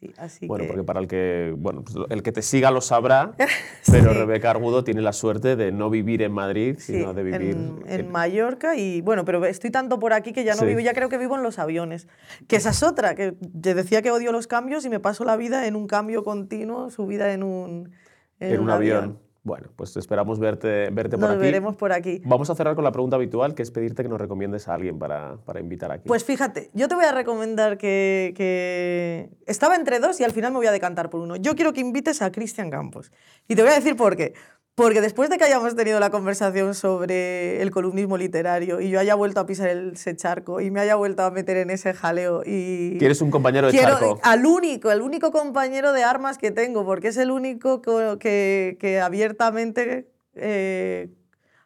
Sí, 0.00 0.12
así 0.16 0.46
Bueno, 0.46 0.62
que... 0.64 0.68
porque 0.68 0.84
para 0.84 1.00
el 1.00 1.08
que, 1.08 1.52
bueno, 1.58 1.82
pues 1.82 1.96
el 2.10 2.22
que 2.22 2.30
te 2.30 2.40
siga 2.42 2.70
lo 2.70 2.80
sabrá, 2.80 3.34
pero. 3.90 4.12
Rebeca 4.14 4.50
Argudo 4.50 4.84
tiene 4.84 5.02
la 5.02 5.12
suerte 5.12 5.56
de 5.56 5.72
no 5.72 5.90
vivir 5.90 6.22
en 6.22 6.30
Madrid, 6.32 6.76
Sí, 6.78 6.94
sino 6.94 7.14
de 7.14 7.22
vivir 7.24 7.40
en, 7.56 7.82
en 7.86 8.00
en- 8.00 8.10
Mallorca 8.12 8.76
y 8.76 9.00
bueno, 9.00 9.24
pero 9.24 9.44
estoy 9.44 9.70
tanto 9.70 9.98
por 9.98 10.12
aquí 10.12 10.32
que 10.32 10.44
ya 10.44 10.54
no 10.54 10.64
vivo, 10.64 10.78
ya 10.80 10.94
creo 10.94 11.08
que 11.08 11.18
vivo 11.18 11.36
en 11.36 11.42
los 11.42 11.58
aviones. 11.58 12.06
Que 12.46 12.56
esa 12.56 12.70
es 12.70 12.82
otra, 12.84 13.14
que 13.16 13.32
te 13.60 13.74
decía 13.74 14.00
que 14.02 14.10
odio 14.12 14.30
los 14.30 14.46
cambios 14.46 14.84
y 14.84 14.88
me 14.88 15.00
paso 15.00 15.24
la 15.24 15.36
vida 15.36 15.66
en 15.66 15.74
un 15.74 15.86
cambio 15.88 16.22
continuo, 16.22 16.90
subida 16.90 17.32
en 17.32 17.42
un, 17.42 17.90
en 18.38 18.60
un 18.60 18.70
avión. 18.70 19.18
Bueno, 19.48 19.68
pues 19.76 19.96
esperamos 19.96 20.38
verte, 20.38 20.90
verte 20.90 21.16
por 21.16 21.20
Nos 21.28 21.30
aquí. 21.30 21.40
veremos 21.40 21.74
por 21.74 21.90
aquí. 21.90 22.20
Vamos 22.26 22.50
a 22.50 22.54
cerrar 22.54 22.74
con 22.74 22.84
la 22.84 22.92
pregunta 22.92 23.16
habitual, 23.16 23.54
que 23.54 23.62
es 23.62 23.70
pedirte 23.70 24.02
que 24.02 24.08
nos 24.10 24.20
recomiendes 24.20 24.68
a 24.68 24.74
alguien 24.74 24.98
para, 24.98 25.38
para 25.38 25.58
invitar 25.58 25.90
aquí. 25.90 26.06
Pues 26.06 26.22
fíjate, 26.22 26.70
yo 26.74 26.86
te 26.86 26.94
voy 26.94 27.06
a 27.06 27.12
recomendar 27.12 27.78
que, 27.78 28.34
que... 28.36 29.30
Estaba 29.46 29.74
entre 29.74 30.00
dos 30.00 30.20
y 30.20 30.24
al 30.24 30.32
final 30.32 30.52
me 30.52 30.58
voy 30.58 30.66
a 30.66 30.72
decantar 30.72 31.08
por 31.08 31.22
uno. 31.22 31.36
Yo 31.36 31.54
quiero 31.56 31.72
que 31.72 31.80
invites 31.80 32.20
a 32.20 32.30
Cristian 32.30 32.70
Campos. 32.70 33.10
Y 33.48 33.56
te 33.56 33.62
voy 33.62 33.72
a 33.72 33.74
decir 33.76 33.96
por 33.96 34.16
qué. 34.16 34.34
Porque 34.78 35.00
después 35.00 35.28
de 35.28 35.38
que 35.38 35.44
hayamos 35.44 35.74
tenido 35.74 35.98
la 35.98 36.08
conversación 36.10 36.72
sobre 36.74 37.60
el 37.60 37.70
columnismo 37.72 38.16
literario 38.16 38.80
y 38.80 38.90
yo 38.90 39.00
haya 39.00 39.16
vuelto 39.16 39.40
a 39.40 39.44
pisar 39.46 39.68
ese 39.68 40.14
charco 40.14 40.60
y 40.60 40.70
me 40.70 40.78
haya 40.80 40.94
vuelto 40.94 41.24
a 41.24 41.30
meter 41.32 41.56
en 41.56 41.70
ese 41.70 41.92
jaleo 41.92 42.42
y... 42.46 42.96
¿Quieres 42.98 43.20
un 43.20 43.32
compañero 43.32 43.66
de 43.66 43.72
Quiero 43.72 43.98
charco? 43.98 44.20
al 44.22 44.46
único, 44.46 44.92
el 44.92 45.02
único 45.02 45.32
compañero 45.32 45.92
de 45.92 46.04
armas 46.04 46.38
que 46.38 46.52
tengo, 46.52 46.84
porque 46.86 47.08
es 47.08 47.16
el 47.16 47.32
único 47.32 47.82
co- 47.82 48.18
que, 48.20 48.76
que 48.80 49.00
abiertamente 49.00 50.08
eh, 50.36 51.08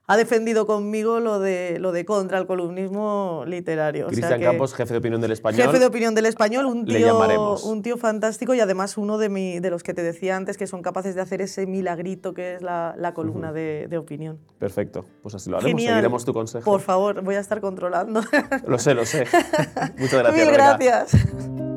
ha 0.07 0.16
defendido 0.16 0.66
conmigo 0.66 1.20
lo 1.20 1.38
de, 1.38 1.78
lo 1.78 1.92
de 1.92 2.05
contra 2.05 2.38
el 2.38 2.46
columnismo 2.46 3.44
literario. 3.46 4.07
O 4.07 4.11
sea 4.11 4.16
Cristian 4.16 4.40
Campos, 4.40 4.74
jefe 4.74 4.92
de 4.94 4.98
opinión 4.98 5.20
del 5.20 5.30
español. 5.30 5.62
Jefe 5.66 5.78
de 5.78 5.86
opinión 5.86 6.14
del 6.14 6.26
español, 6.26 6.66
un 6.66 6.84
tío, 6.84 7.18
un 7.64 7.82
tío 7.82 7.96
fantástico 7.96 8.53
y 8.55 8.61
además 8.61 8.98
uno 8.98 9.16
de, 9.18 9.28
mi, 9.28 9.61
de 9.61 9.70
los 9.70 9.82
que 9.82 9.94
te 9.94 10.03
decía 10.03 10.36
antes 10.36 10.59
que 10.59 10.66
son 10.66 10.82
capaces 10.82 11.14
de 11.14 11.20
hacer 11.20 11.40
ese 11.40 11.66
milagrito 11.66 12.34
que 12.34 12.55
es 12.57 12.62
la, 12.62 12.94
la 12.98 13.14
columna 13.14 13.53
de, 13.53 13.86
de 13.88 13.98
opinión. 13.98 14.38
Perfecto, 14.59 15.05
pues 15.22 15.34
así 15.34 15.50
lo 15.50 15.59
haremos, 15.59 15.70
Genial. 15.80 15.94
seguiremos 15.94 16.24
tu 16.24 16.32
consejo. 16.34 16.64
Por 16.64 16.80
favor, 16.80 17.22
voy 17.22 17.36
a 17.36 17.40
estar 17.40 17.61
controlando. 17.61 18.20
Lo 18.66 18.78
sé, 18.78 18.94
lo 18.94 19.07
sé. 19.07 19.24
Muchas 19.98 20.18
gracias, 20.20 20.34
Mil 20.34 20.46
Rebeca. 20.57 20.76
gracias. 20.76 21.71